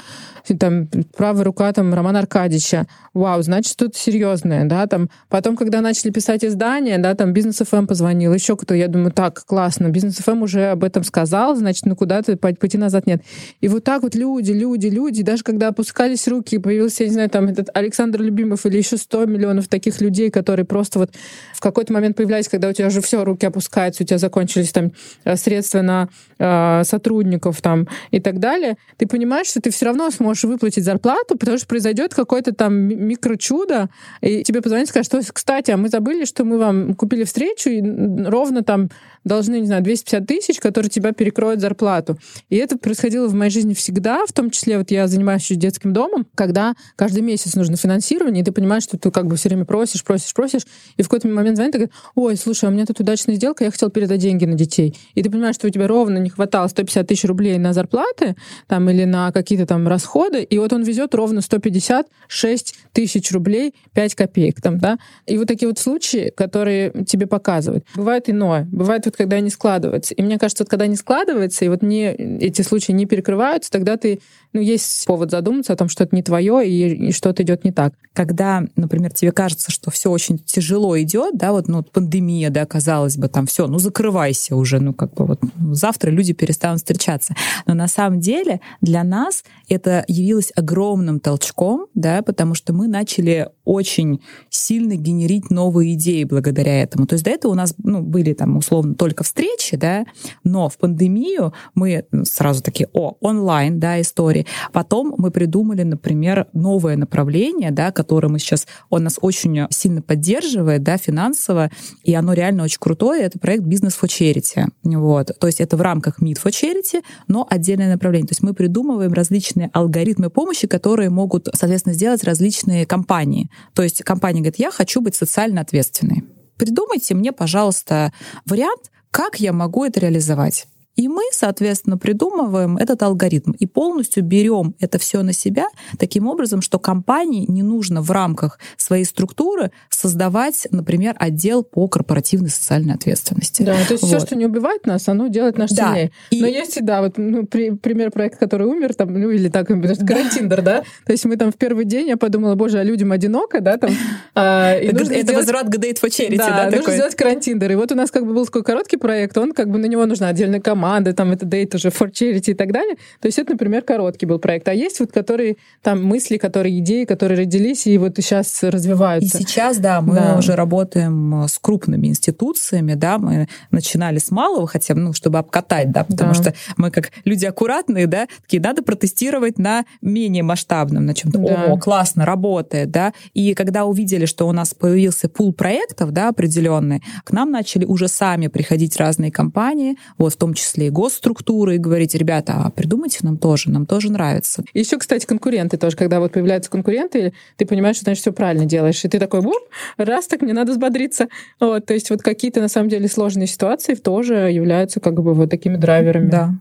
там 0.61 0.87
правая 1.17 1.45
рука 1.45 1.73
там 1.73 1.93
Романа 1.95 2.21
Аркадьевича, 2.21 2.87
вау, 3.15 3.43
значит, 3.43 3.73
что-то 3.73 3.99
серьезное, 3.99 4.65
да, 4.67 4.87
там. 4.87 5.09
Потом, 5.29 5.57
когда 5.57 5.81
начали 5.81 6.04
начали 6.05 6.13
писать 6.13 6.45
издания, 6.45 6.99
да, 6.99 7.15
там 7.15 7.33
Бизнес 7.33 7.59
ФМ 7.59 7.87
позвонил, 7.87 8.35
еще 8.35 8.57
кто-то, 8.57 8.75
я 8.75 8.89
думаю, 8.89 9.11
так, 9.11 9.45
классно, 9.47 9.89
Бизнес 9.89 10.17
ФМ 10.17 10.43
уже 10.43 10.67
об 10.67 10.85
этом 10.85 11.05
сказал, 11.05 11.57
значит, 11.57 11.87
ну 11.87 11.97
куда-то 11.97 12.37
пойти 12.37 12.79
назад 12.79 13.07
нет. 13.07 13.23
И 13.61 13.69
вот 13.69 13.85
так 13.85 14.03
вот 14.03 14.15
люди, 14.15 14.53
люди, 14.53 14.89
люди, 14.89 15.23
даже 15.23 15.43
когда 15.43 15.69
опускались 15.69 16.29
руки, 16.29 16.59
появился, 16.59 17.05
я 17.05 17.09
не 17.09 17.15
знаю, 17.15 17.31
там 17.31 17.47
этот 17.47 17.71
Александр 17.75 18.21
Любимов 18.21 18.67
или 18.67 18.77
еще 18.77 18.97
100 18.97 19.27
миллионов 19.27 19.69
таких 19.69 20.01
людей, 20.01 20.31
которые 20.31 20.67
просто 20.67 20.99
вот 20.99 21.11
в 21.55 21.61
какой-то 21.61 21.93
момент 21.93 22.17
появлялись, 22.17 22.49
когда 22.49 22.69
у 22.69 22.73
тебя 22.73 22.89
уже 22.89 23.01
все, 23.01 23.25
руки 23.25 23.47
опускаются, 23.47 24.03
у 24.03 24.07
тебя 24.07 24.19
закончились 24.19 24.73
там 24.73 24.93
э, 25.25 25.37
средства 25.37 25.83
на 25.83 26.09
э, 26.39 26.83
сотрудников 26.85 27.63
там 27.63 27.89
и 28.11 28.21
так 28.21 28.41
далее, 28.41 28.77
ты 28.99 29.07
понимаешь, 29.07 29.47
что 29.47 29.61
ты 29.61 29.71
все 29.71 29.87
равно 29.87 30.11
сможешь 30.11 30.45
выплатить 30.45 30.85
зарплату, 30.85 31.39
потому 31.39 31.57
что 31.57 31.67
произойдет 31.67 32.15
какое-то 32.15 32.53
там 32.53 32.75
микрочудо, 32.75 33.89
и 34.21 34.43
тебе 34.43 34.61
позвонят 34.61 34.89
и 34.89 34.91
скажут, 34.91 35.07
что, 35.07 35.33
кстати, 35.33 35.71
а 35.71 35.77
мы 35.77 35.89
забыли, 35.95 36.25
что 36.25 36.45
мы 36.45 36.59
вам 36.59 36.95
купили 36.95 37.23
встречу, 37.25 37.71
и 37.71 37.81
ровно 38.27 38.63
там 38.63 38.89
должны, 39.25 39.61
не 39.61 39.67
знаю, 39.67 39.83
250 39.83 40.27
тысяч, 40.27 40.61
которые 40.61 40.91
тебя 40.91 41.13
перекроют 41.13 41.61
зарплату. 41.61 42.19
И 42.51 42.57
это 42.57 42.79
происходило 42.79 43.27
в 43.27 43.35
моей 43.35 43.51
жизни 43.51 43.75
всегда, 43.75 44.25
в 44.27 44.33
том 44.33 44.51
числе 44.51 44.79
вот 44.79 44.91
я 44.91 45.07
занимаюсь 45.09 45.43
еще 45.43 45.55
детским 45.55 45.93
домом, 45.93 46.27
когда 46.35 46.75
каждый 46.97 47.23
месяц 47.23 47.55
нужно 47.55 47.77
финансирование, 47.77 48.43
и 48.43 48.45
ты 48.45 48.53
понимаешь, 48.53 48.83
что 48.83 48.99
ты 48.99 49.11
как 49.11 49.27
бы 49.27 49.37
все 49.37 49.49
время 49.49 49.65
просишь, 49.65 50.05
просишь, 50.05 50.33
просишь, 50.35 50.63
и 50.97 51.03
в 51.03 51.09
какой-то 51.09 51.29
момент 51.29 51.57
звонит 51.57 51.75
и 51.75 51.79
говорит, 51.79 51.95
ой, 52.15 52.37
слушай, 52.37 52.67
а 52.67 52.69
у 52.69 52.73
меня 52.73 52.87
тут 52.87 53.01
удачная 53.01 53.37
сделка, 53.37 53.65
я 53.65 53.71
хотел 53.71 53.91
передать 53.91 54.21
деньги 54.21 54.45
на 54.45 54.55
детей. 54.55 54.97
И 55.15 55.23
ты 55.23 55.31
понимаешь, 55.31 55.55
что 55.55 55.67
у 55.67 55.71
тебя 55.71 55.87
ровно 55.87 56.19
не 56.19 56.31
хватало 56.31 56.69
150 56.69 57.07
тысяч 57.07 57.25
рублей 57.25 57.59
на 57.59 57.73
зарплаты 57.73 58.37
там, 58.69 58.89
или 58.91 59.05
на 59.05 59.33
какие-то 59.33 59.67
там 59.67 59.89
расходы, 59.89 60.43
и 60.43 60.59
вот 60.59 60.73
он 60.73 60.83
везет 60.83 61.15
ровно 61.15 61.41
156 61.41 62.75
тысяч 62.93 63.33
рублей 63.33 63.75
5 63.95 64.15
копеек 64.15 64.61
там, 64.61 64.79
да. 64.79 64.99
И 65.27 65.39
вот 65.39 65.49
такие 65.49 65.69
вот 65.69 65.79
случаи, 65.79 66.33
которые 66.37 66.93
тебе 67.05 67.27
показывают. 67.27 67.85
Бывает 67.95 68.29
иное. 68.29 68.69
Бывает 68.71 69.07
вот, 69.07 69.14
когда 69.17 69.37
они 69.37 69.51
складываются. 69.51 70.15
И 70.15 70.23
мне 70.23 70.39
кажется, 70.39 70.65
вот 70.65 70.71
когда 70.71 70.85
они 70.85 70.97
складываются, 70.97 71.65
и 71.65 71.69
вот 71.69 71.83
не, 71.83 72.15
эти 72.41 72.63
случаи 72.63 72.93
не 72.93 73.07
перекрываются, 73.07 73.71
тогда 73.71 73.97
ты, 73.97 74.21
ну, 74.55 74.61
есть 74.61 75.05
повод 75.05 75.33
задуматься 75.33 75.73
о 75.73 75.77
том, 75.77 75.89
что 75.89 76.05
это 76.05 76.15
не 76.15 76.23
твое 76.23 76.67
и, 76.67 77.09
и 77.09 77.13
что-то 77.13 77.43
идет 77.43 77.65
не 77.65 77.73
так. 77.73 77.93
Когда, 78.13 78.63
например, 78.77 79.13
тебе 79.13 79.33
кажется, 79.33 79.73
что 79.73 79.91
все 79.91 80.11
очень 80.11 80.39
тяжело 80.39 80.99
идет, 81.01 81.37
да, 81.37 81.51
вот, 81.51 81.67
ну, 81.67 81.83
пандемия, 81.83 82.51
да, 82.51 82.65
казалось 82.65 83.17
бы, 83.17 83.27
там 83.27 83.47
все, 83.47 83.67
ну, 83.67 83.79
закрывайся 83.79 84.55
уже, 84.55 84.79
ну, 84.79 84.95
как 84.95 85.13
бы 85.15 85.27
вот 85.27 85.41
ну, 85.57 85.75
завтра 85.75 86.11
люди 86.11 86.33
перестанут 86.33 86.79
встречаться. 86.79 87.35
Но 87.67 87.75
на 87.75 87.89
самом 87.89 88.21
деле 88.21 88.61
для 88.81 89.03
нас 89.03 89.43
это 89.69 90.05
явилось 90.07 90.53
огромным 90.55 91.19
толчком, 91.19 91.87
да, 91.95 92.23
потому 92.23 92.55
что 92.55 92.73
мы 92.73 92.87
начали 92.87 93.49
очень 93.65 94.21
сильно 94.51 94.95
генерить 94.95 95.51
новые 95.51 95.95
идеи 95.95 96.23
благодаря 96.23 96.81
этому. 96.81 97.09
То 97.09 97.15
есть 97.15 97.25
до 97.25 97.31
этого 97.31 97.51
у 97.53 97.57
нас 97.57 97.75
ну, 97.83 98.03
были 98.03 98.35
там 98.35 98.57
условно 98.57 98.95
только 98.95 99.25
встречи, 99.25 99.77
да, 99.77 100.05
но 100.45 100.69
в 100.69 100.79
пандемию 100.79 101.53
мы 101.75 102.05
сразу 102.23 102.63
такие, 102.63 102.89
о, 102.93 103.17
онлайн, 103.21 103.81
да, 103.81 104.01
истории. 104.01 104.44
Потом 104.73 105.15
мы 105.19 105.31
придумали, 105.31 105.83
например, 105.83 106.47
новое 106.53 106.97
направление, 106.97 107.71
да, 107.71 107.93
которое 107.93 108.29
мы 108.29 108.39
сейчас, 108.39 108.67
он 108.91 109.05
нас 109.05 109.19
очень 109.21 109.67
сильно 109.71 110.03
поддерживает, 110.03 110.83
да, 110.83 110.97
финансово, 110.97 111.71
и 112.03 112.15
оно 112.15 112.33
реально 112.33 112.65
очень 112.65 112.79
крутое, 112.81 113.23
это 113.23 113.39
проект 113.39 113.65
Business 113.65 113.95
for 114.01 114.09
Charity. 114.09 114.69
Вот. 114.83 115.31
То 115.39 115.47
есть 115.47 115.61
это 115.61 115.77
в 115.77 115.83
рамках 115.83 116.21
Meet 116.21 116.39
for 116.43 116.51
Charity, 116.51 117.03
но 117.29 117.47
отдельное 117.49 117.91
направление. 117.91 118.29
То 118.29 118.33
есть 118.33 118.43
мы 118.43 118.55
придумываем 118.55 119.13
различные 119.13 119.71
алгоритмы 119.73 120.31
помощи, 120.31 120.67
которые 120.67 121.11
могут, 121.11 121.49
соответственно, 121.53 121.95
сделать 121.95 122.25
различные 122.25 122.87
компании. 122.87 123.51
То 123.75 123.83
есть 123.83 124.03
компания 124.03 124.41
говорит, 124.41 124.59
я 124.59 124.71
хочу 124.71 125.01
быть 125.01 125.15
социально 125.15 125.61
ответственной. 125.61 126.25
Придумайте 126.57 127.15
мне, 127.15 127.33
пожалуйста, 127.33 128.13
вариант, 128.47 128.91
как 129.11 129.41
я 129.41 129.53
могу 129.53 129.85
это 129.85 130.01
реализовать. 130.01 130.67
И 130.97 131.09
мы 131.09 131.25
соответственно, 131.35 131.99
придумываем 131.99 132.77
этот 132.77 133.03
алгоритм 133.03 133.53
и 133.53 133.67
полностью 133.67 134.23
берем 134.23 134.75
это 134.81 134.99
все 134.99 135.23
на 135.23 135.33
себя 135.33 135.67
таким 135.99 136.27
образом, 136.27 136.63
что 136.63 136.79
компании 136.79 137.45
не 137.49 137.63
нужно 137.63 138.01
в 138.01 138.11
рамках 138.11 138.59
своей 138.77 139.05
структуры 139.05 139.73
создавать, 139.91 140.67
например, 140.71 141.15
отдел 141.19 141.63
по 141.63 141.89
корпоративной 141.89 142.51
социальной 142.51 142.95
ответственности. 142.95 143.63
Да, 143.63 143.75
то 143.87 143.93
есть 143.93 144.03
вот. 144.03 144.09
все, 144.09 144.21
что 144.21 144.37
не 144.37 144.47
убивает 144.47 144.87
нас, 144.87 145.09
оно 145.09 145.27
делает 145.29 145.59
нас 145.59 145.73
да. 145.73 145.89
сильнее. 145.89 146.13
И... 146.31 146.41
Но 146.41 146.47
есть, 146.47 146.85
да, 146.85 147.03
вот 147.03 147.19
ну, 147.19 147.47
при, 147.47 147.71
пример 147.71 148.11
проекта, 148.11 148.39
который 148.39 148.67
умер, 148.67 148.95
там, 148.95 149.13
ну 149.13 149.31
или 149.31 149.49
так, 149.49 149.67
карантиндер, 150.07 150.63
да? 150.63 150.85
То 151.05 151.13
есть 151.13 151.25
мы 151.25 151.37
там 151.37 151.51
в 151.53 151.57
первый 151.57 151.85
день, 151.85 152.09
я 152.09 152.17
подумала, 152.17 152.55
боже, 152.55 152.79
а 152.79 152.85
людям 152.85 153.13
одиноко, 153.13 153.61
да, 153.61 153.77
там. 153.77 153.91
А, 154.35 154.77
и 154.77 154.87
это 154.87 155.13
это 155.13 155.35
возврат 155.35 155.67
к 155.69 155.77
Date 155.77 156.01
for 156.01 156.09
Charity, 156.09 156.37
да, 156.37 156.49
да 156.49 156.65
нужно 156.65 156.79
такой? 156.79 156.95
сделать 156.95 157.15
карантиндер. 157.15 157.73
И 157.73 157.75
вот 157.75 157.93
у 157.93 157.95
нас 157.95 158.11
как 158.11 158.27
бы 158.27 158.35
был 158.35 158.47
такой 158.47 158.63
короткий 158.63 158.97
проект, 158.97 159.37
он 159.39 159.53
как 159.53 159.69
бы 159.71 159.79
на 159.79 159.87
него 159.87 160.07
нужна 160.07 160.29
отдельная 160.29 160.61
команда, 160.61 160.84
там 161.15 161.33
это 161.33 161.47
Date 161.47 161.77
уже 161.77 161.89
for 161.89 162.11
Charity 162.11 162.51
и 162.51 162.55
так 162.55 162.73
далее. 162.73 162.97
То 163.21 163.27
есть 163.27 163.39
это, 163.39 163.53
например, 163.53 163.83
короткий 163.83 164.27
был 164.27 164.39
проект. 164.39 164.69
А 164.69 164.75
есть 164.75 165.01
вот 165.01 165.13
которые 165.13 165.57
там 165.83 166.05
мысли, 166.05 166.37
которые 166.37 166.79
идеи, 166.81 167.05
которые 167.05 167.39
родились 167.39 167.87
и 167.87 167.99
вот 167.99 168.17
сейчас 168.17 168.63
развиваются. 168.63 169.39
И 169.39 169.43
сейчас, 169.43 169.79
да, 169.79 170.01
мы 170.01 170.15
да. 170.15 170.37
уже 170.39 170.55
работаем 170.55 171.45
с 171.49 171.59
крупными 171.59 172.09
институциями, 172.09 172.95
да, 172.95 173.19
мы 173.19 173.49
начинали 173.71 174.19
с 174.19 174.31
малого, 174.31 174.67
хотя, 174.67 174.95
ну, 174.95 175.13
чтобы 175.13 175.39
обкатать, 175.39 175.91
да, 175.91 176.05
потому 176.05 176.35
да. 176.35 176.41
что 176.41 176.55
мы 176.77 176.91
как 176.91 177.11
люди 177.25 177.47
аккуратные, 177.47 178.07
да, 178.07 178.27
такие, 178.43 178.63
надо 178.63 178.83
протестировать 178.83 179.59
на 179.59 179.85
менее 180.03 180.43
масштабном, 180.43 181.07
на 181.07 181.15
чем-то. 181.15 181.39
Да. 181.39 181.65
О, 181.73 181.79
классно, 181.79 182.25
работает, 182.25 182.91
да. 182.91 183.13
И 183.33 183.55
когда 183.55 183.85
увидели, 183.85 184.27
что 184.27 184.47
у 184.49 184.53
нас 184.53 184.75
появился 184.75 185.29
пул 185.29 185.53
проектов, 185.53 186.13
да, 186.13 186.29
определенный, 186.29 187.03
к 187.25 187.33
нам 187.33 187.51
начали 187.51 187.85
уже 187.85 188.09
сами 188.09 188.49
приходить 188.49 188.97
разные 188.97 189.31
компании, 189.31 189.97
вот 190.19 190.35
в 190.35 190.37
том 190.37 190.55
числе 190.55 190.74
и 190.83 190.91
госструктуры, 190.91 191.77
и 191.77 191.79
говорить, 191.79 192.15
ребята, 192.15 192.63
а 192.65 192.71
придумайте 192.71 193.19
нам 193.23 193.39
тоже, 193.39 193.71
нам 193.71 193.87
тоже 193.87 194.11
нравится. 194.11 194.65
Еще, 194.75 194.99
кстати, 194.99 195.27
конкуренты 195.27 195.77
тоже, 195.77 195.97
когда 195.97 196.21
вот 196.21 196.33
появляются 196.33 196.71
конкуренты, 196.71 197.33
ты 197.57 197.67
понимаешь, 197.67 197.97
что, 197.97 198.05
значит, 198.05 198.23
все 198.23 198.33
правильно 198.33 198.65
делаешь, 198.65 199.05
и 199.05 199.09
ты 199.09 199.19
такой, 199.19 199.43
буп, 199.43 199.63
раз 199.97 200.27
так, 200.27 200.43
мне 200.43 200.53
надо 200.53 200.73
взбодриться. 200.73 201.29
Вот, 201.61 201.87
то 201.87 201.95
есть 201.95 202.11
вот 202.11 202.23
какие-то, 202.23 202.61
на 202.61 202.69
самом 202.69 202.89
деле, 202.89 203.09
сложные 203.09 203.47
ситуации 203.47 203.95
тоже 203.95 204.35
являются 204.35 205.01
как 205.01 205.15
бы 205.15 205.35
вот 205.35 205.51
такими 205.51 205.77
драйверами. 205.77 206.31
Да. 206.31 206.55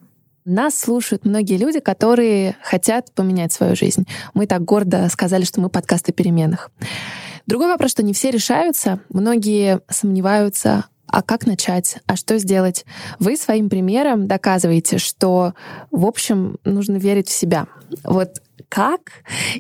Нас 0.46 0.78
слушают 0.78 1.24
многие 1.24 1.58
люди, 1.58 1.80
которые 1.80 2.58
хотят 2.62 3.14
поменять 3.14 3.54
свою 3.54 3.78
жизнь. 3.78 4.06
Мы 4.34 4.46
так 4.46 4.64
гордо 4.66 5.08
сказали, 5.10 5.46
что 5.46 5.62
мы 5.62 5.70
подкасты 5.70 6.12
переменных. 6.12 6.70
Другой 7.46 7.68
вопрос, 7.68 7.92
что 7.92 8.04
не 8.04 8.14
все 8.14 8.30
решаются. 8.30 9.00
Многие 9.10 9.80
сомневаются, 9.90 10.86
а 11.14 11.22
как 11.22 11.46
начать, 11.46 11.98
а 12.08 12.16
что 12.16 12.40
сделать. 12.40 12.86
Вы 13.20 13.38
своим 13.38 13.70
примером 13.70 14.28
доказываете, 14.28 14.98
что, 14.98 15.54
в 15.92 16.08
общем, 16.08 16.58
нужно 16.66 16.96
верить 16.96 17.28
в 17.28 17.32
себя. 17.32 17.68
Вот 18.04 18.42
как? 18.68 19.12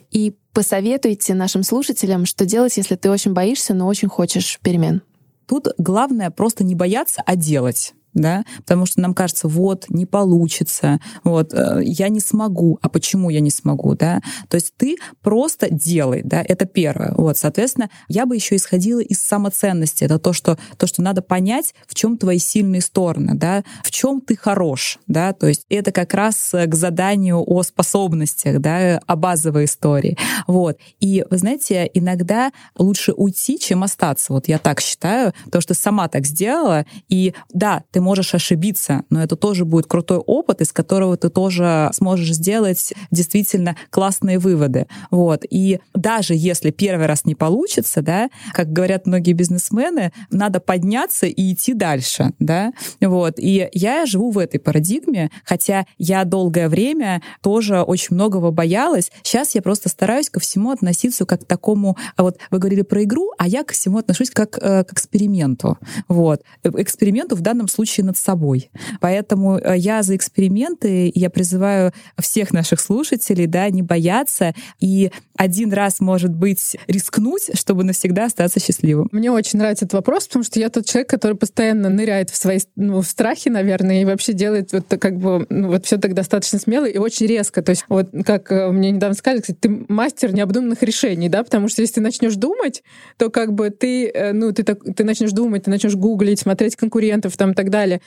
И 0.10 0.34
посоветуйте 0.52 1.36
нашим 1.36 1.62
слушателям, 1.62 2.26
что 2.26 2.48
делать, 2.48 2.76
если 2.78 2.96
ты 2.96 3.12
очень 3.12 3.34
боишься, 3.34 3.76
но 3.76 3.86
очень 3.86 4.08
хочешь 4.08 4.60
перемен. 4.64 5.04
Тут 5.46 5.68
главное 5.78 6.32
просто 6.32 6.64
не 6.64 6.74
бояться, 6.74 7.22
а 7.24 7.36
делать 7.36 7.94
да, 8.14 8.46
потому 8.58 8.86
что 8.86 9.02
нам 9.02 9.14
кажется, 9.14 9.48
вот, 9.48 9.86
не 9.90 10.06
получится, 10.06 11.00
вот, 11.24 11.54
э, 11.54 11.82
я 11.84 12.10
не 12.10 12.20
смогу, 12.20 12.80
а 12.82 12.90
почему 12.90 13.30
я 13.30 13.40
не 13.40 13.50
смогу, 13.50 13.96
да, 13.96 14.22
то 14.50 14.56
есть 14.56 14.74
ты 14.78 14.98
просто 15.22 15.68
делай, 15.72 16.22
да, 16.24 16.44
это 16.48 16.66
первое, 16.66 17.14
вот, 17.18 17.38
соответственно, 17.38 17.90
я 18.08 18.26
бы 18.26 18.36
еще 18.36 18.56
исходила 18.56 19.00
из 19.00 19.20
самоценности, 19.22 20.04
это 20.04 20.20
то, 20.20 20.34
что, 20.34 20.58
то, 20.78 20.88
что 20.88 21.02
надо 21.02 21.22
понять, 21.22 21.74
в 21.88 21.96
чем 21.96 22.18
твои 22.18 22.38
сильные 22.38 22.82
стороны, 22.82 23.34
да, 23.36 23.64
в 23.84 23.92
чем 23.92 24.22
ты 24.22 24.36
хорош, 24.36 25.00
да, 25.08 25.34
то 25.34 25.48
есть 25.48 25.66
это 25.70 25.92
как 25.92 26.14
раз 26.14 26.52
к 26.54 26.76
заданию 26.76 27.44
о 27.46 27.64
способностях, 27.64 28.60
да, 28.60 29.00
о 29.06 29.16
базовой 29.16 29.66
истории, 29.66 30.18
вот, 30.48 30.78
и, 31.00 31.26
вы 31.30 31.38
знаете, 31.38 31.90
иногда 31.94 32.52
лучше 32.78 33.14
уйти, 33.14 33.58
чем 33.60 33.84
остаться, 33.84 34.34
вот 34.34 34.48
я 34.48 34.60
так 34.60 34.82
считаю, 34.82 35.34
потому 35.46 35.62
что 35.62 35.74
сама 35.74 36.08
так 36.08 36.26
сделала, 36.26 36.86
и 37.10 37.34
да, 37.54 37.84
ты 37.92 38.02
можешь 38.04 38.36
ошибиться, 38.36 39.04
но 39.10 39.24
это 39.24 39.36
тоже 39.36 39.66
будет 39.66 39.88
крутой 39.88 40.18
опыт, 40.18 40.62
из 40.62 40.72
которого 40.72 41.18
ты 41.18 41.30
тоже 41.30 41.90
сможешь 41.94 42.34
сделать 42.34 42.94
действительно 43.10 43.76
классные 43.90 44.38
выводы. 44.38 44.88
Вот. 45.10 45.44
И 45.50 45.80
даже 45.96 46.36
если 46.36 46.72
первый 46.72 47.08
раз 47.08 47.26
не 47.26 47.36
получится, 47.36 48.02
да, 48.02 48.30
как 48.54 48.72
говорят 48.72 49.08
многие 49.08 49.34
бизнесмены, 49.34 50.12
надо 50.30 50.60
подняться 50.60 51.26
и 51.26 51.54
идти 51.54 51.74
дальше, 51.74 52.34
да, 52.40 52.74
вот. 53.02 53.36
И 53.38 53.70
я 53.74 54.06
живу 54.06 54.32
в 54.32 54.38
этой 54.38 54.60
парадигме, 54.60 55.32
хотя 55.46 55.86
я 55.98 56.24
долгое 56.26 56.70
время 56.70 57.22
тоже 57.42 57.82
очень 57.82 58.16
многого 58.16 58.52
боялась. 58.52 59.12
Сейчас 59.24 59.56
я 59.56 59.62
просто 59.62 59.90
стараюсь 59.90 60.30
ко 60.30 60.40
всему 60.40 60.72
относиться 60.72 61.26
как 61.26 61.42
к 61.42 61.46
такому, 61.46 61.98
а 62.16 62.24
вот 62.24 62.38
вы 62.52 62.60
говорили 62.60 62.82
про 62.82 63.04
игру, 63.04 63.32
а 63.38 63.48
я 63.48 63.64
ко 63.64 63.74
всему 63.74 63.98
отношусь 63.98 64.30
как 64.30 64.58
э, 64.62 64.84
к 64.84 64.94
эксперименту. 64.94 65.78
Вот. 66.08 66.42
Эксперименту 66.64 67.36
в 67.36 67.42
данном 67.42 67.68
случае 67.68 67.93
работающий 67.94 68.04
над 68.04 68.18
собой. 68.18 68.72
Поэтому 69.00 69.58
э, 69.58 69.78
я 69.78 70.04
за 70.04 70.16
эксперименты, 70.16 71.12
я 71.14 71.30
призываю 71.30 71.92
всех 72.20 72.54
наших 72.54 72.80
слушателей, 72.80 73.48
да, 73.48 73.70
не 73.70 73.82
бояться 73.82 74.54
и 74.80 75.12
один 75.38 75.74
раз, 75.74 76.00
может 76.00 76.32
быть, 76.32 76.78
рискнуть, 76.88 77.52
чтобы 77.58 77.84
навсегда 77.84 78.26
остаться 78.26 78.60
счастливым. 78.60 79.10
Мне 79.12 79.32
очень 79.32 79.60
нравится 79.60 79.86
этот 79.86 79.94
вопрос, 79.94 80.28
потому 80.28 80.44
что 80.44 80.60
я 80.60 80.70
тот 80.70 80.86
человек, 80.86 81.10
который 81.10 81.36
постоянно 81.36 81.90
ныряет 81.90 82.30
в 82.30 82.36
свои 82.36 82.60
ну, 82.76 83.02
страхи, 83.02 83.50
наверное, 83.50 84.02
и 84.02 84.06
вообще 84.06 84.34
делает 84.34 84.72
вот 84.74 84.86
как 85.00 85.18
бы 85.18 85.46
ну, 85.50 85.70
вот 85.70 85.86
все 85.86 85.98
так 85.98 86.14
достаточно 86.14 86.60
смело 86.60 86.86
и 86.86 86.98
очень 86.98 87.28
резко. 87.28 87.62
То 87.62 87.72
есть 87.72 87.86
вот 87.90 88.10
как 88.26 88.52
э, 88.52 88.72
мне 88.72 88.92
недавно 88.92 89.16
сказали, 89.16 89.42
кстати, 89.42 89.58
ты 89.60 89.86
мастер 89.88 90.34
необдуманных 90.34 90.84
решений, 90.84 91.30
да, 91.30 91.44
потому 91.44 91.68
что 91.68 91.82
если 91.82 91.96
ты 91.96 92.02
начнешь 92.02 92.36
думать, 92.36 92.84
то 93.18 93.30
как 93.30 93.54
бы 93.54 93.70
ты, 93.70 94.10
э, 94.10 94.34
ну, 94.34 94.52
ты, 94.52 94.64
так, 94.64 94.80
ты 94.96 95.04
начнешь 95.04 95.32
думать, 95.32 95.64
ты 95.64 95.72
начнешь 95.72 95.96
гуглить, 95.96 96.40
смотреть 96.40 96.76
конкурентов 96.76 97.36
там 97.38 97.52
и 97.52 97.56
так 97.56 97.70
далее, 97.70 97.83
далее, 97.84 98.02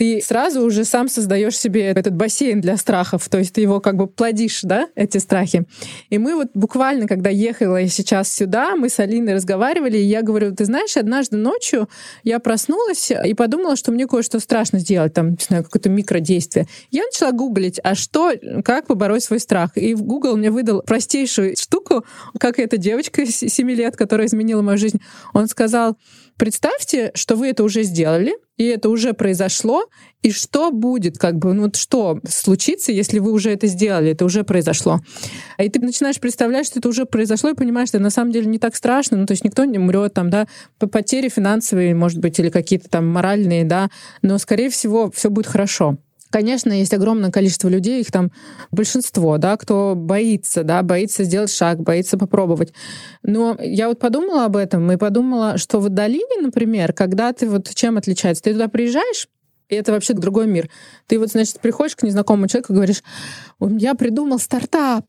ты 0.00 0.22
сразу 0.22 0.62
уже 0.62 0.86
сам 0.86 1.10
создаешь 1.10 1.58
себе 1.58 1.82
этот 1.88 2.14
бассейн 2.14 2.62
для 2.62 2.78
страхов, 2.78 3.28
то 3.28 3.36
есть 3.36 3.52
ты 3.52 3.60
его 3.60 3.80
как 3.80 3.96
бы 3.98 4.06
плодишь, 4.06 4.60
да, 4.62 4.88
эти 4.94 5.18
страхи. 5.18 5.66
И 6.08 6.16
мы 6.16 6.36
вот 6.36 6.48
буквально, 6.54 7.06
когда 7.06 7.28
ехала 7.28 7.86
сейчас 7.86 8.32
сюда, 8.32 8.76
мы 8.76 8.88
с 8.88 8.98
Алиной 8.98 9.34
разговаривали, 9.34 9.98
и 9.98 10.04
я 10.04 10.22
говорю, 10.22 10.56
ты 10.56 10.64
знаешь, 10.64 10.96
однажды 10.96 11.36
ночью 11.36 11.86
я 12.24 12.38
проснулась 12.38 13.10
и 13.10 13.34
подумала, 13.34 13.76
что 13.76 13.92
мне 13.92 14.06
кое-что 14.06 14.40
страшно 14.40 14.78
сделать, 14.78 15.12
там, 15.12 15.32
не 15.32 15.44
знаю, 15.46 15.64
какое-то 15.64 15.90
микродействие. 15.90 16.66
Я 16.90 17.04
начала 17.04 17.32
гуглить, 17.32 17.78
а 17.84 17.94
что, 17.94 18.32
как 18.64 18.86
побороть 18.86 19.24
свой 19.24 19.38
страх? 19.38 19.72
И 19.76 19.92
в 19.92 20.02
Google 20.02 20.38
мне 20.38 20.50
выдал 20.50 20.80
простейшую 20.80 21.58
штуку, 21.58 22.06
как 22.38 22.58
эта 22.58 22.78
девочка 22.78 23.26
7 23.26 23.70
лет, 23.72 23.98
которая 23.98 24.28
изменила 24.28 24.62
мою 24.62 24.78
жизнь. 24.78 24.98
Он 25.34 25.46
сказал, 25.46 25.98
представьте, 26.38 27.10
что 27.14 27.36
вы 27.36 27.48
это 27.48 27.64
уже 27.64 27.82
сделали, 27.82 28.32
и 28.56 28.64
это 28.64 28.88
уже 28.88 29.12
произошло, 29.14 29.89
и 30.22 30.30
что 30.30 30.70
будет, 30.70 31.18
как 31.18 31.36
бы, 31.38 31.52
ну 31.54 31.62
вот 31.62 31.76
что 31.76 32.20
случится, 32.28 32.92
если 32.92 33.18
вы 33.18 33.32
уже 33.32 33.50
это 33.50 33.66
сделали, 33.66 34.10
это 34.10 34.24
уже 34.24 34.44
произошло. 34.44 35.00
И 35.58 35.68
ты 35.68 35.80
начинаешь 35.80 36.20
представлять, 36.20 36.66
что 36.66 36.78
это 36.78 36.88
уже 36.88 37.06
произошло, 37.06 37.50
и 37.50 37.54
понимаешь, 37.54 37.88
что 37.88 37.98
на 37.98 38.10
самом 38.10 38.32
деле 38.32 38.46
не 38.46 38.58
так 38.58 38.76
страшно, 38.76 39.16
ну 39.16 39.26
то 39.26 39.32
есть 39.32 39.44
никто 39.44 39.64
не 39.64 39.78
умрет, 39.78 40.14
там, 40.14 40.30
да, 40.30 40.46
по 40.78 40.86
потери 40.86 41.28
финансовые, 41.28 41.94
может 41.94 42.18
быть, 42.18 42.38
или 42.38 42.50
какие-то 42.50 42.88
там 42.88 43.08
моральные, 43.08 43.64
да, 43.64 43.88
но, 44.22 44.38
скорее 44.38 44.70
всего, 44.70 45.10
все 45.10 45.30
будет 45.30 45.46
хорошо. 45.46 45.98
Конечно, 46.30 46.72
есть 46.72 46.94
огромное 46.94 47.32
количество 47.32 47.68
людей, 47.68 48.00
их 48.00 48.12
там 48.12 48.30
большинство, 48.70 49.36
да, 49.36 49.56
кто 49.56 49.94
боится, 49.96 50.62
да, 50.62 50.82
боится 50.82 51.24
сделать 51.24 51.52
шаг, 51.52 51.80
боится 51.80 52.16
попробовать. 52.16 52.72
Но 53.24 53.56
я 53.60 53.88
вот 53.88 53.98
подумала 53.98 54.44
об 54.44 54.56
этом 54.56 54.90
и 54.92 54.96
подумала, 54.96 55.58
что 55.58 55.80
в 55.80 55.88
долине, 55.88 56.40
например, 56.40 56.92
когда 56.92 57.32
ты 57.32 57.48
вот 57.48 57.68
чем 57.74 57.98
отличается? 57.98 58.44
Ты 58.44 58.52
туда 58.52 58.68
приезжаешь, 58.68 59.26
и 59.70 59.74
это 59.74 59.92
вообще 59.92 60.14
другой 60.14 60.46
мир. 60.46 60.68
Ты 61.06 61.18
вот, 61.18 61.30
значит, 61.30 61.60
приходишь 61.60 61.96
к 61.96 62.02
незнакомому 62.02 62.48
человеку 62.48 62.72
и 62.72 62.76
говоришь, 62.76 63.02
я 63.60 63.94
придумал 63.94 64.38
стартап, 64.38 65.06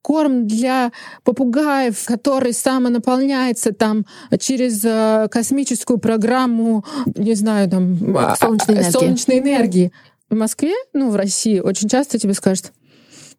корм 0.00 0.46
для 0.46 0.92
попугаев, 1.24 2.02
который 2.06 2.54
самонаполняется 2.54 3.72
там 3.72 4.06
через 4.38 4.82
э, 4.84 5.28
космическую 5.30 5.98
программу, 5.98 6.84
не 7.14 7.34
знаю, 7.34 7.68
там 7.68 8.16
а, 8.16 8.36
солнечной 8.36 8.76
энергии. 8.76 8.90
Солнечной 8.90 9.38
энергии 9.40 9.92
в 10.30 10.34
Москве, 10.34 10.74
ну, 10.92 11.10
в 11.10 11.16
России, 11.16 11.60
очень 11.60 11.88
часто 11.88 12.18
тебе 12.18 12.34
скажут, 12.34 12.72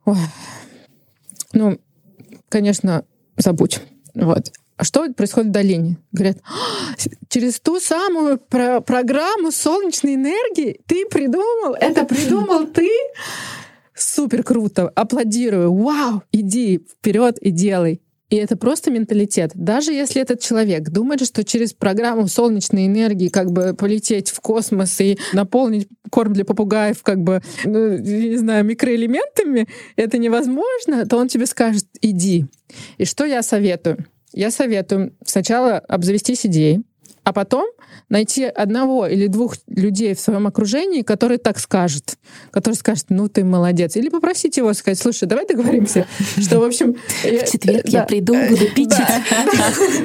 Ой, 0.05 0.18
ну, 1.53 1.80
конечно, 2.49 3.03
забудь. 3.38 3.82
Вот. 4.16 4.51
А 4.80 4.86
что 4.86 5.11
происходит 5.11 5.49
в 5.49 5.51
долине? 5.51 5.97
Говорят, 6.13 6.38
«А, 6.45 6.95
через 7.27 7.59
ту 7.59 7.82
самую 7.82 8.38
про 8.38 8.80
программу 8.80 9.51
солнечной 9.51 10.15
энергии 10.15 10.80
ты 10.88 11.05
придумал, 11.05 11.75
это 11.77 12.05
придумал 12.05 12.65
ты. 12.65 12.89
Супер 13.93 14.41
круто, 14.41 14.88
аплодирую, 14.95 15.73
вау, 15.73 16.23
иди 16.32 16.77
вперед 16.77 17.38
и 17.39 17.51
делай. 17.51 18.01
И 18.30 18.38
это 18.38 18.55
просто 18.55 18.89
менталитет. 18.89 19.51
Даже 19.53 19.91
если 19.91 20.21
этот 20.21 20.39
человек 20.39 20.89
думает, 20.89 21.25
что 21.25 21.43
через 21.43 21.73
программу 21.73 22.30
солнечной 22.30 22.86
энергии 22.86 23.27
как 23.27 23.51
бы 23.51 23.73
полететь 23.73 24.30
в 24.30 24.39
космос 24.39 25.01
и 25.01 25.19
наполнить 25.34 25.89
корм 26.09 26.32
для 26.32 26.45
попугаев 26.45 27.03
как 27.03 27.19
бы, 27.19 27.41
ну, 27.65 27.97
не 27.97 28.38
знаю, 28.38 28.63
микроэлементами, 28.63 29.67
это 29.97 30.17
невозможно, 30.17 31.05
то 31.05 31.17
он 31.17 31.27
тебе 31.27 31.47
скажет 31.47 31.86
«иди». 31.99 32.45
И 32.97 33.03
что 33.03 33.25
я 33.25 33.43
советую? 33.43 34.05
Я 34.34 34.51
советую 34.51 35.15
сначала 35.25 35.80
обзавестись 35.80 36.45
идеей, 36.45 36.84
а 37.24 37.34
потом 37.34 37.67
найти 38.09 38.45
одного 38.45 39.07
или 39.07 39.28
двух 39.28 39.55
людей 39.67 40.13
в 40.15 40.20
своем 40.20 40.47
окружении, 40.47 41.01
который 41.01 41.38
так 41.38 41.59
скажет, 41.59 42.17
который 42.51 42.76
скажет, 42.76 43.05
ну 43.09 43.28
ты 43.28 43.43
молодец, 43.43 43.95
или 43.95 44.09
попросить 44.09 44.57
его 44.57 44.74
сказать, 44.74 44.99
слушай, 44.99 45.28
давай 45.28 45.45
договоримся, 45.47 46.07
что 46.38 46.59
в 46.59 46.63
общем 46.63 46.95
в 47.24 47.51
четверг 47.51 47.88
я 47.88 48.03
приду, 48.03 48.34
буду 48.34 48.65
пить. 48.76 48.89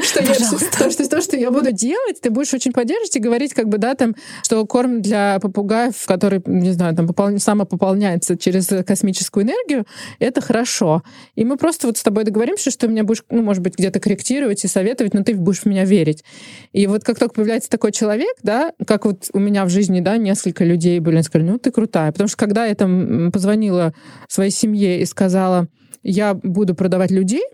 Что 0.05 1.09
то, 1.09 1.21
что 1.21 1.37
я 1.37 1.51
буду 1.51 1.73
делать, 1.73 2.21
ты 2.21 2.31
будешь 2.31 2.53
очень 2.55 2.73
поддерживать 2.73 3.17
и 3.17 3.21
говорить, 3.21 3.55
как 3.55 3.69
бы, 3.69 3.79
да, 3.79 3.95
там, 3.95 4.15
что 4.43 4.65
корм 4.67 5.03
для 5.03 5.39
попугаев, 5.41 5.95
который, 6.07 6.43
не 6.47 6.73
знаю, 6.73 6.95
там 6.95 7.39
самопополняется 7.39 8.37
через 8.37 8.67
космическую 8.85 9.45
энергию, 9.45 9.87
это 10.19 10.41
хорошо. 10.41 11.03
И 11.35 11.45
мы 11.45 11.57
просто 11.57 11.87
вот 11.87 11.99
с 11.99 12.03
тобой 12.03 12.25
договоримся, 12.25 12.71
что 12.71 12.87
ты 12.87 12.89
меня 12.89 13.05
будешь, 13.05 13.25
ну, 13.31 13.43
может 13.43 13.63
быть, 13.63 13.77
где-то 13.79 14.01
корректировать 14.01 14.65
и 14.65 14.69
советовать, 14.69 15.15
но 15.15 15.23
ты 15.23 15.35
будешь 15.35 15.61
в 15.61 15.67
меня 15.67 15.85
верить. 15.85 16.25
И 16.73 16.87
вот 16.87 17.04
как 17.05 17.19
только 17.19 17.35
появляется 17.35 17.71
такой 17.71 17.93
человек, 17.93 18.37
да, 18.43 18.73
как 18.87 19.05
вот 19.05 19.29
у 19.33 19.39
меня 19.39 19.65
в 19.65 19.69
жизни, 19.69 20.01
да, 20.01 20.17
несколько 20.17 20.65
людей 20.65 20.99
были, 21.01 21.21
сказали, 21.21 21.51
ну 21.51 21.59
ты 21.59 21.71
крутая. 21.71 22.11
Потому 22.13 22.29
что 22.29 22.37
когда 22.37 22.67
я 22.67 22.75
там 22.75 23.31
позвонила 23.33 23.95
своей 24.29 24.51
семье 24.51 25.01
и 25.01 25.05
сказала, 25.05 25.69
я 26.03 26.35
буду 26.35 26.75
продавать 26.75 27.11
людей, 27.11 27.45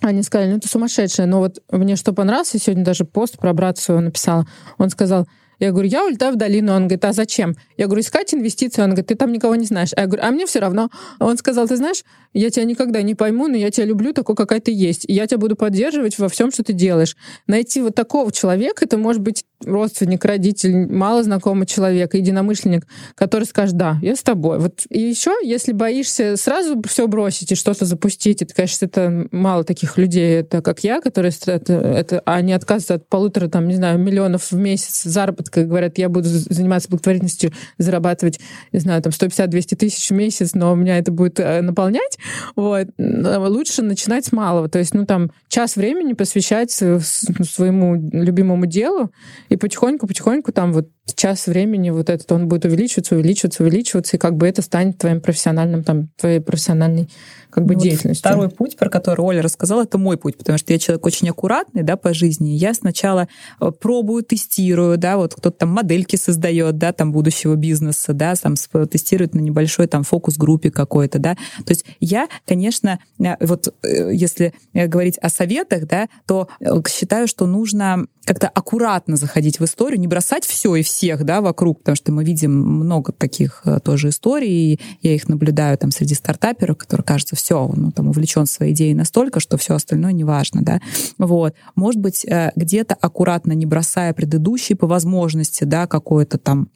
они 0.00 0.22
сказали, 0.22 0.52
ну 0.52 0.58
ты 0.58 0.68
сумасшедшая. 0.68 1.26
Но 1.26 1.38
вот 1.40 1.62
мне 1.70 1.96
что 1.96 2.12
понравилось, 2.12 2.54
я 2.54 2.60
сегодня 2.60 2.84
даже 2.84 3.04
пост 3.04 3.38
про 3.38 3.52
брата 3.52 3.80
своего 3.80 4.02
написала. 4.02 4.46
Он 4.78 4.90
сказал, 4.90 5.28
я 5.58 5.72
говорю, 5.72 5.88
я 5.88 6.04
улетаю 6.04 6.34
в 6.34 6.36
долину. 6.36 6.72
Он 6.72 6.82
говорит, 6.82 7.04
а 7.04 7.12
зачем? 7.12 7.54
Я 7.76 7.86
говорю, 7.86 8.02
искать 8.02 8.34
инвестиции. 8.34 8.82
Он 8.82 8.88
говорит, 8.88 9.06
ты 9.06 9.14
там 9.14 9.32
никого 9.32 9.54
не 9.54 9.66
знаешь. 9.66 9.90
А 9.96 10.02
я 10.02 10.06
говорю, 10.06 10.22
а 10.24 10.30
мне 10.30 10.46
все 10.46 10.60
равно. 10.60 10.90
Он 11.18 11.36
сказал, 11.38 11.66
ты 11.66 11.76
знаешь, 11.76 12.04
я 12.34 12.50
тебя 12.50 12.64
никогда 12.64 13.02
не 13.02 13.14
пойму, 13.14 13.48
но 13.48 13.56
я 13.56 13.70
тебя 13.70 13.86
люблю 13.86 14.12
такой, 14.12 14.36
какая 14.36 14.60
ты 14.60 14.72
есть. 14.72 15.04
И 15.08 15.12
я 15.12 15.26
тебя 15.26 15.38
буду 15.38 15.56
поддерживать 15.56 16.18
во 16.18 16.28
всем, 16.28 16.50
что 16.50 16.62
ты 16.62 16.72
делаешь. 16.72 17.16
Найти 17.46 17.80
вот 17.80 17.94
такого 17.94 18.30
человека, 18.32 18.84
это 18.84 18.98
может 18.98 19.22
быть 19.22 19.44
родственник, 19.64 20.24
родитель, 20.24 20.86
мало 20.92 21.22
знакомый 21.22 21.66
человек, 21.66 22.14
единомышленник, 22.14 22.86
который 23.14 23.44
скажет, 23.44 23.76
да, 23.76 23.98
я 24.02 24.14
с 24.14 24.22
тобой. 24.22 24.58
Вот. 24.58 24.82
И 24.90 25.00
еще, 25.00 25.34
если 25.42 25.72
боишься 25.72 26.36
сразу 26.36 26.80
все 26.86 27.06
бросить 27.06 27.52
и 27.52 27.54
что-то 27.54 27.84
запустить, 27.84 28.42
это, 28.42 28.54
конечно, 28.54 28.84
это 28.86 29.28
мало 29.30 29.64
таких 29.64 29.98
людей, 29.98 30.40
это 30.40 30.62
как 30.62 30.80
я, 30.84 31.00
которые 31.00 31.32
это, 31.46 31.72
это, 31.72 32.22
они 32.24 32.52
отказываются 32.52 32.94
от 32.94 33.08
полутора, 33.08 33.48
там, 33.48 33.68
не 33.68 33.76
знаю, 33.76 33.98
миллионов 33.98 34.50
в 34.50 34.56
месяц 34.56 35.02
заработка, 35.04 35.62
и 35.62 35.64
говорят, 35.64 35.98
я 35.98 36.08
буду 36.08 36.28
заниматься 36.28 36.88
благотворительностью, 36.88 37.52
зарабатывать, 37.78 38.40
не 38.72 38.80
знаю, 38.80 39.02
там, 39.02 39.12
150-200 39.12 39.76
тысяч 39.76 40.10
в 40.10 40.14
месяц, 40.14 40.54
но 40.54 40.72
у 40.72 40.76
меня 40.76 40.98
это 40.98 41.12
будет 41.12 41.40
э, 41.40 41.60
наполнять. 41.62 42.18
Вот. 42.54 42.88
Лучше 42.98 43.82
начинать 43.82 44.26
с 44.26 44.32
малого. 44.32 44.68
То 44.68 44.78
есть, 44.78 44.94
ну, 44.94 45.06
там, 45.06 45.30
час 45.48 45.76
времени 45.76 46.12
посвящать 46.12 46.70
своему 46.70 47.94
любимому 48.12 48.66
делу, 48.66 49.10
и 49.48 49.56
потихоньку-потихоньку 49.56 50.52
там 50.52 50.72
вот 50.72 50.88
час 51.14 51.46
времени 51.46 51.90
вот 51.90 52.10
этот, 52.10 52.30
он 52.32 52.48
будет 52.48 52.64
увеличиваться, 52.64 53.14
увеличиваться, 53.14 53.62
увеличиваться, 53.62 54.16
и 54.16 54.20
как 54.20 54.36
бы 54.36 54.48
это 54.48 54.62
станет 54.62 54.98
твоим 54.98 55.20
профессиональным, 55.20 55.84
там, 55.84 56.08
твоей 56.16 56.40
профессиональной 56.40 57.08
как 57.50 57.64
бы 57.64 57.74
ну, 57.74 57.80
деятельностью. 57.80 58.28
Вот 58.28 58.34
второй 58.34 58.50
путь, 58.50 58.76
про 58.76 58.90
который 58.90 59.22
Оля 59.22 59.40
рассказала, 59.40 59.84
это 59.84 59.96
мой 59.96 60.18
путь, 60.18 60.36
потому 60.36 60.58
что 60.58 60.72
я 60.72 60.78
человек 60.78 61.06
очень 61.06 61.30
аккуратный, 61.30 61.82
да, 61.82 61.96
по 61.96 62.12
жизни. 62.12 62.50
Я 62.50 62.74
сначала 62.74 63.28
э, 63.60 63.70
пробую, 63.70 64.24
тестирую, 64.24 64.98
да, 64.98 65.16
вот 65.16 65.34
кто-то 65.34 65.56
там 65.56 65.70
модельки 65.70 66.16
создает, 66.16 66.76
да, 66.76 66.92
там 66.92 67.12
будущего 67.12 67.54
бизнеса, 67.54 68.12
да, 68.12 68.34
там 68.34 68.56
тестирует 68.90 69.34
на 69.34 69.40
небольшой 69.40 69.86
там 69.86 70.02
фокус-группе 70.02 70.70
какой-то, 70.70 71.18
да. 71.18 71.34
То 71.64 71.70
есть 71.70 71.86
я, 72.00 72.28
конечно, 72.46 72.98
э, 73.18 73.36
вот 73.40 73.72
э, 73.82 74.12
если 74.12 74.52
говорить 74.74 75.16
о 75.18 75.30
советах, 75.30 75.86
да, 75.86 76.08
то 76.26 76.48
считаю, 76.88 77.26
что 77.26 77.46
нужно 77.46 78.06
как-то 78.26 78.48
аккуратно 78.48 79.16
заходить 79.16 79.60
в 79.60 79.64
историю, 79.64 80.00
не 80.00 80.08
бросать 80.08 80.44
все 80.44 80.74
и 80.74 80.82
всех, 80.96 81.24
да, 81.24 81.42
вокруг, 81.42 81.80
потому 81.80 81.96
что 81.96 82.10
мы 82.10 82.24
видим 82.24 82.52
много 82.52 83.12
таких 83.12 83.62
тоже 83.84 84.08
историй, 84.08 84.80
я 85.02 85.14
их 85.14 85.28
наблюдаю 85.28 85.76
там 85.76 85.90
среди 85.90 86.14
стартаперов, 86.14 86.78
которые, 86.78 87.04
кажется, 87.04 87.36
все, 87.36 87.56
он 87.56 87.74
ну, 87.76 87.92
там 87.92 88.08
увлечен 88.08 88.46
своей 88.46 88.72
идеей 88.72 88.94
настолько, 88.94 89.38
что 89.40 89.58
все 89.58 89.74
остальное 89.74 90.12
не 90.12 90.24
важно, 90.24 90.62
да. 90.62 90.80
Вот. 91.18 91.54
Может 91.74 92.00
быть, 92.00 92.24
э, 92.24 92.52
где-то 92.56 92.94
аккуратно, 92.94 93.52
не 93.52 93.66
бросая 93.66 94.14
предыдущий 94.14 94.74
по 94.74 94.86
возможности, 94.86 95.64
да, 95.64 95.86
какой-то 95.86 96.38
там 96.38 96.68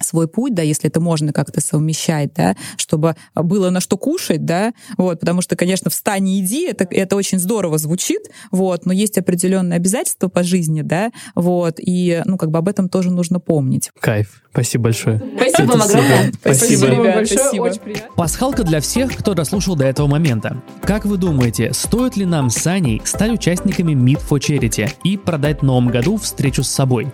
свой 0.00 0.28
путь, 0.28 0.54
да, 0.54 0.62
если 0.62 0.88
это 0.88 1.00
можно 1.00 1.32
как-то 1.32 1.60
совмещать, 1.60 2.32
да, 2.34 2.56
чтобы 2.76 3.16
было 3.34 3.70
на 3.70 3.80
что 3.80 3.96
кушать, 3.96 4.44
да, 4.44 4.72
вот, 4.96 5.20
потому 5.20 5.42
что, 5.42 5.56
конечно, 5.56 5.90
встань 5.90 6.28
и 6.28 6.40
иди, 6.40 6.66
это, 6.66 6.86
это 6.90 7.16
очень 7.16 7.38
здорово 7.38 7.78
звучит, 7.78 8.30
вот, 8.50 8.86
но 8.86 8.92
есть 8.92 9.18
определенные 9.18 9.76
обязательства 9.76 10.28
по 10.28 10.42
жизни, 10.42 10.82
да, 10.82 11.10
вот, 11.34 11.76
и, 11.78 12.22
ну, 12.24 12.36
как 12.36 12.50
бы 12.50 12.58
об 12.58 12.68
этом 12.68 12.88
тоже 12.88 13.10
нужно 13.10 13.40
помнить. 13.40 13.90
Кайф. 14.00 14.42
Спасибо 14.50 14.84
большое. 14.84 15.22
Спасибо 15.36 15.72
вам 15.72 15.82
огромное. 15.82 16.32
Спасибо, 16.40 16.78
Спасибо 16.78 16.86
ребят, 16.86 17.14
большое, 17.14 17.38
спасибо. 17.38 17.62
очень 17.62 17.80
приятно. 17.80 18.16
Пасхалка 18.16 18.64
для 18.64 18.80
всех, 18.80 19.16
кто 19.16 19.34
дослушал 19.34 19.76
до 19.76 19.84
этого 19.84 20.08
момента. 20.08 20.62
Как 20.82 21.04
вы 21.04 21.16
думаете, 21.16 21.72
стоит 21.72 22.16
ли 22.16 22.24
нам 22.24 22.50
с 22.50 22.66
Аней 22.66 23.00
стать 23.04 23.30
участниками 23.30 23.92
Meet 23.92 24.22
for 24.28 24.40
Charity 24.40 24.90
и 25.04 25.16
продать 25.16 25.60
в 25.60 25.62
новом 25.62 25.88
году 25.88 26.16
встречу 26.16 26.64
с 26.64 26.68
собой? 26.68 27.12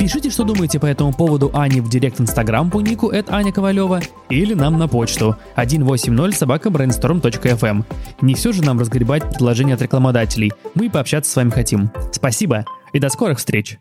Пишите, 0.00 0.30
что 0.30 0.44
думаете 0.44 0.80
по 0.80 0.86
этому 0.86 1.12
поводу 1.12 1.50
Ане 1.52 1.82
в 1.82 1.90
директ 1.90 2.22
Инстаграм 2.22 2.70
по 2.70 2.80
нику 2.80 3.10
это 3.10 3.34
Аня 3.34 3.52
Ковалева 3.52 4.00
или 4.30 4.54
нам 4.54 4.78
на 4.78 4.88
почту 4.88 5.36
180 5.52 6.34
собака 6.34 6.70
brainstorm.fm. 6.70 7.84
Не 8.22 8.34
все 8.34 8.52
же 8.52 8.64
нам 8.64 8.80
разгребать 8.80 9.28
предложения 9.28 9.74
от 9.74 9.82
рекламодателей. 9.82 10.52
Мы 10.74 10.88
пообщаться 10.88 11.30
с 11.30 11.36
вами 11.36 11.50
хотим. 11.50 11.90
Спасибо 12.12 12.64
и 12.94 12.98
до 12.98 13.10
скорых 13.10 13.36
встреч! 13.36 13.78